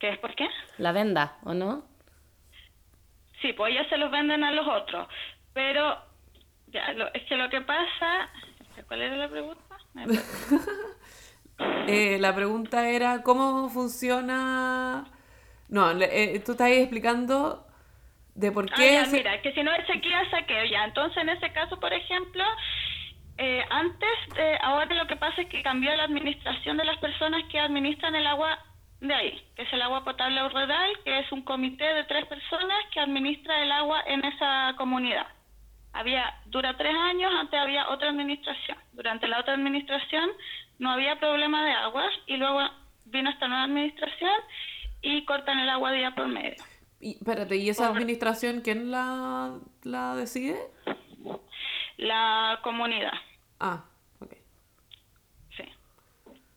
¿Qué 0.04 0.10
es 0.10 0.18
por 0.18 0.34
qué? 0.34 0.46
La 0.76 0.92
venda, 0.92 1.38
¿o 1.44 1.54
no? 1.54 1.82
Sí, 3.40 3.54
pues 3.54 3.72
ellos 3.72 3.86
se 3.88 3.96
los 3.96 4.10
venden 4.10 4.44
a 4.44 4.50
los 4.52 4.68
otros. 4.68 5.08
Pero 5.54 5.96
ya, 6.66 6.92
lo- 6.92 7.10
es 7.14 7.22
que 7.22 7.36
lo 7.38 7.48
que 7.48 7.62
pasa... 7.62 8.28
¿Cuál 8.86 9.00
era 9.00 9.16
la 9.16 9.28
pregunta? 9.30 9.62
Eh, 11.86 12.18
la 12.20 12.34
pregunta 12.34 12.86
era 12.90 13.22
cómo 13.22 13.70
funciona... 13.70 15.06
No, 15.70 15.90
eh, 15.92 16.42
tú 16.44 16.52
estás 16.52 16.66
ahí 16.66 16.80
explicando 16.80 17.66
de 18.34 18.52
por 18.52 18.66
Ah, 18.72 18.74
qué... 18.76 18.92
ya, 18.92 19.04
se- 19.06 19.16
mira, 19.16 19.40
que 19.40 19.52
si 19.54 19.62
no 19.62 19.72
es 19.72 19.86
sequía, 19.86 20.28
saqueo, 20.30 20.64
ya. 20.66 20.84
Entonces, 20.84 21.16
en 21.22 21.30
ese 21.30 21.50
caso, 21.52 21.80
por 21.80 21.94
ejemplo, 21.94 22.44
eh, 23.38 23.64
antes, 23.70 24.10
eh, 24.36 24.58
ahora 24.60 24.94
lo 24.96 25.06
que 25.06 25.16
pasa 25.16 25.40
es 25.40 25.48
que 25.48 25.62
cambió 25.62 25.94
la 25.96 26.04
administración 26.04 26.76
de 26.76 26.84
las 26.84 26.98
personas 26.98 27.42
que 27.50 27.58
administran 27.58 28.14
el 28.16 28.26
agua 28.26 28.58
de 29.00 29.14
ahí, 29.14 29.46
que 29.54 29.62
es 29.62 29.72
el 29.72 29.82
agua 29.82 30.04
potable 30.04 30.48
rural, 30.48 30.92
que 31.04 31.18
es 31.18 31.30
un 31.32 31.42
comité 31.42 31.84
de 31.84 32.04
tres 32.04 32.26
personas 32.26 32.78
que 32.92 33.00
administra 33.00 33.62
el 33.62 33.72
agua 33.72 34.02
en 34.06 34.24
esa 34.24 34.74
comunidad. 34.76 35.26
Había, 35.92 36.40
dura 36.46 36.76
tres 36.76 36.94
años, 36.94 37.32
antes 37.38 37.60
había 37.60 37.88
otra 37.90 38.10
administración. 38.10 38.78
Durante 38.92 39.28
la 39.28 39.40
otra 39.40 39.54
administración 39.54 40.30
no 40.78 40.90
había 40.90 41.18
problema 41.20 41.64
de 41.64 41.72
aguas 41.72 42.12
y 42.26 42.36
luego 42.36 42.60
vino 43.04 43.30
esta 43.30 43.46
nueva 43.46 43.64
administración 43.64 44.32
y 45.02 45.24
cortan 45.24 45.58
el 45.58 45.68
agua 45.68 45.92
día 45.92 46.14
por 46.14 46.26
medio. 46.26 46.62
Y, 47.00 47.16
espérate, 47.16 47.56
¿y 47.56 47.68
esa 47.68 47.88
administración 47.88 48.62
quién 48.62 48.90
la, 48.90 49.58
la 49.82 50.16
decide? 50.16 50.58
La 51.98 52.58
comunidad. 52.62 53.12
Ah. 53.60 53.84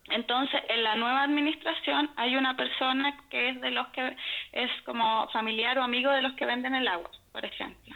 Entonces, 0.09 0.61
en 0.69 0.83
la 0.83 0.95
nueva 0.95 1.23
administración 1.23 2.09
hay 2.15 2.35
una 2.35 2.55
persona 2.55 3.17
que 3.29 3.49
es 3.49 3.61
de 3.61 3.71
los 3.71 3.87
que 3.87 4.15
es 4.53 4.71
como 4.83 5.27
familiar 5.29 5.77
o 5.77 5.83
amigo 5.83 6.11
de 6.11 6.21
los 6.21 6.33
que 6.33 6.45
venden 6.45 6.75
el 6.75 6.87
agua, 6.87 7.11
por 7.31 7.43
ejemplo. 7.43 7.95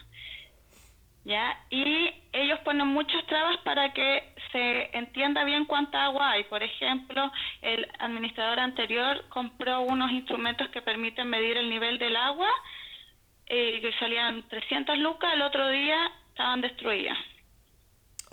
¿Ya? 1.23 1.55
Y 1.69 2.11
ellos 2.33 2.59
ponen 2.61 2.87
muchas 2.87 3.23
trabas 3.27 3.57
para 3.57 3.93
que 3.93 4.33
se 4.51 4.97
entienda 4.97 5.43
bien 5.43 5.65
cuánta 5.65 6.05
agua 6.05 6.31
hay. 6.31 6.43
Por 6.45 6.63
ejemplo, 6.63 7.31
el 7.61 7.87
administrador 7.99 8.59
anterior 8.59 9.23
compró 9.29 9.81
unos 9.81 10.11
instrumentos 10.11 10.67
que 10.69 10.81
permiten 10.81 11.29
medir 11.29 11.57
el 11.57 11.69
nivel 11.69 11.99
del 11.99 12.15
agua 12.15 12.49
eh, 13.45 13.81
que 13.81 13.93
salían 13.99 14.47
300 14.47 14.97
lucas, 14.97 15.33
el 15.33 15.41
otro 15.43 15.67
día 15.69 16.11
estaban 16.29 16.61
destruidas 16.61 17.17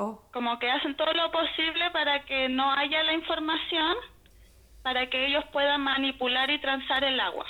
Oh, 0.00 0.22
como 0.32 0.60
que 0.60 0.70
hacen 0.70 0.94
todo 0.94 1.12
lo 1.12 1.30
posible 1.32 1.90
para 1.90 2.24
que 2.24 2.48
no 2.48 2.70
haya 2.70 3.02
la 3.02 3.14
información, 3.14 3.96
para 4.82 5.10
que 5.10 5.26
ellos 5.26 5.44
puedan 5.52 5.80
manipular 5.80 6.48
y 6.50 6.60
transar 6.60 7.02
el 7.02 7.18
agua. 7.18 7.44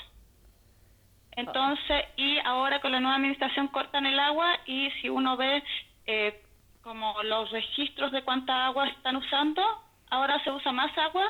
Entonces, 1.32 2.06
y 2.16 2.38
ahora 2.38 2.80
con 2.80 2.92
la 2.92 3.00
nueva 3.00 3.16
administración 3.16 3.68
cortan 3.68 4.06
el 4.06 4.18
agua 4.18 4.60
y 4.64 4.90
si 5.02 5.10
uno 5.10 5.36
ve 5.36 5.62
eh, 6.06 6.42
como 6.80 7.22
los 7.22 7.50
registros 7.50 8.12
de 8.12 8.22
cuánta 8.22 8.64
agua 8.64 8.88
están 8.88 9.16
usando, 9.16 9.62
ahora 10.08 10.42
se 10.42 10.50
usa 10.50 10.72
más 10.72 10.96
agua 10.96 11.26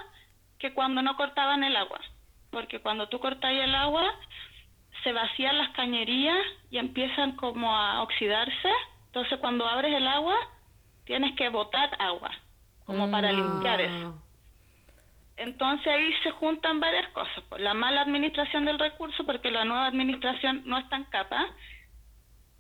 que 0.61 0.73
cuando 0.73 1.03
no 1.03 1.17
cortaban 1.17 1.65
el 1.65 1.77
agua. 1.77 2.01
Porque 2.53 2.81
cuando 2.81 3.09
tú 3.09 3.19
cortas 3.19 3.51
el 3.51 3.75
agua, 3.75 4.09
se 5.03 5.13
vacían 5.13 5.59
las 5.59 5.71
cañerías 5.71 6.47
y 6.71 6.79
empiezan 6.79 7.33
como 7.33 7.77
a 7.77 8.03
oxidarse. 8.03 8.71
Entonces, 9.07 9.39
cuando 9.41 9.67
abres 9.67 9.93
el 9.93 10.07
agua, 10.07 10.37
tienes 11.09 11.35
que 11.37 11.49
botar 11.49 11.91
agua, 11.99 12.31
como 12.85 13.11
para 13.11 13.33
limpiar 13.33 13.81
eso. 13.81 14.23
Entonces 15.39 15.87
ahí 15.87 16.13
se 16.23 16.31
juntan 16.33 16.81
varias 16.81 17.09
cosas. 17.13 17.43
Pues, 17.49 17.63
la 17.63 17.73
mala 17.73 18.03
administración 18.03 18.67
del 18.67 18.79
recurso, 18.79 19.25
porque 19.25 19.51
la 19.51 19.65
nueva 19.65 19.87
administración 19.87 20.63
no 20.67 20.77
es 20.79 20.87
tan 20.91 21.05
capaz. 21.05 21.47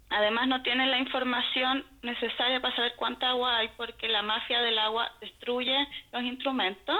Además 0.08 0.48
no 0.48 0.62
tiene 0.62 0.86
la 0.86 0.98
información 0.98 1.84
necesaria 2.00 2.58
para 2.62 2.74
saber 2.74 2.94
cuánta 2.96 3.28
agua 3.28 3.58
hay, 3.58 3.68
porque 3.76 4.08
la 4.08 4.22
mafia 4.22 4.62
del 4.62 4.78
agua 4.78 5.12
destruye 5.20 5.76
los 6.12 6.22
instrumentos 6.22 6.98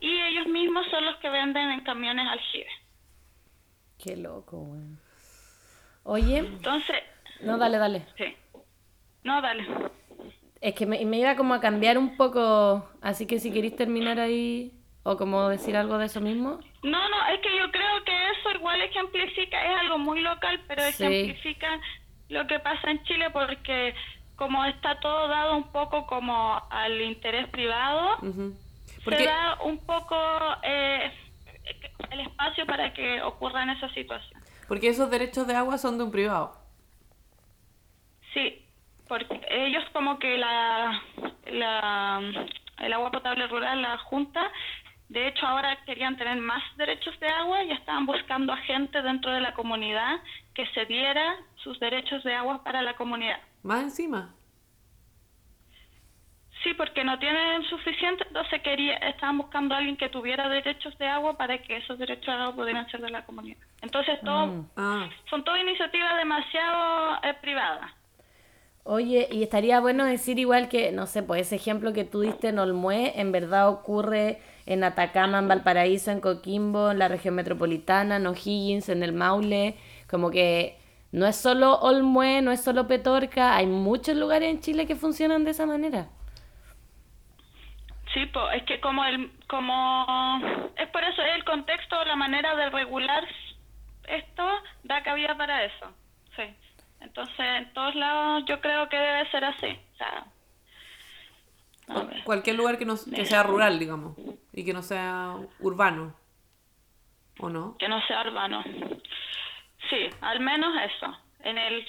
y 0.00 0.08
ellos 0.08 0.46
mismos 0.46 0.86
son 0.90 1.04
los 1.04 1.16
que 1.16 1.28
venden 1.28 1.70
en 1.70 1.80
camiones 1.80 2.26
aljibe. 2.26 2.70
Qué 4.02 4.16
loco, 4.16 4.56
weón. 4.56 4.98
Oye, 6.04 6.38
Entonces, 6.38 6.96
no, 7.42 7.58
dale, 7.58 7.76
dale. 7.76 8.06
sí. 8.16 8.34
No, 9.24 9.42
dale. 9.42 9.66
Es 10.60 10.74
que 10.74 10.86
me, 10.86 11.04
me 11.04 11.18
iba 11.18 11.36
como 11.36 11.54
a 11.54 11.60
cambiar 11.60 11.98
un 11.98 12.16
poco, 12.16 12.88
así 13.00 13.26
que 13.26 13.38
si 13.38 13.52
queréis 13.52 13.76
terminar 13.76 14.18
ahí, 14.18 14.72
o 15.04 15.16
como 15.16 15.48
decir 15.48 15.76
algo 15.76 15.98
de 15.98 16.06
eso 16.06 16.20
mismo. 16.20 16.58
No, 16.82 17.08
no, 17.08 17.26
es 17.32 17.40
que 17.40 17.56
yo 17.56 17.70
creo 17.70 18.04
que 18.04 18.12
eso 18.30 18.50
igual 18.56 18.80
ejemplifica, 18.82 19.64
es 19.64 19.80
algo 19.80 19.98
muy 19.98 20.20
local, 20.20 20.60
pero 20.66 20.82
Sí. 20.90 21.04
ejemplifica 21.04 21.80
lo 22.28 22.46
que 22.46 22.58
pasa 22.58 22.90
en 22.90 23.02
Chile 23.04 23.30
porque 23.30 23.94
como 24.36 24.64
está 24.64 24.98
todo 25.00 25.28
dado 25.28 25.56
un 25.56 25.70
poco 25.72 26.06
como 26.06 26.60
al 26.70 27.00
interés 27.02 27.48
privado, 27.48 28.16
se 28.20 29.02
Porque, 29.04 29.24
da 29.26 29.58
un 29.64 29.78
poco 29.78 30.16
eh, 30.62 31.10
el 32.10 32.20
espacio 32.20 32.66
para 32.66 32.92
que 32.92 33.22
ocurran 33.22 33.70
esas 33.70 33.92
situaciones. 33.92 34.44
porque 34.68 34.88
esos 34.88 35.10
derechos 35.10 35.46
de 35.46 35.54
agua 35.54 35.78
son 35.78 35.98
de 35.98 36.04
un 36.04 36.10
privado. 36.10 36.52
Sí, 38.34 38.64
porque 39.08 39.40
ellos 39.50 39.84
como 39.92 40.18
que 40.18 40.38
la, 40.38 41.02
la 41.46 42.20
el 42.78 42.92
agua 42.92 43.10
potable 43.10 43.46
rural, 43.48 43.82
la 43.82 43.98
Junta, 43.98 44.50
de 45.08 45.28
hecho 45.28 45.46
ahora 45.46 45.76
querían 45.84 46.16
tener 46.16 46.36
más 46.36 46.62
derechos 46.76 47.18
de 47.18 47.28
agua 47.28 47.64
y 47.64 47.72
estaban 47.72 48.06
buscando 48.06 48.52
a 48.52 48.56
gente 48.58 49.02
dentro 49.02 49.32
de 49.32 49.40
la 49.40 49.54
comunidad 49.54 50.20
que 50.54 50.66
se 50.68 50.84
diera 50.84 51.36
sus 51.56 51.80
derechos 51.80 52.22
de 52.24 52.34
agua 52.34 52.62
para 52.62 52.82
la 52.82 52.94
comunidad. 52.94 53.40
Más 53.62 53.82
encima. 53.82 54.34
Sí, 56.62 56.74
porque 56.74 57.04
no 57.04 57.18
tienen 57.20 57.62
suficiente, 57.64 58.24
entonces 58.26 58.60
quería, 58.62 58.96
estaban 58.96 59.38
buscando 59.38 59.74
a 59.74 59.78
alguien 59.78 59.96
que 59.96 60.08
tuviera 60.08 60.48
derechos 60.48 60.96
de 60.98 61.06
agua 61.06 61.36
para 61.36 61.58
que 61.58 61.76
esos 61.76 61.98
derechos 61.98 62.26
de 62.26 62.32
agua 62.32 62.54
pudieran 62.56 62.90
ser 62.90 63.00
de 63.00 63.10
la 63.10 63.24
comunidad. 63.24 63.58
Entonces 63.80 64.20
todo, 64.24 64.66
Ah, 64.76 65.08
son 65.30 65.44
todas 65.44 65.60
iniciativas 65.60 66.16
demasiado 66.16 67.18
eh, 67.22 67.34
privadas. 67.40 67.92
Oye, 68.90 69.28
y 69.30 69.42
estaría 69.42 69.80
bueno 69.80 70.06
decir 70.06 70.38
igual 70.38 70.70
que, 70.70 70.92
no 70.92 71.04
sé, 71.04 71.22
pues 71.22 71.42
ese 71.42 71.56
ejemplo 71.56 71.92
que 71.92 72.04
tú 72.04 72.22
diste 72.22 72.48
en 72.48 72.58
Olmué, 72.58 73.20
en 73.20 73.32
verdad 73.32 73.68
ocurre 73.68 74.40
en 74.64 74.82
Atacama, 74.82 75.40
en 75.40 75.46
Valparaíso, 75.46 76.10
en 76.10 76.22
Coquimbo, 76.22 76.90
en 76.90 76.98
la 76.98 77.08
región 77.08 77.34
metropolitana, 77.34 78.16
en 78.16 78.26
O'Higgins, 78.26 78.88
en 78.88 79.02
el 79.02 79.12
Maule, 79.12 79.76
como 80.08 80.30
que 80.30 80.78
no 81.12 81.26
es 81.26 81.36
solo 81.36 81.74
Olmué, 81.80 82.40
no 82.40 82.50
es 82.50 82.64
solo 82.64 82.88
Petorca, 82.88 83.56
hay 83.56 83.66
muchos 83.66 84.16
lugares 84.16 84.48
en 84.48 84.60
Chile 84.60 84.86
que 84.86 84.96
funcionan 84.96 85.44
de 85.44 85.50
esa 85.50 85.66
manera. 85.66 86.08
Sí, 88.14 88.24
po, 88.32 88.50
es 88.52 88.62
que 88.62 88.80
como 88.80 89.04
el 89.04 89.30
como 89.48 90.40
es 90.78 90.88
por 90.88 91.04
eso 91.04 91.20
el 91.20 91.44
contexto, 91.44 92.02
la 92.06 92.16
manera 92.16 92.56
de 92.56 92.70
regular 92.70 93.22
esto 94.08 94.44
da 94.84 95.02
cabida 95.02 95.36
para 95.36 95.66
eso. 95.66 95.92
Sí. 96.36 96.44
Entonces, 97.00 97.38
en 97.38 97.72
todos 97.72 97.94
lados 97.94 98.44
yo 98.46 98.60
creo 98.60 98.88
que 98.88 98.96
debe 98.96 99.30
ser 99.30 99.44
así. 99.44 99.78
O 99.94 99.96
sea, 99.96 100.26
cualquier 102.24 102.56
lugar 102.56 102.78
que, 102.78 102.84
no, 102.84 102.94
que 102.96 103.24
sea 103.24 103.42
rural, 103.42 103.78
digamos, 103.78 104.16
y 104.52 104.64
que 104.64 104.72
no 104.72 104.82
sea 104.82 105.36
urbano. 105.60 106.14
¿O 107.40 107.48
no? 107.48 107.76
que 107.78 107.88
no 107.88 108.04
sea 108.06 108.22
urbano. 108.22 108.64
Sí, 109.88 110.10
al 110.20 110.40
menos 110.40 110.74
eso. 110.82 111.16
En 111.40 111.56
el 111.56 111.86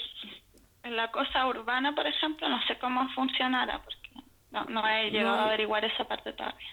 en 0.83 0.95
la 0.95 1.11
cosa 1.11 1.47
urbana, 1.47 1.93
por 1.93 2.07
ejemplo, 2.07 2.47
no 2.47 2.61
sé 2.67 2.77
cómo 2.79 3.07
funcionará 3.09 3.81
porque 3.83 4.09
no, 4.51 4.65
no 4.65 4.87
he 4.87 5.09
llegado 5.11 5.37
a 5.37 5.45
averiguar 5.45 5.83
esa 5.85 6.05
parte 6.05 6.33
todavía. 6.33 6.67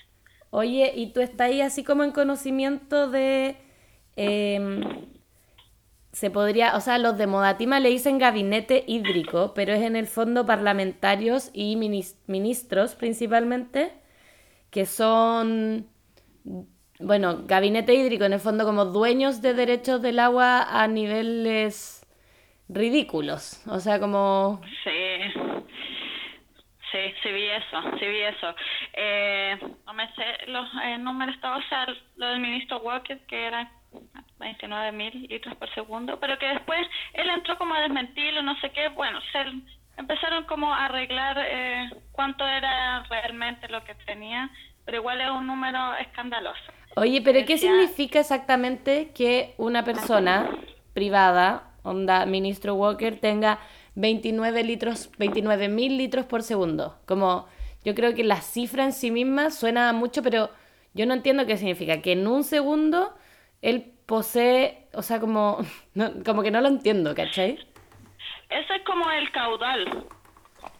Oye, 0.50 0.92
¿y 0.94 1.12
tú 1.12 1.20
estás 1.20 1.48
ahí 1.48 1.60
así 1.60 1.84
como 1.84 2.04
en 2.04 2.12
conocimiento 2.12 3.10
de... 3.10 3.56
em, 4.14 4.80
se 6.16 6.30
podría, 6.30 6.76
o 6.76 6.80
sea, 6.80 6.98
los 6.98 7.18
de 7.18 7.26
Modatima 7.26 7.80
le 7.80 7.90
dicen 7.90 8.18
gabinete 8.18 8.84
hídrico, 8.86 9.52
pero 9.54 9.72
es 9.74 9.82
en 9.82 9.96
el 9.96 10.06
fondo 10.06 10.46
parlamentarios 10.46 11.50
y 11.52 11.76
minis- 11.76 12.16
ministros 12.26 12.94
principalmente, 12.94 13.92
que 14.70 14.86
son, 14.86 15.88
bueno, 16.98 17.42
gabinete 17.44 17.94
hídrico 17.94 18.24
en 18.24 18.32
el 18.32 18.40
fondo 18.40 18.64
como 18.64 18.86
dueños 18.86 19.42
de 19.42 19.54
derechos 19.54 20.00
del 20.02 20.18
agua 20.18 20.62
a 20.82 20.88
niveles 20.88 22.06
ridículos, 22.68 23.62
o 23.68 23.80
sea, 23.80 24.00
como... 24.00 24.60
Sí, 24.84 24.90
sí, 26.92 26.98
sí 27.22 27.32
vi 27.32 27.44
eso, 27.48 27.82
sí 27.98 28.06
vi 28.06 28.20
eso. 28.20 28.54
Eh, 28.94 29.58
no 29.86 29.92
me 29.94 30.06
sé 30.14 30.24
los 30.48 30.68
eh, 30.84 30.98
números 30.98 31.36
o 31.42 31.62
sea, 31.68 31.86
lo 32.16 32.26
del 32.28 32.40
ministro 32.40 32.78
Walker, 32.78 33.18
que 33.26 33.46
era 33.46 33.70
29 34.38 34.92
mil 34.92 35.26
litros 35.28 35.54
por 35.56 35.72
segundo, 35.74 36.18
pero 36.20 36.38
que 36.38 36.46
después 36.46 36.86
él 37.14 37.28
entró 37.30 37.56
como 37.58 37.74
a 37.74 37.80
desmentirlo, 37.80 38.42
no 38.42 38.58
sé 38.60 38.70
qué, 38.70 38.88
bueno, 38.88 39.18
se 39.32 39.44
empezaron 39.96 40.44
como 40.44 40.72
a 40.72 40.86
arreglar 40.86 41.36
eh, 41.38 41.90
cuánto 42.12 42.46
era 42.46 43.02
realmente 43.04 43.68
lo 43.68 43.82
que 43.84 43.94
tenía, 44.06 44.50
pero 44.84 44.98
igual 44.98 45.20
es 45.20 45.30
un 45.30 45.46
número 45.46 45.94
escandaloso. 45.96 46.72
Oye, 46.96 47.20
pero 47.22 47.44
¿qué 47.44 47.58
significa 47.58 48.20
exactamente 48.20 49.10
que 49.14 49.54
una 49.58 49.84
persona 49.84 50.48
privada, 50.94 51.74
onda 51.82 52.24
ministro 52.24 52.74
Walker, 52.74 53.20
tenga 53.20 53.58
29 53.96 54.64
litros, 54.64 55.10
29 55.18 55.68
mil 55.68 55.98
litros 55.98 56.24
por 56.24 56.42
segundo? 56.42 56.98
Como, 57.04 57.46
yo 57.84 57.94
creo 57.94 58.14
que 58.14 58.24
la 58.24 58.40
cifra 58.40 58.84
en 58.84 58.92
sí 58.92 59.10
misma 59.10 59.50
suena 59.50 59.92
mucho, 59.92 60.22
pero 60.22 60.50
yo 60.94 61.04
no 61.04 61.12
entiendo 61.12 61.44
qué 61.46 61.58
significa. 61.58 62.00
Que 62.00 62.12
en 62.12 62.26
un 62.26 62.44
segundo 62.44 63.14
él 63.62 63.92
posee, 64.06 64.86
o 64.94 65.02
sea, 65.02 65.20
como, 65.20 65.58
no- 65.94 66.12
como 66.24 66.42
que 66.42 66.50
no 66.50 66.60
lo 66.60 66.68
entiendo, 66.68 67.14
¿cachai? 67.14 67.58
Eso 68.48 68.72
es 68.74 68.82
como 68.84 69.10
el 69.10 69.30
caudal. 69.32 70.06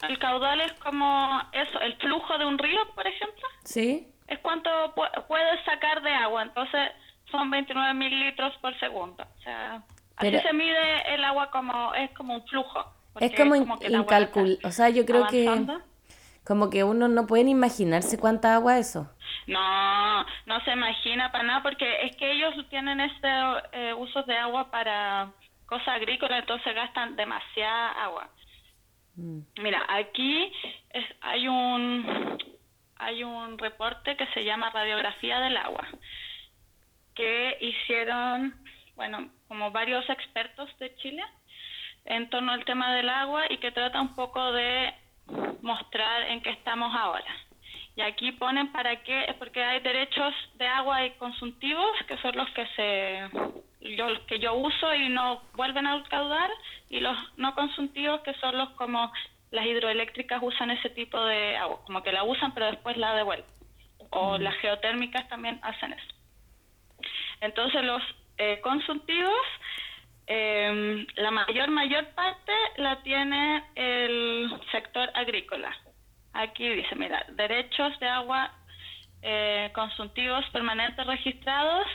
El 0.07 0.19
caudal 0.19 0.61
es 0.61 0.73
como 0.73 1.41
eso, 1.53 1.79
el 1.81 1.95
flujo 1.97 2.37
de 2.37 2.45
un 2.45 2.57
río, 2.57 2.79
por 2.95 3.05
ejemplo. 3.07 3.47
¿Sí? 3.63 4.07
es 4.27 4.39
cuánto 4.39 4.69
pu- 4.93 5.25
puedes 5.29 5.63
sacar 5.63 6.01
de 6.01 6.11
agua. 6.11 6.43
Entonces 6.43 6.91
son 7.31 7.49
29 7.49 7.93
mil 7.93 8.19
litros 8.19 8.53
por 8.57 8.77
segundo. 8.77 9.23
O 9.23 9.41
sea, 9.41 9.81
Pero- 10.19 10.37
así 10.39 10.47
se 10.47 10.53
mide 10.53 11.13
el 11.15 11.23
agua 11.23 11.49
como 11.49 11.93
es 11.93 12.11
como 12.11 12.35
un 12.35 12.45
flujo. 12.45 12.93
Es 13.21 13.33
como, 13.35 13.55
in- 13.55 13.65
que 13.79 13.87
el 13.87 13.95
agua 13.95 14.03
incalcul... 14.19 14.51
está 14.51 14.67
O 14.67 14.71
sea, 14.71 14.89
yo 14.89 15.05
creo 15.05 15.27
que 15.27 15.47
avanzando. 15.47 15.81
Como 16.47 16.69
que 16.69 16.83
uno 16.83 17.07
no 17.09 17.27
puede 17.27 17.43
ni 17.43 17.51
imaginarse 17.51 18.17
cuánta 18.17 18.55
agua 18.55 18.77
es 18.77 18.89
eso. 18.91 19.11
No, 19.47 20.23
no 20.45 20.61
se 20.63 20.71
imagina 20.71 21.31
para 21.31 21.43
nada 21.43 21.61
porque 21.63 22.05
es 22.05 22.15
que 22.15 22.31
ellos 22.31 22.53
tienen 22.69 23.01
este 23.01 23.27
eh, 23.73 23.93
usos 23.93 24.25
de 24.25 24.37
agua 24.37 24.71
para 24.71 25.31
cosas 25.65 25.89
agrícolas, 25.89 26.39
entonces 26.39 26.73
gastan 26.73 27.15
demasiada 27.15 27.91
agua. 28.03 28.29
Mira, 29.61 29.83
aquí 29.89 30.51
es- 30.91 31.15
hay 31.21 31.47
un 31.47 32.37
hay 32.99 33.23
un 33.23 33.57
reporte 33.57 34.15
que 34.15 34.25
se 34.27 34.43
llama 34.43 34.69
Radiografía 34.71 35.39
del 35.39 35.57
agua 35.57 35.87
que 37.15 37.57
hicieron, 37.61 38.55
bueno, 38.95 39.29
como 39.47 39.71
varios 39.71 40.07
expertos 40.09 40.69
de 40.79 40.95
Chile 40.97 41.23
en 42.05 42.29
torno 42.29 42.51
al 42.53 42.63
tema 42.65 42.93
del 42.95 43.09
agua 43.09 43.43
y 43.49 43.57
que 43.57 43.71
trata 43.71 43.99
un 44.01 44.15
poco 44.15 44.51
de 44.51 44.93
mostrar 45.61 46.23
en 46.23 46.41
qué 46.41 46.51
estamos 46.51 46.93
ahora. 46.95 47.25
Y 47.95 48.01
aquí 48.01 48.31
ponen 48.33 48.71
para 48.71 48.95
qué, 49.03 49.35
porque 49.39 49.63
hay 49.63 49.79
derechos 49.79 50.33
de 50.55 50.67
agua 50.67 51.03
y 51.05 51.11
consultivos, 51.11 51.91
que 52.07 52.17
son 52.17 52.35
los 52.37 52.49
que 52.51 52.67
se 52.75 53.29
yo, 53.95 54.09
los 54.09 54.19
que 54.23 54.39
yo 54.39 54.53
uso 54.53 54.93
y 54.93 55.09
no 55.09 55.41
vuelven 55.55 55.87
a 55.87 56.03
caudar, 56.03 56.49
y 56.89 56.99
los 56.99 57.17
no 57.37 57.55
consultivos, 57.55 58.21
que 58.21 58.33
son 58.35 58.57
los 58.57 58.69
como 58.71 59.11
las 59.51 59.65
hidroeléctricas 59.65 60.41
usan 60.43 60.71
ese 60.71 60.89
tipo 60.89 61.19
de 61.25 61.57
agua, 61.57 61.79
como 61.85 62.03
que 62.03 62.11
la 62.11 62.23
usan 62.23 62.53
pero 62.53 62.67
después 62.67 62.97
la 62.97 63.15
devuelven. 63.15 63.49
O 64.11 64.37
las 64.37 64.55
geotérmicas 64.57 65.27
también 65.27 65.59
hacen 65.63 65.93
eso. 65.93 66.15
Entonces 67.41 67.83
los 67.83 68.01
eh, 68.37 68.59
consultivos, 68.61 69.33
eh, 70.27 71.05
la 71.15 71.31
mayor, 71.31 71.69
mayor 71.69 72.07
parte 72.09 72.51
la 72.77 73.01
tiene 73.03 73.63
el 73.75 74.26
agrícola. 75.27 75.75
Aquí 76.33 76.67
dice, 76.69 76.95
mira, 76.95 77.25
derechos 77.33 77.99
de 77.99 78.07
agua 78.07 78.51
eh, 79.21 79.69
consultivos 79.73 80.45
permanentes 80.51 81.05
registrados, 81.05 81.87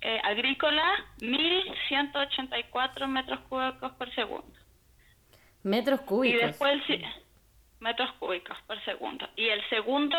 eh, 0.00 0.20
agrícola, 0.22 0.84
1.184 1.20 3.06
metros 3.06 3.40
cúbicos 3.48 3.92
por 3.92 4.14
segundo. 4.14 4.54
Metros 5.62 6.00
Y 6.00 6.04
cúbicos. 6.04 6.40
después 6.42 6.82
sí, 6.86 7.02
metros 7.80 8.12
cúbicos 8.18 8.56
por 8.66 8.82
segundo. 8.84 9.28
Y 9.36 9.48
el 9.48 9.66
segundo 9.68 10.16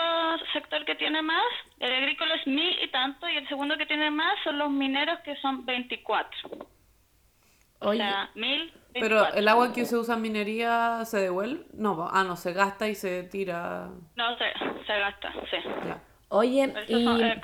sector 0.54 0.84
que 0.86 0.96
tiene 0.96 1.22
más, 1.22 1.46
el 1.80 1.94
agrícola 1.94 2.36
es 2.36 2.46
mil 2.48 2.84
y 2.84 2.88
tanto, 2.90 3.28
y 3.30 3.38
el 3.38 3.48
segundo 3.48 3.78
que 3.78 3.86
tiene 3.86 4.12
más 4.12 4.36
son 4.44 4.58
los 4.58 4.70
mineros 4.70 5.20
que 5.20 5.36
son 5.38 5.66
24. 5.66 6.68
O 7.80 7.90
Oye, 7.90 8.00
sea, 8.00 8.30
mil. 8.36 8.74
Pero 8.94 9.34
el 9.34 9.48
agua 9.48 9.74
que 9.74 9.86
se 9.86 9.98
usa 9.98 10.16
en 10.16 10.22
minería 10.22 11.02
se 11.06 11.18
devuelve. 11.20 11.66
No, 11.74 11.98
va- 11.98 12.12
ah, 12.14 12.24
no, 12.24 12.36
se 12.38 12.54
gasta 12.54 12.88
y 12.88 12.96
se 12.96 13.24
tira. 13.24 13.90
No, 14.16 14.38
se, 14.38 14.46
se 14.88 15.00
gasta, 15.00 15.34
sí. 15.52 15.58
Ya. 15.86 16.02
oye, 16.30 16.74
y... 16.88 17.04
son 17.04 17.22
eh. 17.22 17.42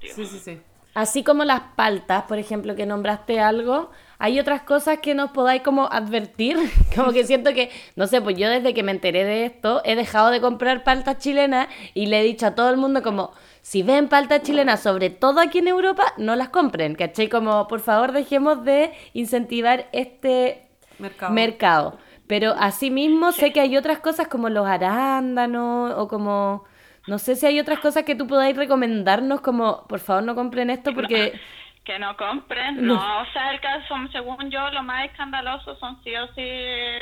Sí, 0.00 0.26
sí, 0.26 0.38
sí. 0.38 0.60
Así 0.94 1.22
como 1.22 1.44
las 1.44 1.60
paltas, 1.76 2.24
por 2.24 2.38
ejemplo, 2.38 2.74
que 2.74 2.84
nombraste 2.84 3.38
algo, 3.38 3.92
hay 4.18 4.40
otras 4.40 4.62
cosas 4.62 4.98
que 4.98 5.14
nos 5.14 5.30
podáis 5.30 5.62
como 5.62 5.86
advertir, 5.92 6.56
como 6.96 7.12
que 7.12 7.24
siento 7.24 7.54
que, 7.54 7.70
no 7.94 8.08
sé, 8.08 8.20
pues 8.20 8.36
yo 8.36 8.48
desde 8.50 8.74
que 8.74 8.82
me 8.82 8.90
enteré 8.90 9.24
de 9.24 9.44
esto 9.44 9.80
he 9.84 9.94
dejado 9.94 10.30
de 10.30 10.40
comprar 10.40 10.82
paltas 10.82 11.18
chilenas 11.18 11.68
y 11.94 12.06
le 12.06 12.20
he 12.20 12.24
dicho 12.24 12.46
a 12.46 12.56
todo 12.56 12.70
el 12.70 12.78
mundo 12.78 13.02
como, 13.04 13.32
si 13.68 13.82
ven 13.82 14.08
paltas 14.08 14.44
chilenas, 14.44 14.82
sobre 14.82 15.10
todo 15.10 15.40
aquí 15.40 15.58
en 15.58 15.68
Europa, 15.68 16.14
no 16.16 16.36
las 16.36 16.48
compren, 16.48 16.94
¿cachai? 16.94 17.28
Como, 17.28 17.68
por 17.68 17.80
favor, 17.80 18.12
dejemos 18.12 18.64
de 18.64 18.94
incentivar 19.12 19.90
este 19.92 20.70
Mercado. 20.98 21.34
mercado. 21.34 21.98
Pero 22.26 22.54
asimismo 22.58 23.30
sé 23.30 23.52
que 23.52 23.60
hay 23.60 23.76
otras 23.76 23.98
cosas 23.98 24.26
como 24.26 24.48
los 24.48 24.66
arándanos 24.66 25.92
o 25.98 26.08
como... 26.08 26.64
No 27.08 27.18
sé 27.18 27.36
si 27.36 27.44
hay 27.44 27.60
otras 27.60 27.80
cosas 27.80 28.04
que 28.04 28.14
tú 28.14 28.26
podáis 28.26 28.56
recomendarnos 28.56 29.42
como, 29.42 29.86
por 29.86 30.00
favor, 30.00 30.22
no 30.22 30.34
compren 30.34 30.70
esto 30.70 30.94
porque... 30.94 31.38
Que 31.84 31.98
no 31.98 32.16
compren, 32.16 32.86
no, 32.86 32.94
o 32.94 33.26
sea, 33.32 33.50
el 33.50 33.60
caso, 33.60 33.94
según 34.12 34.50
yo, 34.50 34.70
lo 34.70 34.82
más 34.82 35.06
escandaloso 35.06 35.74
son 35.76 36.02
sí 36.04 36.14
o 36.16 36.26
sí 36.34 36.48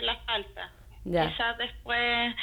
las 0.03 0.19
faltas. 0.25 0.71
Ya. 1.05 1.29
Quizás 1.29 1.59
después, 1.59 2.35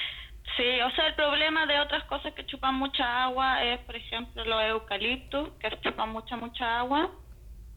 sí, 0.58 0.82
o 0.82 0.92
sea, 0.92 1.08
el 1.08 1.16
problema 1.16 1.66
de 1.66 1.80
otras 1.80 2.04
cosas 2.06 2.34
que 2.34 2.46
chupan 2.46 2.76
mucha 2.76 3.24
agua 3.24 3.64
es, 3.64 3.80
por 3.82 3.96
ejemplo, 3.96 4.44
los 4.46 4.64
eucaliptus, 4.64 5.50
que 5.60 5.70
chupan 5.82 6.10
mucha, 6.10 6.36
mucha 6.36 6.80
agua. 6.80 7.12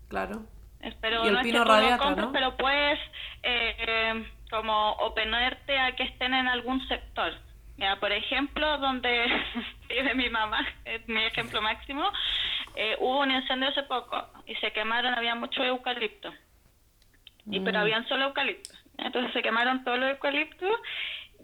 Claro. 0.08 0.44
Y 0.82 1.28
el 1.28 1.34
no 1.34 1.42
pino 1.42 1.58
es 1.58 1.64
que 1.64 1.64
radiata, 1.64 1.98
compres, 1.98 2.26
¿no? 2.26 2.32
pero 2.32 2.56
puedes 2.56 3.00
eh, 3.42 4.24
como 4.50 4.92
oponerte 4.92 5.78
a 5.78 5.96
que 5.96 6.04
estén 6.04 6.34
en 6.34 6.46
algún 6.46 6.86
sector. 6.86 7.32
Mira, 7.76 7.98
por 7.98 8.12
ejemplo, 8.12 8.78
donde 8.78 9.26
vive 9.88 10.14
mi 10.14 10.30
mamá, 10.30 10.64
es 10.84 11.06
mi 11.08 11.24
ejemplo 11.24 11.60
máximo, 11.60 12.10
eh, 12.76 12.96
hubo 13.00 13.20
un 13.20 13.30
incendio 13.30 13.68
hace 13.68 13.82
poco 13.82 14.28
y 14.46 14.54
se 14.56 14.70
quemaron, 14.72 15.14
había 15.14 15.34
mucho 15.34 15.64
eucalipto. 15.64 16.32
Y, 17.46 17.60
Mm. 17.60 17.64
Pero 17.64 17.78
habían 17.78 18.06
solo 18.08 18.26
eucaliptos. 18.26 18.76
Entonces 18.98 19.32
se 19.32 19.42
quemaron 19.42 19.84
todos 19.84 19.98
los 19.98 20.10
eucaliptos 20.10 20.70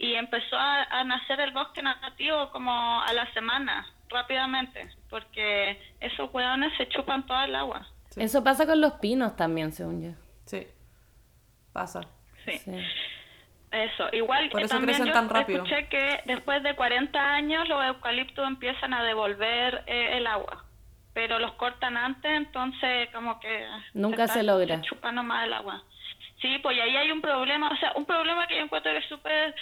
y 0.03 0.15
empezó 0.17 0.57
a, 0.59 0.83
a 0.83 1.05
nacer 1.05 1.39
el 1.41 1.53
bosque 1.53 1.81
nativo 1.81 2.51
como 2.51 2.73
a 3.01 3.13
la 3.13 3.33
semana, 3.35 3.87
rápidamente, 4.09 4.91
porque 5.09 5.81
esos 6.01 6.29
hueones 6.35 6.77
se 6.77 6.89
chupan 6.89 7.25
toda 7.25 7.45
el 7.45 7.55
agua. 7.55 7.87
Eso 8.17 8.43
pasa 8.43 8.67
con 8.67 8.81
los 8.81 8.95
pinos 8.95 9.37
también, 9.37 9.71
según 9.73 10.03
yo. 10.03 10.11
Sí. 10.45 10.67
Pasa. 11.73 12.01
Sí. 12.45 12.59
Sí. 12.59 12.73
Eso, 13.71 14.09
igual 14.13 14.51
Por 14.51 14.61
eh, 14.61 14.65
eso 14.65 14.75
también 14.75 14.97
crecen 14.99 15.07
yo 15.07 15.13
tan 15.13 15.29
rápido. 15.31 15.63
escuché 15.65 15.87
que 15.89 16.21
después 16.27 16.63
de 16.65 16.75
40 16.75 17.19
años 17.35 17.69
los 17.69 17.83
eucaliptos 17.85 18.47
empiezan 18.47 18.93
a 18.93 19.03
devolver 19.05 19.85
eh, 19.87 20.19
el 20.19 20.27
agua, 20.27 20.65
pero 21.15 21.39
los 21.39 21.53
cortan 21.53 21.97
antes, 21.97 22.31
entonces 22.33 23.09
como 23.15 23.39
que... 23.41 23.67
Nunca 23.95 24.25
está- 24.25 24.35
se 24.35 24.43
logra. 24.43 24.77
Se 24.79 24.83
chupa 24.83 25.13
nomás 25.13 25.47
el 25.47 25.53
agua. 25.55 25.83
Sí, 26.43 26.59
pues 26.61 26.77
ahí 26.83 26.97
hay 26.97 27.11
un 27.13 27.21
problema, 27.23 27.71
o 27.71 27.77
sea, 27.77 27.93
un 27.95 28.05
problema 28.05 28.47
que 28.49 28.57
yo 28.57 28.63
encuentro 28.65 28.91
que 28.93 28.99
es 28.99 29.07
súper 29.09 29.55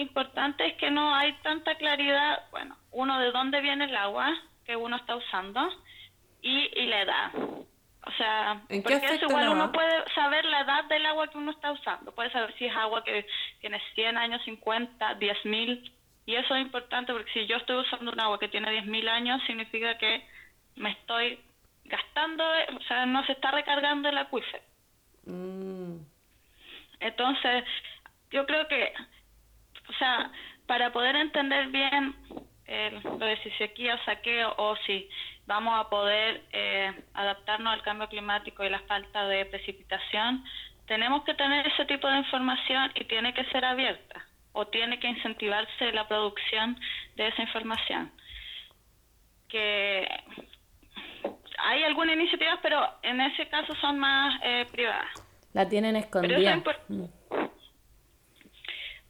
importante 0.00 0.66
es 0.66 0.74
que 0.74 0.90
no 0.90 1.14
hay 1.14 1.32
tanta 1.42 1.74
claridad, 1.76 2.42
bueno, 2.50 2.76
uno 2.92 3.18
de 3.18 3.30
dónde 3.32 3.60
viene 3.60 3.84
el 3.84 3.96
agua 3.96 4.34
que 4.64 4.76
uno 4.76 4.96
está 4.96 5.16
usando 5.16 5.68
y, 6.42 6.70
y 6.80 6.86
la 6.86 7.02
edad. 7.02 7.32
O 7.34 8.12
sea, 8.12 8.62
¿En 8.68 8.82
qué 8.82 8.90
porque 8.90 9.14
eso 9.14 9.26
igual 9.26 9.48
uno 9.50 9.70
puede 9.70 10.04
saber 10.14 10.44
la 10.46 10.60
edad 10.60 10.84
del 10.84 11.04
agua 11.04 11.28
que 11.28 11.36
uno 11.36 11.50
está 11.50 11.72
usando. 11.72 12.12
Puede 12.12 12.30
saber 12.30 12.54
si 12.56 12.64
es 12.64 12.74
agua 12.74 13.04
que 13.04 13.26
tiene 13.60 13.80
100 13.94 14.16
años, 14.16 14.40
50, 14.44 15.14
10 15.14 15.44
mil. 15.44 15.92
Y 16.24 16.34
eso 16.34 16.54
es 16.54 16.62
importante 16.62 17.12
porque 17.12 17.32
si 17.32 17.46
yo 17.46 17.56
estoy 17.56 17.76
usando 17.76 18.12
un 18.12 18.20
agua 18.20 18.38
que 18.38 18.48
tiene 18.48 18.70
10 18.70 18.86
mil 18.86 19.08
años, 19.08 19.42
significa 19.46 19.98
que 19.98 20.26
me 20.76 20.92
estoy 20.92 21.38
gastando, 21.84 22.44
o 22.44 22.82
sea, 22.82 23.06
no 23.06 23.24
se 23.26 23.32
está 23.32 23.50
recargando 23.50 24.08
el 24.08 24.18
acuífero. 24.18 24.62
Mm, 25.24 25.98
Entonces, 27.00 27.64
yo 28.30 28.46
creo 28.46 28.68
que, 28.68 28.92
o 29.88 29.92
sea, 29.94 30.30
para 30.66 30.92
poder 30.92 31.16
entender 31.16 31.68
bien 31.68 32.14
eh, 32.66 33.00
lo 33.04 33.16
de 33.18 33.36
si 33.42 33.50
sequía 33.52 33.94
o 33.94 34.04
saqueo 34.04 34.54
o 34.58 34.76
si 34.86 35.08
vamos 35.46 35.78
a 35.78 35.88
poder 35.88 36.42
eh, 36.52 36.92
adaptarnos 37.14 37.72
al 37.72 37.82
cambio 37.82 38.08
climático 38.08 38.62
y 38.64 38.68
la 38.68 38.80
falta 38.80 39.26
de 39.26 39.46
precipitación, 39.46 40.44
tenemos 40.86 41.24
que 41.24 41.34
tener 41.34 41.66
ese 41.66 41.84
tipo 41.86 42.06
de 42.08 42.18
información 42.18 42.90
y 42.94 43.04
tiene 43.04 43.32
que 43.32 43.44
ser 43.46 43.64
abierta 43.64 44.24
o 44.52 44.66
tiene 44.66 44.98
que 45.00 45.08
incentivarse 45.08 45.92
la 45.92 46.06
producción 46.08 46.78
de 47.16 47.28
esa 47.28 47.42
información. 47.42 48.12
que 49.48 50.06
hay 51.58 51.82
algunas 51.84 52.14
iniciativas, 52.16 52.58
pero 52.62 52.86
en 53.02 53.20
ese 53.20 53.48
caso 53.48 53.74
son 53.76 53.98
más 53.98 54.38
eh, 54.44 54.66
privadas. 54.70 55.08
La 55.54 55.66
tienen 55.68 55.94
Pero 55.94 56.04
escondida. 56.04 56.38
eso 56.38 56.50
es 56.50 56.56
impor- 56.64 57.10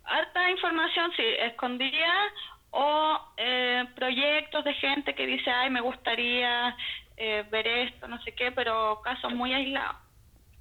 harta 0.09 0.51
información, 0.51 1.11
sí, 1.17 1.23
escondida 1.41 2.13
o 2.71 3.19
eh, 3.37 3.85
proyectos 3.95 4.65
de 4.65 4.75
gente 4.75 5.15
que 5.15 5.27
dice, 5.27 5.51
ay, 5.51 5.71
me 5.71 5.81
gustaría 5.81 6.77
eh, 7.17 7.45
ver 7.51 7.67
esto, 7.67 8.09
no 8.09 8.21
sé 8.23 8.33
qué, 8.33 8.53
pero 8.53 9.01
casos 9.03 9.33
muy 9.33 9.53
aislados. 9.53 9.97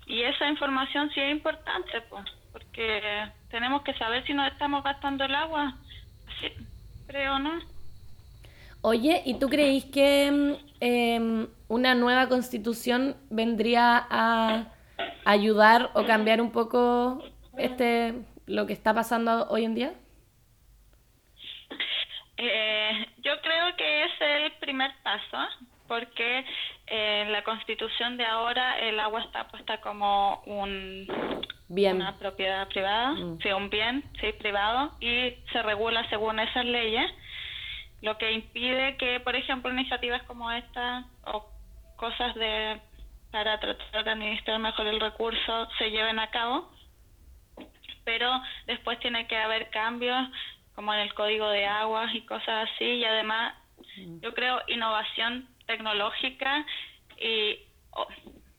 Y 0.06 0.22
esa 0.22 0.48
información 0.48 1.10
sí 1.14 1.20
es 1.20 1.32
importante, 1.32 2.02
pues, 2.10 2.26
porque 2.52 3.30
tenemos 3.50 3.82
que 3.84 3.94
saber 3.96 4.26
si 4.26 4.34
nos 4.34 4.52
estamos 4.52 4.84
gastando 4.84 5.26
el 5.26 5.36
agua. 5.36 5.76
Creo, 7.08 7.40
¿no? 7.40 7.60
Oye, 8.82 9.22
¿y 9.26 9.38
tú 9.40 9.50
creís 9.50 9.86
que 9.86 10.58
em, 10.80 11.48
una 11.68 11.96
nueva 11.96 12.30
constitución 12.30 13.18
vendría 13.30 14.08
a 14.10 14.66
ayudar 15.26 15.90
o 15.94 16.06
cambiar 16.06 16.42
un 16.42 16.52
poco 16.52 17.22
este 17.58 18.14
lo 18.48 18.66
que 18.66 18.74
está 18.74 18.94
pasando 18.94 19.48
hoy 19.50 19.66
en 19.66 19.76
día? 19.76 19.94
Eh, 22.38 23.06
yo 23.18 23.40
creo 23.42 23.76
que 23.76 24.04
es 24.06 24.12
el 24.22 24.52
primer 24.54 24.92
paso, 25.04 25.38
porque 25.88 26.40
eh, 26.88 27.24
en 27.26 27.32
la 27.32 27.44
constitución 27.44 28.18
de 28.18 28.26
ahora 28.26 28.80
el 28.80 29.00
agua 29.00 29.22
está 29.22 29.48
puesta 29.48 29.82
como 29.82 30.42
un 30.46 31.08
Bien. 31.70 31.98
una 31.98 32.18
propiedad 32.18 32.68
privada, 32.70 33.16
sí, 33.42 33.50
un 33.50 33.70
bien, 33.70 34.04
sí, 34.22 34.32
privado, 34.34 34.92
y 35.02 35.34
se 35.52 35.62
regula 35.64 36.08
según 36.10 36.40
esas 36.40 36.66
leyes, 36.66 37.12
lo 38.02 38.18
que 38.18 38.32
impide 38.32 38.96
que, 38.98 39.20
por 39.20 39.36
ejemplo, 39.36 39.72
iniciativas 39.72 40.24
como 40.24 40.52
esta 40.52 41.06
o 41.26 41.46
cosas 41.98 42.36
de 42.36 42.80
para 43.32 43.60
tratar 43.60 44.04
de 44.06 44.12
administrar 44.12 44.60
mejor 44.60 44.88
el 44.88 45.02
recurso 45.02 45.68
se 45.78 45.92
lleven 45.92 46.20
a 46.20 46.30
cabo, 46.30 46.70
pero 48.08 48.42
después 48.68 48.98
tiene 49.00 49.28
que 49.28 49.36
haber 49.36 49.70
cambios 49.70 50.30
como 50.76 50.94
en 50.94 51.02
el 51.02 51.14
código 51.14 51.50
de 51.50 51.66
aguas 51.66 52.16
y 52.16 52.22
cosas 52.22 52.70
así, 52.70 52.86
y 52.86 53.04
además 53.04 53.54
yo 54.22 54.34
creo 54.34 54.62
innovación 54.68 55.46
tecnológica 55.66 56.66
y 57.20 57.60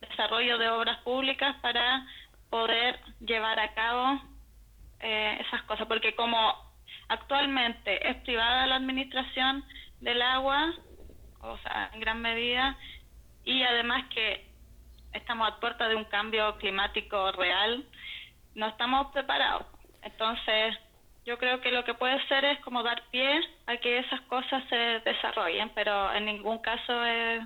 desarrollo 0.02 0.58
de 0.58 0.68
obras 0.68 0.98
públicas 0.98 1.56
para 1.62 2.06
poder 2.50 3.00
llevar 3.20 3.58
a 3.58 3.72
cabo 3.72 4.20
eh, 5.00 5.38
esas 5.40 5.62
cosas, 5.62 5.86
porque 5.86 6.14
como 6.14 6.54
actualmente 7.08 8.06
es 8.06 8.16
privada 8.24 8.66
la 8.66 8.76
administración 8.76 9.64
del 10.00 10.20
agua, 10.20 10.74
o 11.40 11.56
sea, 11.58 11.90
en 11.94 12.00
gran 12.00 12.20
medida, 12.20 12.76
y 13.44 13.62
además 13.62 14.04
que 14.12 14.46
estamos 15.14 15.48
a 15.48 15.58
puerta 15.58 15.88
de 15.88 15.96
un 15.96 16.04
cambio 16.04 16.58
climático 16.58 17.32
real, 17.32 17.86
no 18.58 18.66
estamos 18.68 19.06
preparados. 19.12 19.64
Entonces, 20.02 20.74
yo 21.24 21.38
creo 21.38 21.60
que 21.60 21.70
lo 21.70 21.84
que 21.84 21.94
puede 21.94 22.18
ser 22.28 22.44
es 22.44 22.58
como 22.60 22.82
dar 22.82 23.02
pie 23.10 23.40
a 23.66 23.76
que 23.76 23.98
esas 23.98 24.20
cosas 24.22 24.62
se 24.68 24.76
desarrollen, 25.04 25.70
pero 25.74 26.12
en 26.14 26.24
ningún 26.26 26.58
caso 26.58 27.04
es- 27.04 27.42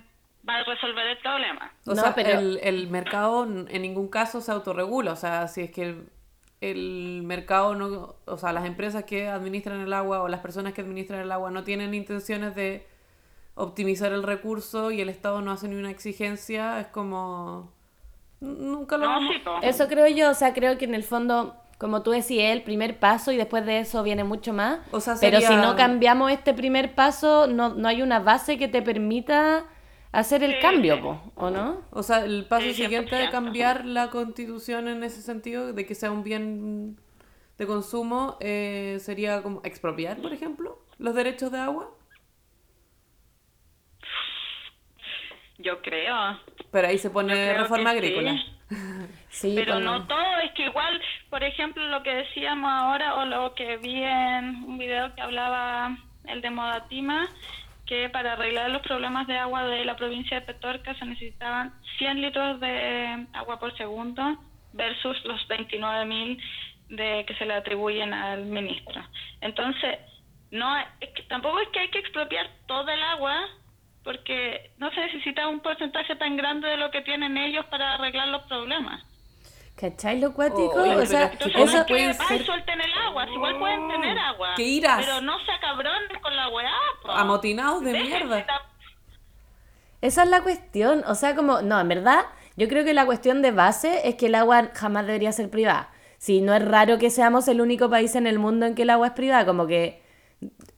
va 0.48 0.56
a 0.56 0.64
resolver 0.64 1.06
el 1.06 1.18
problema. 1.18 1.72
O 1.86 1.94
No, 1.94 2.02
sea, 2.02 2.14
pero- 2.14 2.38
el, 2.38 2.58
el 2.62 2.88
mercado 2.88 3.44
en 3.44 3.82
ningún 3.82 4.08
caso 4.08 4.40
se 4.40 4.50
autorregula. 4.52 5.12
O 5.12 5.16
sea, 5.16 5.46
si 5.48 5.60
es 5.62 5.70
que 5.70 5.82
el, 5.82 6.08
el 6.60 7.22
mercado 7.24 7.74
no. 7.74 8.16
O 8.26 8.38
sea, 8.38 8.52
las 8.52 8.64
empresas 8.64 9.04
que 9.04 9.28
administran 9.28 9.80
el 9.80 9.92
agua 9.92 10.22
o 10.22 10.28
las 10.28 10.40
personas 10.40 10.72
que 10.72 10.80
administran 10.80 11.20
el 11.20 11.30
agua 11.32 11.50
no 11.50 11.62
tienen 11.64 11.92
intenciones 11.94 12.54
de 12.54 12.86
optimizar 13.54 14.12
el 14.12 14.22
recurso 14.22 14.90
y 14.92 15.00
el 15.00 15.08
Estado 15.08 15.42
no 15.42 15.50
hace 15.52 15.68
ni 15.68 15.76
una 15.76 15.90
exigencia, 15.90 16.80
es 16.80 16.86
como. 16.88 17.72
Nunca 18.42 18.96
lo 18.96 19.04
No, 19.04 19.10
vamos- 19.12 19.32
sí, 19.34 19.40
po. 19.44 19.58
Eso 19.62 19.86
creo 19.88 20.08
yo, 20.08 20.30
o 20.30 20.34
sea, 20.34 20.52
creo 20.52 20.76
que 20.76 20.84
en 20.84 20.94
el 20.94 21.04
fondo, 21.04 21.54
como 21.78 22.02
tú 22.02 22.10
decías, 22.10 22.46
es 22.50 22.52
el 22.56 22.62
primer 22.62 22.98
paso 22.98 23.30
y 23.32 23.36
después 23.36 23.64
de 23.64 23.78
eso 23.80 24.02
viene 24.02 24.24
mucho 24.24 24.52
más. 24.52 24.80
O 24.90 25.00
sea, 25.00 25.16
Pero 25.20 25.40
si 25.40 25.54
no 25.54 25.76
cambiamos 25.76 26.30
este 26.32 26.52
primer 26.52 26.94
paso, 26.94 27.46
no, 27.46 27.70
no 27.74 27.88
hay 27.88 28.02
una 28.02 28.18
base 28.18 28.58
que 28.58 28.66
te 28.68 28.82
permita 28.82 29.64
hacer 30.10 30.42
el 30.42 30.54
Sí, 30.54 30.58
cambio, 30.60 30.96
sí. 30.96 31.00
po, 31.02 31.20
¿o 31.36 31.50
no? 31.50 31.82
O 31.90 32.02
sea, 32.02 32.24
el 32.24 32.44
paso 32.46 32.66
Sí, 32.66 32.74
siguiente 32.74 33.14
de 33.14 33.28
100%. 33.28 33.30
cambiar 33.30 33.84
la 33.86 34.10
constitución 34.10 34.88
en 34.88 35.04
ese 35.04 35.22
sentido, 35.22 35.72
de 35.72 35.86
que 35.86 35.94
sea 35.94 36.10
un 36.10 36.22
bien 36.24 36.98
de 37.58 37.66
consumo, 37.66 38.36
eh, 38.40 38.98
sería 39.00 39.42
como 39.42 39.60
expropiar, 39.62 40.16
por 40.20 40.32
ejemplo, 40.32 40.78
los 40.98 41.14
derechos 41.14 41.52
de 41.52 41.58
agua. 41.60 41.90
Yo 45.62 45.80
creo. 45.80 46.38
Pero 46.70 46.88
ahí 46.88 46.98
se 46.98 47.10
pone 47.10 47.54
reforma 47.54 47.92
que 47.92 47.98
agrícola. 47.98 48.36
sí. 48.36 48.52
Sí, 49.32 49.54
Pero 49.56 49.74
pues, 49.74 49.84
no 49.84 50.06
todo, 50.06 50.38
es 50.44 50.52
que 50.52 50.66
igual, 50.66 51.00
por 51.30 51.42
ejemplo, 51.42 51.82
lo 51.86 52.02
que 52.02 52.14
decíamos 52.14 52.70
ahora 52.70 53.14
o 53.14 53.24
lo 53.24 53.54
que 53.54 53.78
vi 53.78 54.02
en 54.02 54.64
un 54.64 54.76
video 54.76 55.14
que 55.14 55.22
hablaba 55.22 55.96
el 56.26 56.42
de 56.42 56.50
Modatima, 56.50 57.26
que 57.86 58.10
para 58.10 58.34
arreglar 58.34 58.70
los 58.70 58.82
problemas 58.82 59.26
de 59.26 59.38
agua 59.38 59.64
de 59.64 59.86
la 59.86 59.96
provincia 59.96 60.38
de 60.38 60.46
Petorca 60.46 60.94
se 60.98 61.06
necesitaban 61.06 61.72
100 61.96 62.20
litros 62.20 62.60
de 62.60 63.26
agua 63.32 63.58
por 63.58 63.74
segundo 63.78 64.38
versus 64.74 65.24
los 65.24 65.40
29.000 65.48 66.38
de 66.90 67.24
que 67.26 67.34
se 67.36 67.46
le 67.46 67.54
atribuyen 67.54 68.12
al 68.12 68.44
ministro. 68.44 69.02
Entonces, 69.40 69.98
no 70.50 70.76
es 70.76 71.08
que 71.14 71.22
tampoco 71.22 71.58
es 71.60 71.68
que 71.70 71.80
hay 71.80 71.88
que 71.88 72.00
expropiar 72.00 72.50
todo 72.66 72.88
el 72.88 73.02
agua 73.02 73.48
porque 74.04 74.70
no 74.78 74.90
se 74.90 75.00
necesita 75.00 75.48
un 75.48 75.60
porcentaje 75.60 76.16
tan 76.16 76.36
grande 76.36 76.68
de 76.68 76.76
lo 76.76 76.90
que 76.90 77.02
tienen 77.02 77.36
ellos 77.36 77.64
para 77.66 77.94
arreglar 77.94 78.28
los 78.28 78.42
problemas. 78.44 79.02
¿Cachai 79.76 80.20
lo 80.20 80.32
cuático? 80.34 80.74
Oye, 80.74 80.94
o 80.96 81.06
sea, 81.06 81.30
Entonces, 81.32 81.54
no 81.56 81.64
eso... 81.64 81.86
pueden 81.86 82.08
ay, 82.10 82.14
ser- 82.28 82.44
suelten 82.46 82.80
el 82.80 82.92
agua, 82.92 83.26
si 83.26 83.32
igual 83.32 83.58
pueden 83.58 83.88
tener 83.88 84.18
agua. 84.18 84.48
¡Qué 84.56 84.62
iras! 84.64 85.04
Pero 85.04 85.20
no 85.22 85.38
se 85.38 85.52
cabrones 85.60 86.18
con 86.20 86.36
la 86.36 86.48
weá, 86.50 86.72
po. 87.02 87.10
Amotinados 87.12 87.82
de 87.82 87.92
Déjense 87.92 88.24
mierda. 88.24 88.46
ta- 88.46 88.62
Esa 90.02 90.24
es 90.24 90.28
la 90.28 90.42
cuestión, 90.42 91.02
o 91.06 91.14
sea, 91.14 91.34
como, 91.34 91.62
no, 91.62 91.80
en 91.80 91.88
verdad, 91.88 92.20
yo 92.56 92.68
creo 92.68 92.84
que 92.84 92.92
la 92.92 93.06
cuestión 93.06 93.40
de 93.40 93.50
base 93.50 94.06
es 94.08 94.16
que 94.16 94.26
el 94.26 94.34
agua 94.34 94.70
jamás 94.74 95.06
debería 95.06 95.32
ser 95.32 95.48
privada. 95.48 95.90
Si 96.18 96.40
no 96.42 96.54
es 96.54 96.64
raro 96.64 96.98
que 96.98 97.10
seamos 97.10 97.48
el 97.48 97.60
único 97.60 97.88
país 97.88 98.14
en 98.14 98.26
el 98.26 98.38
mundo 98.38 98.66
en 98.66 98.74
que 98.74 98.82
el 98.82 98.90
agua 98.90 99.08
es 99.08 99.12
privada, 99.14 99.46
como 99.46 99.66
que 99.66 100.02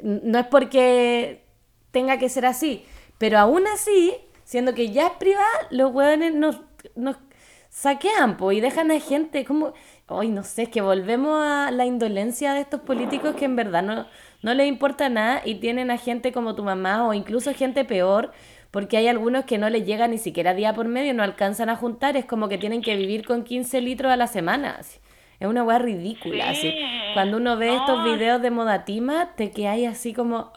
no 0.03 0.39
es 0.39 0.47
porque 0.47 1.43
tenga 1.91 2.19
que 2.19 2.29
ser 2.29 2.47
así, 2.47 2.87
pero 3.25 3.39
aún 3.39 3.67
así, 3.67 4.13
siendo 4.45 4.75
que 4.75 4.91
ya 4.91 5.07
es 5.07 5.13
privada, 5.13 5.47
los 5.71 5.95
hueones 5.95 6.35
nos, 6.35 6.61
nos 6.95 7.17
saquean 7.71 8.37
po, 8.37 8.53
y 8.53 8.61
dejan 8.61 8.91
a 8.91 9.01
gente 9.01 9.47
como, 9.47 9.73
hoy 10.09 10.29
no 10.29 10.43
sé, 10.43 10.65
es 10.65 10.69
que 10.69 10.83
volvemos 10.83 11.43
a 11.43 11.71
la 11.71 11.87
indolencia 11.87 12.53
de 12.53 12.61
estos 12.61 12.83
políticos 12.83 13.35
que 13.35 13.47
en 13.47 13.57
verdad 13.57 13.83
no, 13.83 14.07
no 14.43 14.53
les 14.53 14.69
importa 14.69 15.09
nada 15.09 15.41
y 15.43 15.55
tienen 15.55 15.91
a 15.91 15.97
gente 15.97 16.33
como 16.33 16.55
tu 16.55 16.65
mamá 16.65 17.09
o 17.09 17.15
incluso 17.15 17.55
gente 17.55 17.87
peor, 17.87 18.31
porque 18.71 18.99
hay 18.99 19.09
algunos 19.09 19.47
que 19.47 19.57
no 19.57 19.71
les 19.71 19.87
llega 19.87 20.07
ni 20.07 20.19
siquiera 20.19 20.53
día 20.53 20.75
por 20.75 20.89
medio, 20.89 21.15
no 21.15 21.23
alcanzan 21.23 21.71
a 21.71 21.77
juntar, 21.77 22.19
es 22.19 22.27
como 22.27 22.51
que 22.51 22.59
tienen 22.59 22.83
que 22.83 22.95
vivir 22.95 23.25
con 23.25 23.43
15 23.43 23.81
litros 23.81 24.13
a 24.13 24.19
la 24.19 24.27
semana. 24.27 24.77
así. 24.79 24.99
Es 25.41 25.49
una 25.49 25.63
weá 25.63 25.79
ridícula, 25.79 26.55
Sí. 26.55 26.69
así. 26.69 26.75
Cuando 27.15 27.39
uno 27.39 27.57
ve 27.57 27.75
estos 27.75 28.05
videos 28.05 28.43
de 28.43 28.51
Modatima, 28.51 29.35
te 29.35 29.51
quedas 29.51 29.79
así 29.91 30.13
como... 30.13 30.53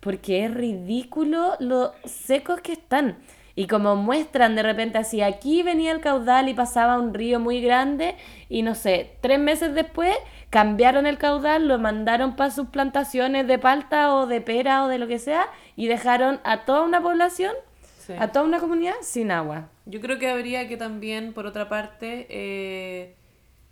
Porque 0.00 0.44
es 0.44 0.54
ridículo 0.54 1.54
lo 1.60 1.92
secos 2.04 2.60
que 2.60 2.72
están. 2.72 3.18
Y 3.56 3.68
como 3.68 3.94
muestran 3.94 4.56
de 4.56 4.64
repente 4.64 4.98
así, 4.98 5.22
aquí 5.22 5.62
venía 5.62 5.92
el 5.92 6.00
caudal 6.00 6.48
y 6.48 6.54
pasaba 6.54 6.98
un 6.98 7.14
río 7.14 7.38
muy 7.38 7.60
grande 7.60 8.16
y 8.48 8.62
no 8.62 8.74
sé, 8.74 9.12
tres 9.20 9.38
meses 9.38 9.74
después 9.74 10.16
cambiaron 10.50 11.06
el 11.06 11.18
caudal, 11.18 11.68
lo 11.68 11.78
mandaron 11.78 12.34
para 12.34 12.50
sus 12.50 12.66
plantaciones 12.68 13.46
de 13.46 13.58
palta 13.60 14.12
o 14.14 14.26
de 14.26 14.40
pera 14.40 14.84
o 14.84 14.88
de 14.88 14.98
lo 14.98 15.06
que 15.06 15.20
sea 15.20 15.46
y 15.76 15.86
dejaron 15.86 16.40
a 16.42 16.64
toda 16.64 16.82
una 16.82 17.00
población, 17.00 17.52
Sí. 17.98 18.12
a 18.18 18.32
toda 18.32 18.44
una 18.44 18.58
comunidad 18.58 18.94
sin 19.02 19.30
agua. 19.30 19.68
Yo 19.86 20.00
creo 20.00 20.18
que 20.18 20.28
habría 20.28 20.68
que 20.68 20.76
también, 20.76 21.32
por 21.32 21.46
otra 21.46 21.68
parte, 21.68 22.26
eh, 22.30 23.14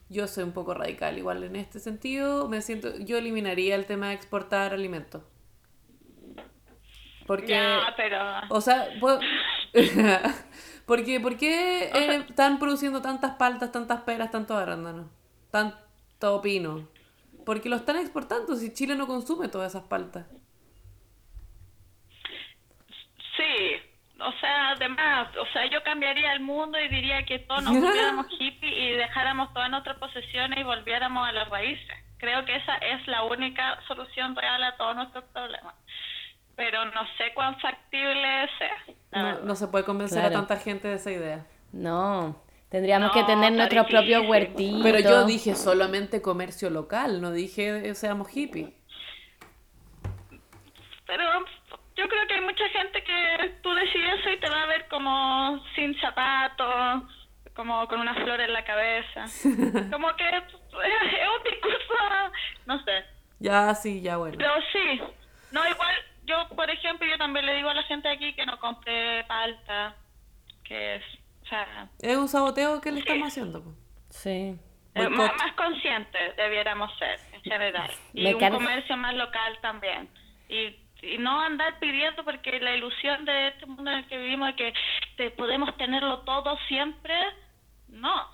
yo 0.09 0.27
soy 0.29 0.45
un 0.45 0.53
poco 0.53 0.75
radical 0.75 1.19
igual 1.19 1.43
en 1.45 1.57
este 1.57 1.81
sentido, 1.81 2.49
me 2.49 2.63
siento, 2.63 2.97
yo 2.99 3.19
eliminaría 3.19 3.75
el 3.75 3.85
tema 3.87 4.09
de 4.09 4.15
exportar 4.15 4.73
alimentos. 4.73 5.23
Porque, 7.33 7.59
pero... 7.97 8.19
o 8.51 8.61
sea, 8.61 8.89
pues- 9.01 9.21
porque, 10.87 11.19
¿por 11.19 11.39
qué 11.39 11.85
eh, 11.85 12.27
están 12.29 12.59
produciendo 12.59 13.01
tantas 13.01 13.37
paltas, 13.37 13.73
tantas 13.73 14.03
peras, 14.03 14.31
tantos 14.31 14.55
arándanos, 14.61 15.07
tanto 15.51 16.43
pino? 16.43 16.91
Porque 17.47 17.71
lo 17.71 17.77
están 17.77 17.97
exportando, 17.97 18.55
si 18.55 18.75
Chile 18.75 18.97
no 18.97 19.07
consume 19.07 19.49
todas 19.49 19.75
esas 19.75 19.85
paltas. 19.89 20.27
Sí, 23.39 23.81
o 24.21 24.33
sea, 24.33 24.73
además, 24.73 25.35
o 25.35 25.47
sea, 25.55 25.65
yo 25.71 25.83
cambiaría 25.85 26.35
el 26.35 26.41
mundo 26.41 26.79
y 26.79 26.89
diría 26.89 27.25
que 27.25 27.39
todos 27.39 27.63
nos 27.63 27.81
volviéramos 27.81 28.27
hippies 28.39 28.77
y 28.77 28.91
dejáramos 28.91 29.55
todas 29.55 29.71
nuestras 29.71 29.97
posesiones 29.97 30.59
y 30.59 30.65
volviéramos 30.65 31.27
a 31.27 31.33
las 31.33 31.49
raíces. 31.49 31.97
Creo 32.19 32.45
que 32.45 32.57
esa 32.57 32.75
es 32.77 33.07
la 33.07 33.23
única 33.25 33.81
solución 33.89 34.37
real 34.37 34.63
a 34.63 34.77
todos 34.77 34.97
nuestros 34.97 35.25
problemas. 35.33 35.75
Pero 36.57 36.85
no 36.87 37.07
sé 37.19 37.33
cuán 37.35 37.59
factible 37.61 38.49
sea. 38.59 38.77
No, 39.13 39.41
no 39.41 39.55
se 39.57 39.69
puede 39.69 39.85
convencer 39.85 40.21
Claro. 40.21 40.37
a 40.37 40.39
tanta 40.41 40.57
gente 40.57 40.89
de 40.89 40.95
esa 40.95 41.11
idea. 41.11 41.47
No, 41.73 42.43
tendríamos 42.71 43.09
No, 43.09 43.15
que 43.15 43.25
tener 43.25 43.53
nuestros 43.53 43.87
propios 43.87 44.27
huertitos. 44.27 44.81
Pero 44.83 44.99
yo 45.01 45.25
dije 45.25 45.55
solamente 45.55 46.21
comercio 46.23 46.71
local, 46.71 47.21
no 47.21 47.31
dije 47.33 47.89
eh, 47.91 47.95
seamos 47.95 48.29
hippies. 48.29 48.71
Pero 51.07 51.25
yo 51.97 52.09
creo 52.09 52.27
que 52.27 52.35
hay 52.35 52.41
mucha 52.41 52.69
gente 52.71 53.03
que 53.05 53.55
tú 53.63 53.73
decides 53.75 54.21
eso 54.21 54.31
y 54.31 54.39
te 54.41 54.49
va 54.49 54.63
a 54.63 54.67
ver 54.67 54.89
como 54.89 55.63
sin 55.75 55.99
zapatos, 56.01 57.03
como 57.55 57.87
con 57.89 58.01
una 58.01 58.15
flor 58.15 58.41
en 58.41 58.53
la 58.53 58.65
cabeza. 58.65 59.25
Como 59.91 60.15
que 60.17 60.27
es 60.29 60.43
un 60.43 61.45
discurso, 61.45 61.95
no 62.67 62.83
sé. 62.85 63.05
Ya, 63.41 63.75
sí, 63.75 64.01
ya 64.01 64.17
bueno. 64.17 64.37
Pero 64.39 64.55
sí, 64.73 65.01
no, 65.51 65.69
igual, 65.69 65.95
yo, 66.33 66.57
por 66.57 66.71
ejemplo, 66.71 67.07
yo 67.07 67.19
también 67.19 67.47
le 67.47 67.55
digo 67.55 67.69
a 67.69 67.75
la 67.75 67.83
gente 67.85 68.09
aquí 68.09 68.33
que 68.35 68.47
no 68.47 68.59
compre 68.59 69.25
palta, 69.25 69.95
que 70.65 70.97
es, 70.97 71.03
o 71.43 71.47
sea, 71.47 71.89
Es 72.01 72.17
un 72.17 72.29
saboteo 72.29 72.81
que 72.81 72.93
le 72.93 73.01
estamos 73.01 73.29
haciendo. 73.29 73.63
po. 73.63 73.75
Sí. 74.09 74.57
eh, 74.95 75.09
más, 75.09 75.33
más 75.37 75.53
conscientes 75.55 76.37
debiéramos 76.37 76.91
ser, 76.99 77.19
en 77.33 77.43
general. 77.43 77.91
Y 78.13 78.25
Me 78.25 78.35
un 78.35 78.51
comercio 78.51 78.97
más 78.97 79.15
local 79.15 79.59
también. 79.63 80.09
Y, 80.49 80.77
y 81.03 81.19
no 81.19 81.41
andar 81.41 81.79
pidiendo, 81.79 82.25
porque 82.25 82.61
la 82.61 82.75
ilusión 82.77 83.25
de 83.25 83.49
este 83.49 83.67
mundo 83.67 83.91
en 83.91 83.99
el 83.99 84.07
que 84.07 84.19
vivimos, 84.19 84.49
de 84.49 84.57
que 84.57 84.75
te 85.17 85.31
podemos 85.31 85.77
tenerlo 85.77 86.21
todo 86.21 86.57
siempre, 86.69 87.15
no. 87.89 88.31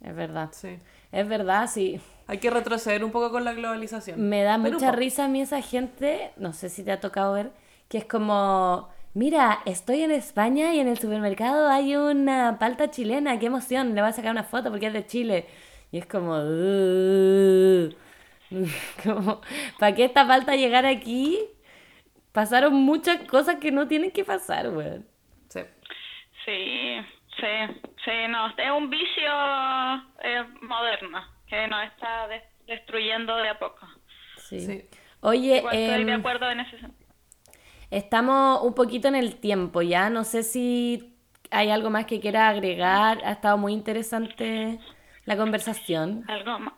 Es 0.00 0.14
verdad. 0.14 0.50
Sí. 0.52 0.78
Es 1.12 1.28
verdad, 1.28 1.66
sí. 1.66 2.00
Hay 2.28 2.38
que 2.38 2.50
retroceder 2.50 3.02
un 3.04 3.10
poco 3.10 3.30
con 3.30 3.42
la 3.42 3.54
globalización. 3.54 4.28
Me 4.28 4.42
da 4.42 4.58
Pero 4.62 4.74
mucha 4.74 4.92
risa 4.92 5.24
a 5.24 5.28
mí 5.28 5.40
esa 5.40 5.62
gente, 5.62 6.30
no 6.36 6.52
sé 6.52 6.68
si 6.68 6.84
te 6.84 6.92
ha 6.92 7.00
tocado 7.00 7.32
ver, 7.32 7.52
que 7.88 7.96
es 7.96 8.04
como, 8.04 8.90
mira, 9.14 9.60
estoy 9.64 10.02
en 10.02 10.10
España 10.10 10.74
y 10.74 10.80
en 10.80 10.88
el 10.88 10.98
supermercado 10.98 11.70
hay 11.70 11.96
una 11.96 12.58
palta 12.58 12.90
chilena, 12.90 13.38
qué 13.38 13.46
emoción, 13.46 13.94
le 13.94 14.02
voy 14.02 14.10
a 14.10 14.12
sacar 14.12 14.30
una 14.30 14.44
foto 14.44 14.68
porque 14.68 14.88
es 14.88 14.92
de 14.92 15.06
Chile. 15.06 15.46
Y 15.90 15.96
es 15.96 16.04
como, 16.04 16.34
para 19.78 19.94
que 19.94 20.04
esta 20.04 20.28
palta 20.28 20.54
llegara 20.54 20.90
aquí, 20.90 21.38
pasaron 22.32 22.74
muchas 22.74 23.22
cosas 23.22 23.56
que 23.56 23.72
no 23.72 23.88
tienen 23.88 24.10
que 24.10 24.26
pasar, 24.26 24.68
weón. 24.68 25.06
Sí. 25.48 25.60
Sí, 26.44 26.98
sí, 27.40 27.46
sí, 28.04 28.10
no, 28.28 28.48
es 28.48 28.70
un 28.76 28.90
vicio 28.90 29.32
eh, 30.22 30.44
moderno 30.60 31.37
que 31.48 31.66
nos 31.68 31.84
está 31.84 32.28
de- 32.28 32.42
destruyendo 32.66 33.36
de 33.36 33.48
a 33.48 33.58
poco. 33.58 33.86
Sí. 34.36 34.60
Sí. 34.60 34.84
Oye, 35.20 35.58
Igual 35.58 35.76
estoy 35.76 36.04
de 36.04 36.12
em, 36.12 36.20
acuerdo 36.20 36.50
en 36.50 36.60
ese 36.60 36.78
sentido. 36.78 37.08
Estamos 37.90 38.62
un 38.62 38.74
poquito 38.74 39.08
en 39.08 39.14
el 39.16 39.36
tiempo 39.36 39.80
ya, 39.82 40.10
no 40.10 40.24
sé 40.24 40.42
si 40.42 41.14
hay 41.50 41.70
algo 41.70 41.88
más 41.90 42.04
que 42.04 42.20
quiera 42.20 42.48
agregar, 42.48 43.18
ha 43.24 43.32
estado 43.32 43.56
muy 43.56 43.72
interesante 43.72 44.78
la 45.24 45.36
conversación, 45.36 46.24
Algo 46.28 46.58
más. 46.58 46.74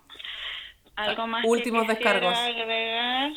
Algo 0.96 1.26
más 1.26 1.44
Últimos 1.46 1.86
que 1.86 1.94
descargos. 1.94 2.36
agregar. 2.36 3.32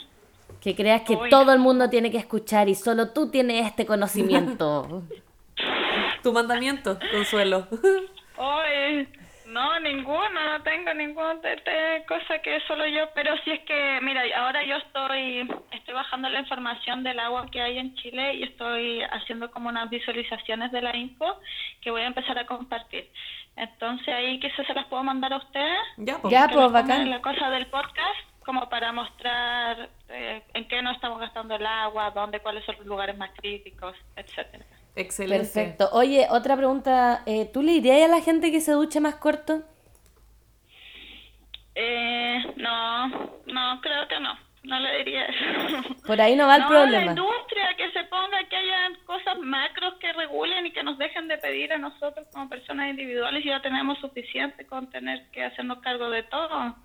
que 0.62 0.76
creas 0.76 1.02
que 1.02 1.16
Uy. 1.16 1.30
todo 1.30 1.52
el 1.52 1.60
mundo 1.60 1.90
tiene 1.90 2.10
que 2.12 2.18
escuchar 2.18 2.70
y 2.70 2.76
solo 2.76 3.10
tú 3.12 3.30
tienes 3.32 3.66
este 3.66 3.86
conocimiento. 3.86 5.04
Tu 6.24 6.32
mandamiento, 6.32 6.98
Consuelo. 7.12 7.68
Hoy, 8.38 9.08
no, 9.54 9.80
ninguno, 9.80 10.30
no 10.30 10.64
tengo 10.64 10.94
ninguna 10.94 11.36
de, 11.36 11.56
de 11.58 12.06
cosa 12.08 12.40
que 12.40 12.60
solo 12.62 12.88
yo, 12.88 13.08
pero 13.14 13.38
si 13.44 13.52
es 13.52 13.60
que, 13.62 14.00
mira, 14.02 14.24
ahora 14.36 14.64
yo 14.64 14.78
estoy, 14.78 15.48
estoy 15.72 15.94
bajando 15.94 16.28
la 16.30 16.40
información 16.40 17.04
del 17.04 17.20
agua 17.20 17.46
que 17.52 17.62
hay 17.62 17.78
en 17.78 17.94
Chile 17.96 18.34
y 18.34 18.44
estoy 18.44 19.04
haciendo 19.04 19.52
como 19.52 19.70
unas 19.70 19.90
visualizaciones 19.90 20.72
de 20.72 20.82
la 20.82 20.96
info 20.96 21.40
que 21.82 21.92
voy 21.92 22.02
a 22.02 22.08
empezar 22.08 22.38
a 22.40 22.48
compartir. 22.48 23.08
Entonces 23.56 24.08
ahí 24.08 24.40
quizás 24.40 24.66
se 24.66 24.74
las 24.74 24.88
puedo 24.88 25.04
mandar 25.04 25.32
a 25.32 25.38
ustedes. 25.38 25.80
Ya, 25.98 26.18
po. 26.18 26.30
Ya, 26.30 26.50
pues 26.52 26.72
bacán. 26.72 27.10
la 27.10 27.22
cosa 27.22 27.50
del 27.52 27.68
podcast 27.68 28.20
como 28.44 28.68
para 28.70 28.92
mostrar 28.92 29.90
eh, 30.10 30.44
en 30.54 30.68
qué 30.68 30.82
no 30.82 30.92
estamos 30.92 31.20
gastando 31.20 31.56
el 31.56 31.66
agua, 31.66 32.12
dónde, 32.12 32.40
cuáles 32.40 32.66
son 32.66 32.76
los 32.78 32.86
lugares 32.86 33.18
más 33.18 33.32
críticos, 33.38 33.96
etcétera. 34.16 34.66
Excelente. 34.96 35.46
Perfecto. 35.46 35.90
Oye, 35.94 36.28
otra 36.30 36.56
pregunta, 36.56 37.24
eh, 37.26 37.50
¿tú 37.52 37.64
le 37.64 37.74
dirías 37.74 38.04
a 38.04 38.08
la 38.08 38.22
gente 38.22 38.52
que 38.52 38.62
se 38.62 38.74
duche 38.74 39.00
más 39.00 39.16
corto? 39.16 39.64
Eh, 41.76 42.44
no, 42.58 43.08
no, 43.08 43.82
creo 43.82 44.08
que 44.08 44.20
no, 44.20 44.38
no 44.64 44.80
le 44.80 44.98
diría 45.00 45.26
eso. 45.26 45.96
Por 46.08 46.22
ahí 46.22 46.36
no 46.36 46.46
va 46.46 46.58
el 46.58 46.62
no, 46.62 46.68
problema. 46.68 47.06
la 47.06 47.12
industria, 47.12 47.76
que 47.76 47.92
se 47.92 48.04
ponga, 48.04 48.44
que 48.48 48.56
haya 48.56 48.92
cosas 49.06 49.40
macros 49.40 49.96
que 49.96 50.14
regulen 50.14 50.68
y 50.68 50.72
que 50.72 50.84
nos 50.84 50.98
dejen 51.00 51.28
de 51.28 51.40
pedir 51.40 51.74
a 51.74 51.80
nosotros 51.80 52.28
como 52.32 52.48
personas 52.48 52.92
individuales 52.92 53.44
y 53.44 53.50
ya 53.50 53.62
tenemos 53.62 53.98
suficiente 54.00 54.68
con 54.68 54.92
tener 54.92 55.26
que 55.32 55.44
hacernos 55.44 55.80
cargo 55.80 56.12
de 56.12 56.24
todo. 56.24 56.76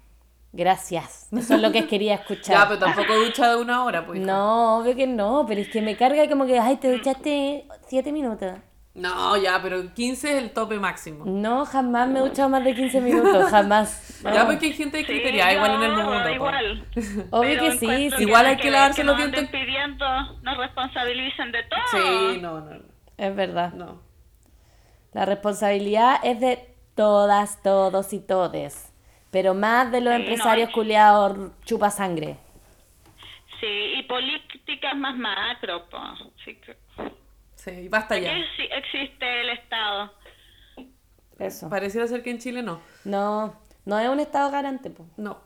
Gracias. 0.52 1.28
Eso 1.30 1.54
es 1.56 1.60
lo 1.60 1.70
que 1.72 1.86
quería 1.86 2.14
escuchar. 2.14 2.56
Ya, 2.56 2.66
pero 2.68 2.78
tampoco 2.80 3.14
ducha 3.16 3.50
de 3.50 3.56
una 3.56 3.84
hora, 3.84 4.06
pues. 4.06 4.20
No, 4.20 4.78
obvio 4.78 4.96
que 4.96 5.06
no, 5.06 5.44
pero 5.46 5.60
es 5.60 5.68
que 5.68 5.82
me 5.82 5.96
carga 5.96 6.28
como 6.28 6.46
que, 6.46 6.58
ay, 6.58 6.76
te 6.76 6.90
duchaste 6.90 7.66
siete 7.86 8.12
minutos. 8.12 8.52
No, 8.94 9.36
ya, 9.36 9.60
pero 9.62 9.92
15 9.94 10.30
es 10.38 10.42
el 10.42 10.50
tope 10.50 10.76
máximo. 10.80 11.24
No, 11.24 11.64
jamás 11.66 12.08
me 12.08 12.18
he 12.18 12.22
duchado 12.22 12.48
más 12.48 12.64
de 12.64 12.74
15 12.74 13.00
minutos, 13.00 13.44
jamás. 13.50 14.20
No. 14.24 14.34
Ya, 14.34 14.44
porque 14.46 14.66
hay 14.66 14.72
gente 14.72 15.04
criteria 15.06 15.50
Sí, 15.50 15.54
igual 15.54 15.74
en 15.74 15.82
el 15.82 15.92
no, 15.96 16.02
mundo. 16.04 16.22
po. 16.24 16.28
Igual. 16.30 16.86
Obvio 17.30 17.48
Pero 17.50 17.62
que 17.64 17.72
sí. 17.78 18.10
Igual 18.18 18.46
hay 18.46 18.56
que 18.56 18.64
ver 18.64 18.72
lavarse 18.72 19.04
los 19.04 19.16
dientes. 19.16 19.48
pidiendo, 19.50 20.04
nos 20.42 20.56
responsabilicen 20.58 21.52
de 21.52 21.62
todo. 21.64 21.80
Sí, 22.32 22.38
no, 22.40 22.60
no, 22.60 22.80
Es 23.18 23.36
verdad. 23.36 23.72
no. 23.74 24.00
La 25.12 25.24
responsabilidad 25.26 26.16
es 26.24 26.40
de 26.40 26.74
todas, 26.96 27.62
todos 27.62 28.12
y 28.12 28.18
todes. 28.18 28.87
Pero 29.30 29.54
más 29.54 29.90
de 29.92 30.00
los 30.00 30.12
Sí, 30.14 30.18
no, 30.18 30.24
empresarios 30.24 30.70
culiados 30.70 31.52
chupa 31.64 31.90
sangre. 31.90 32.38
Sí, 33.60 33.66
y 33.98 34.02
políticas 34.04 34.96
más 34.96 35.16
macro, 35.16 35.88
po. 35.90 35.98
Sí, 36.44 36.54
que- 36.56 36.76
Sí, 37.56 37.88
basta 37.88 38.16
ya. 38.18 38.32
¿Qué 38.32 38.44
sí 38.56 38.68
existe 38.70 39.40
el 39.40 39.50
Estado? 39.50 40.12
Eso. 41.38 41.68
Pareciera 41.68 42.06
ser 42.06 42.22
que 42.22 42.30
en 42.30 42.38
Chile 42.38 42.62
no. 42.62 42.80
No, 43.04 43.60
no 43.84 43.98
es 43.98 44.08
un 44.08 44.20
estado 44.20 44.50
garante, 44.50 44.90
po. 44.90 45.06
No. 45.16 45.38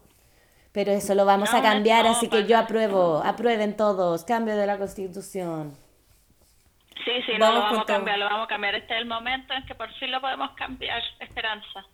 Pero 0.72 0.90
eso 0.92 1.14
lo 1.14 1.24
vamos 1.26 1.52
No, 1.52 1.58
a 1.58 1.62
cambiar, 1.62 2.04
no, 2.04 2.12
así 2.12 2.28
que 2.28 2.46
yo 2.46 2.58
apruebo. 2.58 3.22
Aprueben 3.24 3.76
todos. 3.76 4.24
Cambio 4.24 4.56
de 4.56 4.66
la 4.66 4.78
constitución. 4.78 5.76
Sí, 7.04 7.10
sí, 7.26 7.32
no 7.32 7.40
Vamos 7.46 7.54
lo 7.54 7.60
vamos 7.64 7.78
a 7.80 7.84
todo. 7.86 7.96
cambiar, 7.96 8.18
lo 8.18 8.24
vamos 8.26 8.44
a 8.44 8.48
cambiar. 8.48 8.74
Este 8.76 8.94
es 8.94 9.00
el 9.00 9.06
momento 9.06 9.52
en 9.54 9.66
que 9.66 9.74
por 9.74 9.92
fin 9.94 10.10
lo 10.10 10.20
podemos 10.20 10.50
cambiar. 10.52 11.02
Esperanza. 11.18 11.84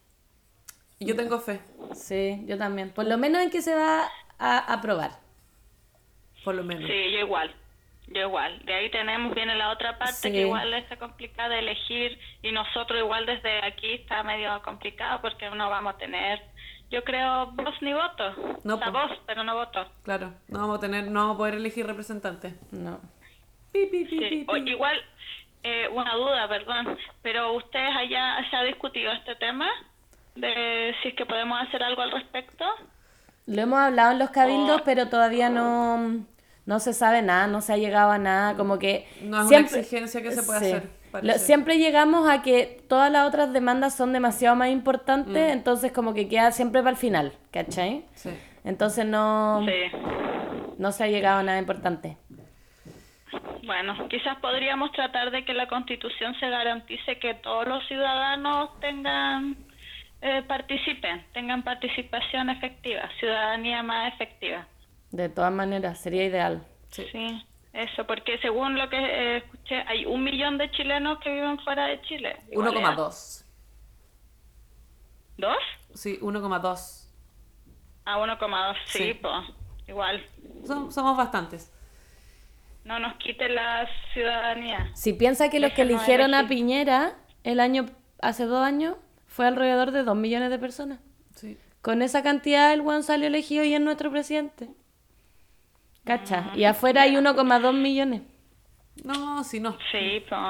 Yo 1.01 1.15
tengo 1.17 1.39
fe, 1.41 1.61
Sí, 1.95 2.43
yo 2.47 2.59
también. 2.59 2.91
Por 2.91 3.07
lo 3.07 3.17
menos 3.19 3.41
en 3.43 3.51
que 3.51 3.63
se 3.63 3.75
va 3.75 4.09
a 4.39 4.59
aprobar. 4.73 5.13
por 6.45 6.55
lo 6.55 6.63
menos. 6.65 6.85
Sí, 6.89 7.13
yo 7.13 7.19
igual. 7.21 7.55
Yo 8.07 8.23
igual. 8.23 8.59
De 8.65 8.73
ahí 8.75 8.91
tenemos, 8.91 9.35
viene 9.35 9.55
la 9.55 9.71
otra 9.71 9.99
parte 9.99 10.15
Sí. 10.15 10.33
que 10.33 10.41
igual 10.43 10.73
está 10.75 10.97
complicada 10.97 11.51
de 11.51 11.59
elegir 11.59 12.19
y 12.43 12.53
nosotros 12.53 12.99
igual 13.01 13.27
desde 13.27 13.63
aquí 13.67 13.93
está 13.95 14.23
medio 14.23 14.61
complicado 14.63 15.21
porque 15.21 15.51
no 15.51 15.69
vamos 15.69 15.95
a 15.95 15.99
tener, 15.99 16.41
yo 16.91 17.05
creo, 17.05 17.47
voz 17.53 17.75
ni 17.83 17.93
voto. 17.93 18.35
No, 18.65 18.77
o 18.77 18.79
sea, 18.79 18.91
pues. 18.91 19.09
voz, 19.09 19.19
pero 19.27 19.45
no 19.45 19.55
voto. 19.55 19.87
Claro, 20.05 20.33
no 20.49 20.61
vamos 20.61 20.79
a 20.79 20.81
tener, 20.81 21.05
no 21.11 21.21
vamos 21.21 21.35
a 21.35 21.39
poder 21.39 21.55
elegir 21.57 21.87
representantes. 21.87 22.55
No. 22.73 22.99
Pi, 23.73 23.85
pi, 23.87 24.05
pi, 24.07 24.19
Sí. 24.19 24.29
pi, 24.31 24.45
O- 24.49 24.57
igual, 24.57 24.99
eh, 25.65 25.89
una 25.93 26.15
duda, 26.15 26.49
perdón, 26.49 26.97
pero 27.21 27.53
ustedes 27.53 27.95
allá 27.95 28.39
se 28.49 28.57
ha 28.57 28.63
discutido 28.63 29.13
este 29.13 29.35
tema 29.35 29.69
de 30.41 30.95
si 31.03 31.09
es 31.09 31.15
que 31.15 31.27
podemos 31.27 31.61
hacer 31.61 31.83
algo 31.83 32.03
al 32.03 32.11
respecto. 32.11 32.65
Lo 33.47 33.63
hemos 33.63 33.79
hablado 33.79 34.13
en 34.13 34.19
los 34.19 34.31
cabildos, 34.31 34.81
Oh. 34.81 34.85
pero 34.85 35.09
todavía 35.09 35.49
no, 35.49 36.25
no 36.67 36.79
se 36.81 36.93
sabe 36.93 37.23
nada, 37.23 37.47
no 37.47 37.61
se 37.61 37.73
ha 37.73 37.77
llegado 37.77 38.11
a 38.11 38.19
nada, 38.19 38.57
como 38.57 38.79
que... 38.79 39.07
No 39.23 39.41
es 39.41 39.47
una 39.49 39.59
exigencia 39.59 40.23
que 40.23 40.33
se 40.33 40.43
pueda 40.43 40.59
hacer, 40.59 40.83
Lo- 40.83 41.11
parece. 41.13 41.39
siempre 41.39 41.79
llegamos 41.79 42.29
a 42.29 42.43
que 42.43 42.83
todas 42.89 43.11
las 43.11 43.27
otras 43.27 43.53
demandas 43.53 43.97
son 43.97 44.13
demasiado 44.13 44.55
más 44.55 44.69
importantes, 44.69 45.49
Mm. 45.49 45.53
entonces 45.53 45.93
como 45.93 46.13
que 46.13 46.29
queda 46.29 46.51
siempre 46.53 46.81
para 46.83 46.91
el 46.91 46.97
final, 46.97 47.33
¿cachai? 47.51 48.05
Sí. 48.15 48.31
Entonces 48.65 49.07
no, 49.07 49.65
Sí. 49.65 49.97
no 50.77 50.93
se 50.93 51.05
ha 51.05 51.07
llegado 51.09 51.39
a 51.39 51.43
nada 51.43 51.59
importante. 51.59 52.19
Bueno, 53.65 54.09
quizás 54.09 54.39
podríamos 54.41 54.93
tratar 54.93 55.31
de 55.31 55.45
que 55.45 55.53
la 55.53 55.69
Constitución 55.69 56.35
se 56.41 56.49
garantice 56.49 57.19
que 57.19 57.35
todos 57.35 57.67
los 57.67 57.87
ciudadanos 57.87 58.79
tengan 58.81 59.57
eh, 60.21 60.43
participen, 60.47 61.25
tengan 61.33 61.63
participación 61.63 62.51
efectiva, 62.51 63.09
ciudadanía 63.21 63.83
más 63.83 64.13
efectiva. 64.15 64.67
De 65.11 65.29
todas 65.29 65.53
maneras, 65.53 65.99
sería 66.01 66.25
ideal. 66.25 66.67
Sí. 66.91 67.07
Sí, 67.13 67.47
eso, 67.73 68.07
porque 68.07 68.39
según 68.39 68.77
lo 68.77 68.89
que 68.91 68.97
eh, 68.99 69.37
escuché, 69.39 69.77
hay 69.87 70.05
un 70.07 70.25
millón 70.25 70.59
de 70.59 70.71
chilenos 70.73 71.19
que 71.21 71.31
viven 71.33 71.59
fuera 71.61 71.87
de 71.87 72.01
Chile. 72.03 72.37
Igual 72.51 72.69
es- 72.69 72.75
1,2. 72.75 73.45
¿Dos? 75.37 75.57
Sí, 75.95 76.19
1,2. 76.21 77.09
A 78.05 78.19
1,2, 78.19 78.77
sí, 78.87 78.99
Sí. 78.99 79.15
pues, 79.15 79.33
igual. 79.87 80.25
Som- 80.65 80.91
somos 80.91 81.17
bastantes. 81.17 81.73
no 82.85 82.99
nos 82.99 83.17
quite 83.17 83.51
la 83.51 83.87
ciudadanía. 84.15 84.91
Si 84.95 85.13
piensa 85.13 85.51
que 85.51 85.61
los 85.61 85.73
que 85.75 85.83
eligieron 85.83 86.33
a. 86.35 86.49
Piñera 86.49 87.17
el 87.45 87.61
año 87.61 87.85
hace 88.23 88.47
dos 88.47 88.65
años 88.67 88.97
fue 89.29 89.47
alrededor 89.47 89.93
de 89.93 90.03
dos 90.03 90.17
millones 90.17 90.51
de 90.51 90.59
personas. 90.59 90.99
Sí. 91.37 91.57
Con 91.83 92.03
esa 92.03 92.23
cantidad 92.25 92.73
el 92.73 92.81
weón 92.81 93.05
salió 93.05 93.29
elegido 93.29 93.63
y 93.63 93.73
es 93.73 93.81
nuestro 93.81 94.11
presidente. 94.11 94.69
¿Cacha? 96.05 96.51
Y 96.57 96.65
afuera 96.65 97.03
hay 97.03 97.15
1,2 97.15 97.73
millones. 97.75 98.23
No, 99.05 99.45
si 99.45 99.61
no. 99.61 99.77
Sí, 99.93 100.25
pues 100.29 100.41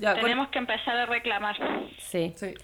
Ya, 0.00 0.14
tenemos 0.14 0.48
que 0.48 0.58
empezar 0.58 0.96
a 0.96 1.06
reclamar. 1.06 1.56
Sí. 1.98 2.34
Sí. 2.36 2.54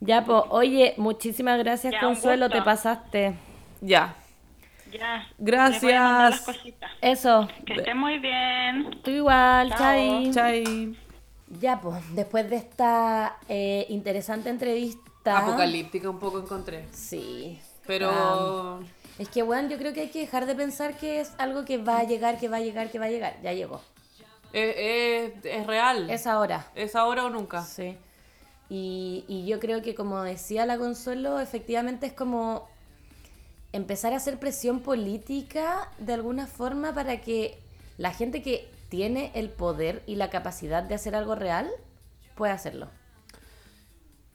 Ya, 0.00 0.24
pues, 0.24 0.42
oye, 0.50 0.94
muchísimas 0.96 1.58
gracias, 1.58 1.92
Ya, 1.94 2.00
Consuelo, 2.00 2.50
te 2.50 2.60
pasaste. 2.60 3.34
Ya. 3.80 4.16
Ya. 4.90 5.26
Gracias. 5.38 5.82
les 5.82 5.82
voy 5.82 5.92
a 5.92 6.02
mandar 6.02 6.30
las 6.32 6.40
cositas. 6.40 6.90
Eso. 7.00 7.48
Que 7.64 7.74
esté 7.74 7.94
muy 7.94 8.18
bien. 8.18 9.00
Tú 9.02 9.10
igual, 9.12 9.70
Chao. 9.70 9.78
Chai. 9.78 10.30
Chai. 10.32 10.96
Ya, 11.60 11.80
pues, 11.80 12.14
después 12.14 12.50
de 12.50 12.56
esta 12.56 13.36
eh, 13.48 13.86
interesante 13.88 14.50
entrevista. 14.50 15.11
Apocalíptica 15.24 16.10
un 16.10 16.18
poco 16.18 16.38
encontré. 16.40 16.86
Sí. 16.92 17.60
Pero 17.86 18.80
es 19.18 19.28
que, 19.28 19.42
bueno, 19.42 19.68
yo 19.68 19.78
creo 19.78 19.92
que 19.92 20.02
hay 20.02 20.08
que 20.10 20.20
dejar 20.20 20.46
de 20.46 20.54
pensar 20.54 20.96
que 20.96 21.20
es 21.20 21.32
algo 21.38 21.64
que 21.64 21.78
va 21.78 21.98
a 21.98 22.04
llegar, 22.04 22.38
que 22.38 22.48
va 22.48 22.58
a 22.58 22.60
llegar, 22.60 22.90
que 22.90 22.98
va 22.98 23.06
a 23.06 23.10
llegar. 23.10 23.36
Ya 23.42 23.52
llegó. 23.52 23.80
es, 24.52 24.74
es- 24.76 25.44
es 25.44 25.66
real. 25.66 26.10
Es 26.10 26.26
ahora. 26.26 26.66
Es 26.74 26.94
ahora 26.96 27.24
o 27.24 27.30
nunca. 27.30 27.62
Sí. 27.64 27.96
Y, 28.68 29.24
y 29.28 29.46
yo 29.46 29.58
creo 29.60 29.82
que, 29.82 29.94
como 29.94 30.22
decía 30.22 30.64
la 30.66 30.78
Consuelo, 30.78 31.40
efectivamente 31.40 32.06
es 32.06 32.12
como 32.12 32.68
empezar 33.72 34.12
a 34.12 34.16
hacer 34.16 34.38
presión 34.38 34.80
política 34.80 35.90
de 35.98 36.12
alguna 36.14 36.46
forma 36.46 36.94
para 36.94 37.20
que 37.20 37.58
la 37.98 38.12
gente 38.12 38.42
que 38.42 38.70
tiene 38.88 39.30
el 39.34 39.48
poder 39.50 40.02
y 40.06 40.16
la 40.16 40.30
capacidad 40.30 40.82
de 40.82 40.94
hacer 40.94 41.14
algo 41.16 41.34
real 41.34 41.70
pueda 42.34 42.52
hacerlo. 42.52 42.88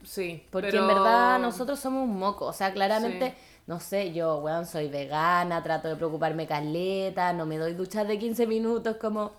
Sí. 0.07 0.45
Porque 0.51 0.69
pero- 0.71 0.81
en 0.83 0.87
verdad 0.87 1.37
nosotros 1.39 1.79
somos 1.79 2.03
un 2.03 2.17
moco. 2.17 2.45
O 2.45 2.53
sea, 2.53 2.71
claramente, 2.73 3.31
Sí. 3.31 3.35
no 3.67 3.79
sé, 3.81 4.13
yo, 4.13 4.37
weón, 4.37 4.65
soy 4.65 4.87
vegana, 4.87 5.61
trato 5.63 5.89
de 5.89 5.95
preocuparme 5.97 6.47
caleta, 6.47 7.33
no 7.33 7.45
me 7.45 7.57
doy 7.57 7.73
duchas 7.73 8.07
de 8.07 8.17
15 8.17 8.47
minutos 8.47 8.95
como 8.97 9.31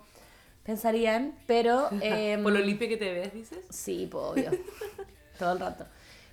pensarían, 0.64 1.35
pero... 1.47 1.89
em, 2.03 2.43
Por 2.43 2.53
lo 2.53 2.59
limpia 2.61 2.89
que 2.89 2.99
te 2.99 3.12
ves, 3.14 3.33
dices. 3.33 3.59
Sí, 3.71 4.07
pues 4.11 4.25
obvio. 4.31 4.51
Todo 5.39 5.53
el 5.55 5.61
rato. 5.61 5.87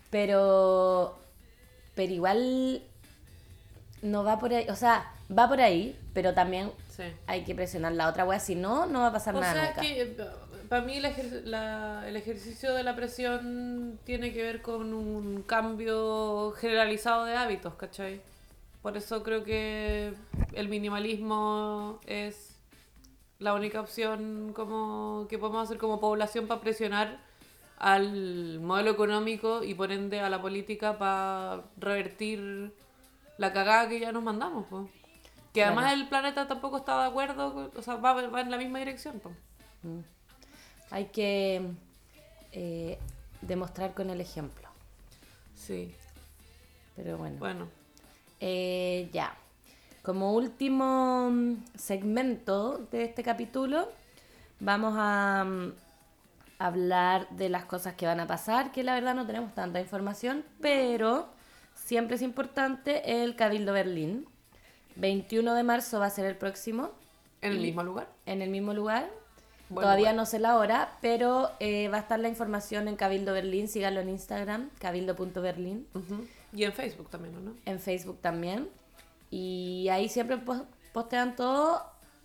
Pero. 0.09 1.17
Pero 1.95 2.13
igual. 2.13 2.81
No 4.01 4.23
va 4.23 4.37
por 4.39 4.53
ahí. 4.53 4.67
O 4.69 4.75
sea, 4.75 5.11
va 5.35 5.47
por 5.47 5.61
ahí, 5.61 5.97
pero 6.13 6.33
también 6.33 6.71
Sí. 6.95 7.03
hay 7.27 7.43
que 7.43 7.55
presionar 7.55 7.91
la 7.93 8.07
otra 8.09 8.25
wea. 8.25 8.39
Si 8.39 8.55
no, 8.55 8.85
no 8.85 8.99
va 9.01 9.07
a 9.07 9.11
pasar 9.13 9.35
O 9.35 9.39
nada 9.41 9.53
sea, 9.53 9.65
nunca. 9.69 9.81
que 9.81 10.15
para 10.69 10.81
mí 10.83 10.97
el, 10.97 11.05
ejer- 11.05 11.43
la- 11.45 12.07
el 12.07 12.15
ejercicio 12.15 12.73
de 12.73 12.83
la 12.83 12.95
presión 12.95 13.99
tiene 14.03 14.33
que 14.33 14.41
ver 14.43 14.61
con 14.61 14.93
un 14.93 15.43
cambio 15.43 16.51
generalizado 16.57 17.25
de 17.25 17.35
hábitos, 17.35 17.75
¿cachai? 17.75 18.21
Por 18.81 18.97
eso 18.97 19.23
creo 19.23 19.43
que 19.43 20.13
el 20.53 20.69
minimalismo 20.69 21.99
es 22.05 22.55
la 23.39 23.53
única 23.53 23.81
opción 23.81 24.53
como 24.55 25.25
que 25.29 25.37
podemos 25.37 25.63
hacer 25.63 25.77
como 25.77 25.99
población 25.99 26.47
para 26.47 26.61
presionar 26.61 27.17
al 27.77 28.59
modelo 28.61 28.91
económico 28.91 29.63
y 29.63 29.73
por 29.73 29.91
ende 29.91 30.21
a 30.21 30.29
la 30.29 30.41
política 30.41 30.97
para 30.97 31.63
revertir 31.77 32.73
la 33.37 33.51
cagada 33.51 33.89
que 33.89 33.99
ya 33.99 34.11
nos 34.11 34.23
mandamos. 34.23 34.65
po. 34.67 34.89
Que 35.53 35.63
además 35.63 35.93
el 35.93 36.07
planeta 36.07 36.47
tampoco 36.47 36.77
está 36.77 37.01
de 37.01 37.07
acuerdo, 37.09 37.71
o 37.75 37.81
sea, 37.81 37.95
va, 37.95 38.13
va 38.13 38.41
en 38.41 38.51
la 38.51 38.57
misma 38.57 38.79
dirección. 38.79 39.19
po. 39.19 39.31
Hay 40.91 41.05
que 41.05 41.61
eh, 42.51 42.97
demostrar 43.41 43.93
con 43.93 44.09
el 44.09 44.21
ejemplo. 44.21 44.67
Sí, 45.55 45.93
Pero 46.95 47.17
bueno. 47.17 47.37
bueno. 47.39 47.67
Eh, 48.39 49.09
ya. 49.11 49.35
Como 50.03 50.33
último 50.33 51.29
mm, 51.31 51.55
segmento 51.75 52.87
de 52.91 53.05
este 53.05 53.23
capítulo, 53.23 53.89
vamos 54.59 54.93
a 54.97 55.43
mm, 55.45 55.73
hablar 56.59 57.27
de 57.29 57.49
las 57.49 57.65
cosas 57.65 57.95
que 57.95 58.05
van 58.05 58.19
a 58.19 58.27
pasar, 58.27 58.71
que 58.71 58.83
la 58.83 58.93
verdad 58.93 59.15
no 59.15 59.25
tenemos 59.25 59.53
tanta 59.55 59.79
información, 59.81 60.45
pero 60.61 61.27
siempre 61.73 62.15
es 62.17 62.21
importante 62.21 63.23
el 63.23 63.35
Cabildo 63.35 63.73
Berlín. 63.73 64.27
21 64.97 65.53
de 65.55 65.63
marzo 65.63 65.99
va 65.99 66.05
a 66.05 66.09
ser 66.09 66.25
el 66.25 66.37
próximo, 66.37 66.91
En 67.41 67.53
el 67.53 67.59
mismo 67.59 67.83
lugar. 67.83 68.07
en 68.25 68.41
el 68.41 68.49
mismo 68.49 68.73
lugar. 68.73 69.09
Todavía 69.73 70.13
no 70.13 70.25
sé 70.25 70.39
la 70.39 70.57
hora, 70.57 70.91
pero 71.01 71.51
eh, 71.59 71.87
va 71.89 71.97
a 71.97 72.01
estar 72.01 72.19
la 72.19 72.27
información 72.29 72.87
en 72.87 72.95
Cabildo 72.95 73.33
Berlín. 73.33 73.67
Síganlo 73.67 73.99
en 74.01 74.09
Instagram, 74.09 74.69
cabildo.berlín 74.79 75.87
Ujú. 75.93 76.27
Y 76.53 76.63
en 76.63 76.73
Facebook 76.73 77.09
también, 77.09 77.35
¿o 77.35 77.39
¿no? 77.39 77.53
en 77.65 77.79
Facebook 77.79 78.19
también. 78.21 78.69
Y 79.31 79.87
ahí 79.89 80.07
siempre 80.07 80.37
pos- 80.37 80.61
postean 80.93 81.35
todo 81.35 81.83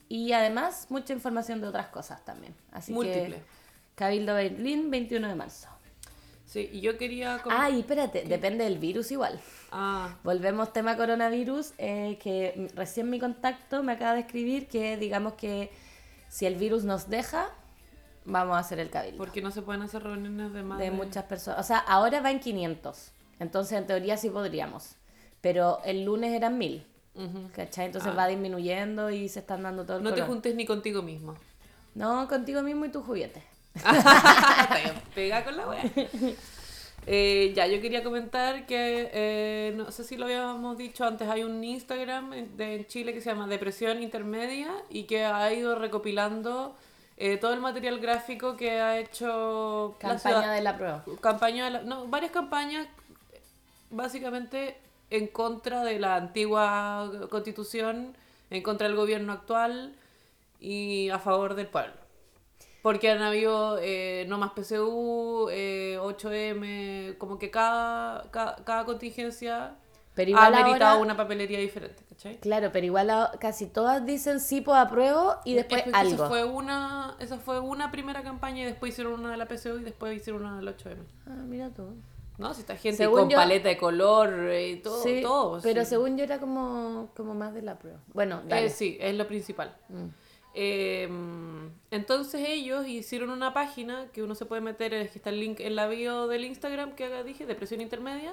y 0.09 0.33
además 0.33 0.87
mucha 0.91 1.13
información 1.13 1.61
de 1.61 1.69
otras 1.69 1.87
cosas 1.89 2.25
también. 2.25 2.55
Así 2.73 2.93
Múltiple. 2.93 3.37
que 3.37 3.43
Cabildo 3.95 4.35
Berlín, 4.35 4.91
21 4.91 5.29
de 5.29 5.35
marzo. 5.35 5.69
Sí, 6.47 6.69
y 6.73 6.81
yo 6.81 6.99
quería... 6.99 7.39
com- 7.43 7.53
Ay, 7.57 7.81
espérate, 7.81 8.25
depende 8.25 8.65
del 8.65 8.79
virus 8.79 9.11
igual. 9.13 9.39
Ah, 9.71 10.17
Volvemos 10.25 10.73
tema 10.73 10.97
coronavirus, 10.97 11.73
eh, 11.79 12.19
que 12.21 12.71
recién 12.75 13.09
mi 13.09 13.21
contacto 13.21 13.83
me 13.85 13.93
acaba 13.93 14.15
de 14.15 14.21
escribir 14.21 14.67
que 14.69 14.97
digamos 14.97 15.35
que 15.35 15.71
si 16.31 16.47
el 16.47 16.55
virus 16.55 16.85
nos 16.85 17.11
deja, 17.11 17.49
vamos 18.25 18.57
a 18.57 18.61
hacer 18.61 18.79
el 18.81 18.89
cabildo. 18.89 19.19
porque 19.19 19.43
no 19.43 19.51
se 19.51 19.61
pueden 19.61 19.83
hacer 19.83 20.03
reuniones 20.03 20.53
de 20.55 20.63
más 20.63 20.79
de 20.79 20.91
muchas 20.91 21.25
personas. 21.25 21.61
O 21.61 21.63
sea, 21.63 21.79
ahora 21.79 22.21
va 22.23 22.31
en 22.31 22.41
500. 22.41 23.13
Entonces, 23.41 23.77
en 23.77 23.87
teoría 23.87 24.17
sí 24.17 24.31
podríamos. 24.31 24.97
Pero 25.43 25.81
el 25.85 26.05
lunes 26.05 26.33
eran 26.33 26.57
1000. 26.57 26.87
Ujú. 27.15 27.51
¿Cachai? 27.55 27.87
Entonces 27.87 28.17
va 28.17 28.27
disminuyendo 28.29 29.11
y 29.11 29.29
se 29.29 29.41
están 29.41 29.63
dando 29.65 29.85
todo 29.85 29.97
el 29.99 30.03
Ah. 30.03 30.05
No 30.05 30.11
te 30.11 30.17
corona. 30.21 30.33
juntes 30.33 30.55
ni 30.55 30.65
contigo 30.65 31.03
mismo. 31.03 31.35
No, 31.95 32.27
contigo 32.29 32.63
mismo 32.63 32.85
y 32.85 32.91
tu 32.91 33.03
juguete. 33.03 33.43
Pega 35.15 35.45
con 35.45 35.57
la 35.57 35.69
wea. 35.69 35.83
Eh, 37.07 37.53
ya, 37.57 37.67
yo 37.67 37.81
quería 37.81 38.05
comentar 38.05 38.67
que, 38.67 39.11
eh, 39.13 39.73
no 39.77 39.91
sé 39.91 40.05
si 40.05 40.17
lo 40.17 40.27
habíamos 40.27 40.77
dicho 40.79 41.05
antes, 41.05 41.29
hay 41.29 41.43
un 41.43 41.63
Instagram 41.65 42.33
en- 42.35 42.57
de 42.57 42.75
en 42.77 42.87
Chile 42.87 43.13
que 43.15 43.21
se 43.21 43.31
llama 43.31 43.47
Depresión 43.49 44.03
Intermedia 44.03 44.71
y 44.91 45.05
que 45.05 45.25
ha 45.25 45.53
ido 45.53 45.75
recopilando 45.77 46.77
eh, 47.23 47.37
todo 47.37 47.53
el 47.53 47.61
material 47.61 47.99
gráfico 48.01 48.57
que 48.57 48.81
ha 48.81 48.99
hecho 48.99 49.95
la 50.01 50.09
Campaña 50.09 50.19
ciudad- 50.41 50.55
de 50.55 50.63
la 50.63 50.77
prueba. 50.79 51.05
campaña 51.21 51.65
de 51.67 51.71
la- 51.71 51.83
no, 51.83 52.07
varias 52.07 52.31
campañas 52.33 52.87
básicamente 53.91 54.79
en 55.11 55.27
contra 55.27 55.85
de 55.85 55.99
la 55.99 56.17
antigua 56.17 57.11
constitución, 57.29 58.17
en 58.51 58.63
contra 58.63 58.87
del 58.89 58.97
gobierno 58.97 59.33
actual 59.35 59.95
y 60.61 61.11
a 61.11 61.19
favor 61.19 61.57
del 61.57 61.67
pueblo. 61.67 61.93
Porque 62.83 63.11
han 63.11 63.21
habido 63.23 63.79
eh, 63.83 64.25
no 64.29 64.39
más 64.39 64.53
PSU, 64.55 65.49
eh, 65.51 65.99
8M, 66.01 67.17
como 67.19 67.39
que 67.39 67.51
cada, 67.51 68.31
cada, 68.31 68.57
cada 68.65 68.85
contingencia 68.85 69.75
Pero 70.15 70.29
ha 70.39 70.49
igual 70.49 70.65
meritado 70.65 70.93
ahora- 70.93 71.03
una 71.03 71.17
papelería 71.17 71.59
diferente, 71.59 72.03
¿cachai? 72.09 72.37
Claro, 72.39 72.71
pero 72.73 72.87
igual 72.87 73.11
a- 73.11 73.33
casi 73.41 73.67
todas 73.67 74.05
dicen 74.07 74.41
sí, 74.41 74.61
pues 74.63 74.79
apruebo 74.79 75.37
y 75.45 75.55
después 75.55 75.79
Es 75.81 75.85
que 75.85 75.91
Esa 75.91 75.99
algo. 76.01 76.29
fue, 76.29 76.45
una, 76.45 77.17
esa 77.19 77.39
fue 77.39 77.61
una 77.61 77.91
primera 77.91 78.23
campaña 78.23 78.63
y 78.63 78.65
después 78.67 78.93
hicieron 78.93 79.21
una 79.21 79.31
de 79.33 79.37
la 79.37 79.47
PSU 79.47 79.79
y 79.81 79.83
después 79.85 80.17
hicieron 80.17 80.45
una 80.45 80.57
del 80.57 80.69
8M. 80.69 80.97
Ah, 81.27 81.43
mira 81.47 81.71
tú. 81.71 81.85
No, 82.39 82.55
si 82.55 82.61
esta 82.63 82.75
gente 82.77 82.97
Según 82.97 83.21
con 83.21 83.29
yo- 83.31 83.37
paleta 83.37 83.69
de 83.69 83.77
color 83.77 84.51
y 84.55 84.77
todo, 84.77 85.03
sí, 85.03 85.21
todo. 85.21 85.61
pero 85.63 85.83
sí. 85.85 85.91
según 85.91 86.17
yo 86.17 86.25
era 86.25 86.39
como, 86.39 87.11
como 87.15 87.35
más 87.35 87.53
de 87.53 87.61
la 87.61 87.79
prueba. 87.79 87.99
Bueno, 88.15 88.41
dale. 88.49 88.67
Eh, 88.67 88.71
sí, 88.71 88.97
es 88.99 89.15
lo 89.15 89.27
principal. 89.29 89.77
Mm. 89.91 90.07
Eh, 90.55 91.09
entonces 91.91 92.49
ellos 92.49 92.87
hicieron 92.87 93.31
una 93.31 93.53
página 93.53 94.09
que 94.13 94.23
uno 94.23 94.35
se 94.35 94.47
puede 94.47 94.61
meter, 94.61 94.95
es 94.95 95.11
que 95.11 95.19
está 95.19 95.31
el 95.31 95.41
link 95.41 95.61
en 95.61 95.77
la 95.77 95.87
bio 95.87 96.27
del 96.29 96.45
Instagram 96.45 96.95
que 96.95 97.23
dije, 97.25 97.47
Depresión 97.47 97.81
Intermedia, 97.81 98.33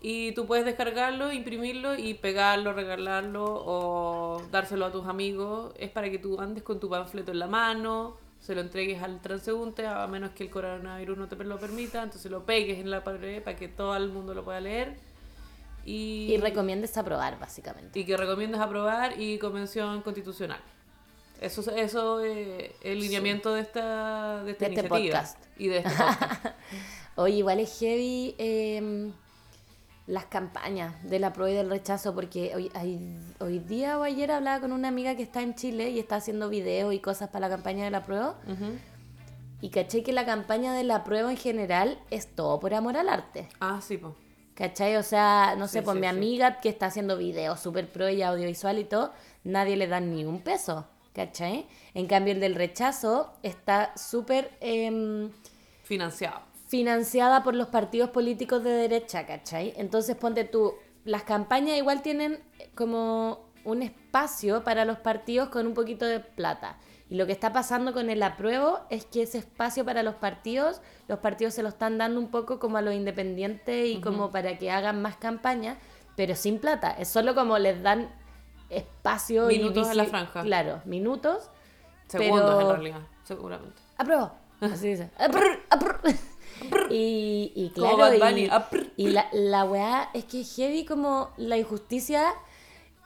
y 0.00 0.32
tú 0.32 0.46
puedes 0.46 0.64
descargarlo, 0.64 1.32
imprimirlo 1.32 1.96
y 1.96 2.14
pegarlo, 2.14 2.72
regalarlo 2.72 3.44
o 3.44 4.42
dárselo 4.50 4.86
a 4.86 4.92
tus 4.92 5.06
amigos. 5.06 5.74
Es 5.76 5.90
para 5.90 6.08
que 6.08 6.18
tú 6.18 6.40
andes 6.40 6.62
con 6.62 6.78
tu 6.78 6.88
panfleto 6.88 7.32
en 7.32 7.40
la 7.40 7.48
mano, 7.48 8.16
se 8.38 8.54
lo 8.54 8.60
entregues 8.60 9.02
al 9.02 9.20
transeúnte, 9.20 9.86
a 9.86 10.06
menos 10.06 10.30
que 10.30 10.44
el 10.44 10.50
coronavirus 10.50 11.18
no 11.18 11.26
te 11.28 11.36
lo 11.42 11.58
permita, 11.58 12.02
entonces 12.04 12.30
lo 12.30 12.46
pegues 12.46 12.78
en 12.78 12.90
la 12.90 13.02
pared 13.02 13.42
para 13.42 13.56
que 13.56 13.66
todo 13.66 13.96
el 13.96 14.08
mundo 14.10 14.34
lo 14.34 14.44
pueda 14.44 14.60
leer. 14.60 14.96
Y, 15.84 16.32
Y 16.32 16.36
recomiendas 16.36 16.96
aprobar, 16.96 17.38
básicamente. 17.40 17.98
y 17.98 18.04
que 18.04 18.16
recomiendas 18.16 18.60
aprobar 18.60 19.20
y 19.20 19.38
convención 19.38 20.02
constitucional. 20.02 20.60
Eso, 21.40 21.60
eso 21.76 22.20
es 22.20 22.72
el 22.82 22.98
lineamiento 23.00 23.54
de 23.54 23.60
esta, 23.62 24.42
de 24.44 24.52
esta 24.52 24.64
De 24.68 24.74
este 24.74 24.80
iniciativa. 24.86 25.18
podcast. 25.20 25.44
Y 25.56 25.68
de 25.68 25.78
este 25.78 25.90
podcast. 25.90 26.46
Oye, 27.16 27.34
igual 27.36 27.60
es 27.60 27.78
heavy. 27.78 28.34
eh, 28.38 29.12
las 30.06 30.24
campañas 30.24 30.94
de 31.04 31.18
la 31.18 31.34
prueba 31.34 31.50
y 31.50 31.54
del 31.54 31.68
rechazo, 31.68 32.14
porque 32.14 32.52
hoy, 32.56 32.70
hay- 32.74 33.14
hoy 33.40 33.58
día 33.58 33.98
o 33.98 34.04
ayer 34.04 34.30
hablaba 34.30 34.58
con 34.60 34.72
una 34.72 34.88
amiga 34.88 35.14
que 35.16 35.22
está 35.22 35.42
en 35.42 35.54
Chile 35.54 35.90
y 35.90 35.98
está 35.98 36.16
haciendo 36.16 36.48
videos 36.48 36.94
y 36.94 36.98
cosas 36.98 37.28
para 37.28 37.46
la 37.46 37.54
campaña 37.54 37.84
de 37.84 37.90
la 37.90 38.02
prueba. 38.04 38.38
Y 39.60 39.68
caché 39.68 40.02
que 40.02 40.12
la 40.14 40.24
campaña 40.24 40.72
de 40.72 40.82
la 40.84 41.04
prueba 41.04 41.30
en 41.30 41.36
general 41.36 41.98
es 42.10 42.26
todo 42.34 42.58
por 42.58 42.72
amor 42.72 42.96
al 42.96 43.08
arte. 43.10 43.48
Ah, 43.60 43.80
sí, 43.86 43.98
pues. 43.98 44.14
¿Cachai? 44.54 44.96
O 44.96 45.02
sea, 45.02 45.54
no 45.58 45.68
sé, 45.68 45.84
sí, 45.84 45.90
mi 45.98 46.06
amiga 46.06 46.58
que 46.60 46.70
está 46.70 46.86
haciendo 46.86 47.18
videos 47.18 47.60
súper 47.60 47.86
pro 47.86 48.08
y 48.08 48.22
audiovisual 48.22 48.78
y 48.78 48.84
todo, 48.84 49.12
nadie 49.44 49.76
le 49.76 49.88
da 49.88 50.00
ni 50.00 50.24
un 50.24 50.40
peso, 50.40 50.86
¿cachai? 51.14 51.66
En 51.94 52.06
cambio, 52.06 52.34
el 52.34 52.40
del 52.40 52.54
rechazo 52.54 53.32
está 53.42 53.92
súper 53.96 54.50
em, 54.60 55.30
Financiado. 55.82 56.40
financiada 56.68 57.42
por 57.42 57.54
los 57.54 57.68
partidos 57.68 58.10
políticos 58.10 58.62
de 58.62 58.70
derecha, 58.70 59.26
¿cachai? 59.26 59.72
Entonces, 59.76 60.16
ponte 60.16 60.44
tú, 60.44 60.74
las 61.04 61.22
campañas 61.22 61.76
igual 61.78 62.02
tienen 62.02 62.38
como 62.74 63.48
un 63.64 63.82
espacio 63.82 64.64
para 64.64 64.84
los 64.84 64.98
partidos 64.98 65.48
con 65.48 65.66
un 65.66 65.74
poquito 65.74 66.04
de 66.06 66.20
plata. 66.20 66.78
Y 67.10 67.16
lo 67.16 67.24
que 67.24 67.32
está 67.32 67.52
pasando 67.54 67.94
con 67.94 68.10
el 68.10 68.22
apruebo 68.22 68.80
es 68.90 69.06
que 69.06 69.22
ese 69.22 69.38
espacio 69.38 69.84
para 69.84 70.02
los 70.02 70.16
partidos, 70.16 70.82
los 71.08 71.20
partidos 71.20 71.54
se 71.54 71.62
lo 71.62 71.70
están 71.70 71.96
dando 71.96 72.20
un 72.20 72.30
poco 72.30 72.58
como 72.58 72.76
a 72.76 72.82
los 72.82 72.94
independientes 72.94 73.88
y 73.88 74.00
como 74.02 74.30
para 74.30 74.58
que 74.58 74.70
hagan 74.70 75.00
más 75.00 75.16
campañas, 75.16 75.78
pero 76.16 76.34
sin 76.34 76.58
plata. 76.58 76.90
Es 76.90 77.08
solo 77.08 77.34
como 77.34 77.58
les 77.58 77.82
dan 77.82 78.10
espacio 78.70 79.50
y 79.50 79.58
Minutos 79.58 79.88
en 79.90 79.96
la 79.96 80.04
franja. 80.04 80.42
Claro, 80.42 80.82
minutos. 80.84 81.50
Segundos, 82.08 82.54
pero- 82.56 82.70
en 82.70 82.76
realidad, 82.76 83.00
seguramente. 83.24 83.80
apruebo. 83.96 84.32
Así 84.60 84.88
dice. 84.88 85.10
Aprr, 85.18 85.60
aprr. 85.70 86.00
Y, 86.90 87.70
claro, 87.74 88.12
y, 88.96 89.08
la, 89.10 89.28
la 89.32 89.64
weá 89.64 90.10
es 90.14 90.24
que 90.24 90.42
heavy 90.42 90.84
como 90.84 91.30
la 91.36 91.56
injusticia 91.56 92.24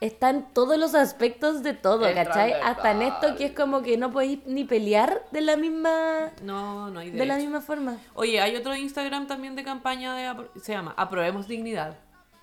está 0.01 0.31
en 0.31 0.53
todos 0.55 0.79
los 0.79 0.95
aspectos 0.95 1.63
de 1.63 1.75
todo, 1.75 2.07
Es 2.07 2.15
¿cachai? 2.15 2.51
transversal. 2.53 2.71
Hasta 2.71 2.91
en 2.93 3.03
esto 3.03 3.37
que 3.37 3.45
es 3.47 3.53
como 3.53 3.83
que 3.83 3.99
no 3.99 4.11
podéis 4.11 4.39
ni 4.47 4.65
pelear 4.65 5.23
de 5.33 5.43
la 5.43 5.57
misma 5.57 6.31
No, 6.43 6.91
no 6.91 7.01
hay 7.01 7.11
de 7.11 7.27
la 7.27 7.37
misma 7.37 7.61
forma. 7.61 7.99
Oye, 8.15 8.41
hay 8.41 8.57
otro 8.57 8.75
Instagram 8.75 9.27
también 9.27 9.55
de 9.55 9.65
campaña 9.65 10.15
de 10.15 10.61
se 10.61 10.73
llama 10.73 10.95
Aprobemos 10.97 11.47
Dignidad. 11.47 11.99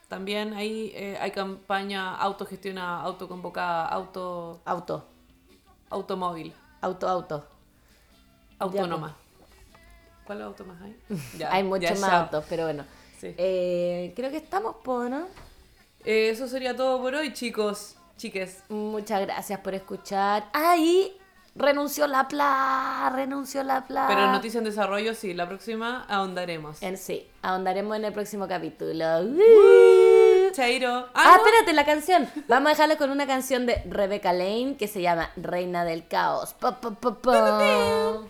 También 0.10 0.55
ahí 0.55 0.91
eh, 0.95 1.18
hay 1.22 1.30
campaña 1.32 2.16
autogestionada, 2.16 3.01
autoconvocada, 3.03 3.86
auto 3.88 4.60
Auto, 4.66 5.05
automóvil, 5.91 6.51
auto, 6.82 7.07
auto. 7.07 7.45
autónoma. 8.57 9.16
¿Cuál 10.26 10.41
auto 10.41 10.66
más 10.66 10.82
hay? 10.82 10.99
Ya, 11.38 11.51
Hay 11.53 11.64
muchos 11.64 11.99
más 11.99 12.12
autos, 12.12 12.43
pero 12.49 12.64
bueno. 12.66 12.86
Sí. 13.20 13.36
Eh, 13.38 14.14
creo 14.16 14.32
que 14.32 14.38
estamos, 14.38 14.78
po, 14.84 15.03
¿no? 15.03 15.28
Eh, 16.05 16.30
eso 16.30 16.47
sería 16.47 16.76
todo 16.76 16.99
por 17.01 17.14
hoy, 17.14 17.32
chicos, 17.34 17.95
chiques. 18.18 18.64
Muchas 18.70 19.22
gracias 19.22 19.60
por 19.60 19.76
escuchar. 19.76 20.49
¡Ay! 20.53 21.16
Renunció 21.55 22.07
la 22.07 22.28
pla, 22.28 23.12
renunció 23.14 23.64
la 23.64 23.86
pla. 23.86 24.05
Pero 24.07 24.24
en 24.24 24.32
Noticia 24.32 24.60
en 24.60 24.64
Desarrollo, 24.64 25.14
sí, 25.14 25.34
la 25.34 25.47
próxima 25.47 26.05
ahondaremos. 26.07 26.82
En 26.82 26.95
sí, 26.97 27.28
ahondaremos 27.41 27.97
en 27.97 28.05
el 28.05 28.14
próximo 28.14 28.47
capítulo. 28.47 29.24
Chairo. 30.52 31.10
Ah, 31.14 31.36
no. 31.38 31.45
espérate, 31.45 31.74
la 31.74 31.86
canción. 31.86 32.30
Vamos 32.47 32.68
a 32.68 32.72
dejarla 32.72 32.97
con 32.97 33.10
una 33.10 33.28
canción 33.28 33.66
de 33.66 33.82
Rebecca 33.86 34.34
Lane 34.34 34.76
que 34.78 34.88
se 34.88 35.02
llama 35.02 35.32
Reina 35.36 35.86
del 35.86 36.08
Caos. 36.08 36.54
Pa, 36.54 36.80
pa, 36.80 36.91
pa, 36.91 37.16
pa. 37.16 38.22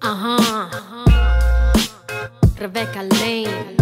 Ajá. 0.00 0.70
Rebecca 2.56 3.02
Lane. 3.02 3.76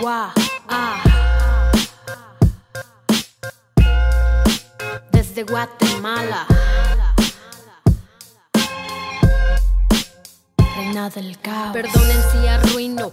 Wow. 0.00 0.32
Ah. 0.68 1.02
Desde 5.12 5.44
Guatemala. 5.44 6.46
Reina 10.76 11.08
del 11.08 11.38
caos. 11.38 11.72
Perdonen 11.72 12.22
si 12.32 12.48
arruino 12.48 13.12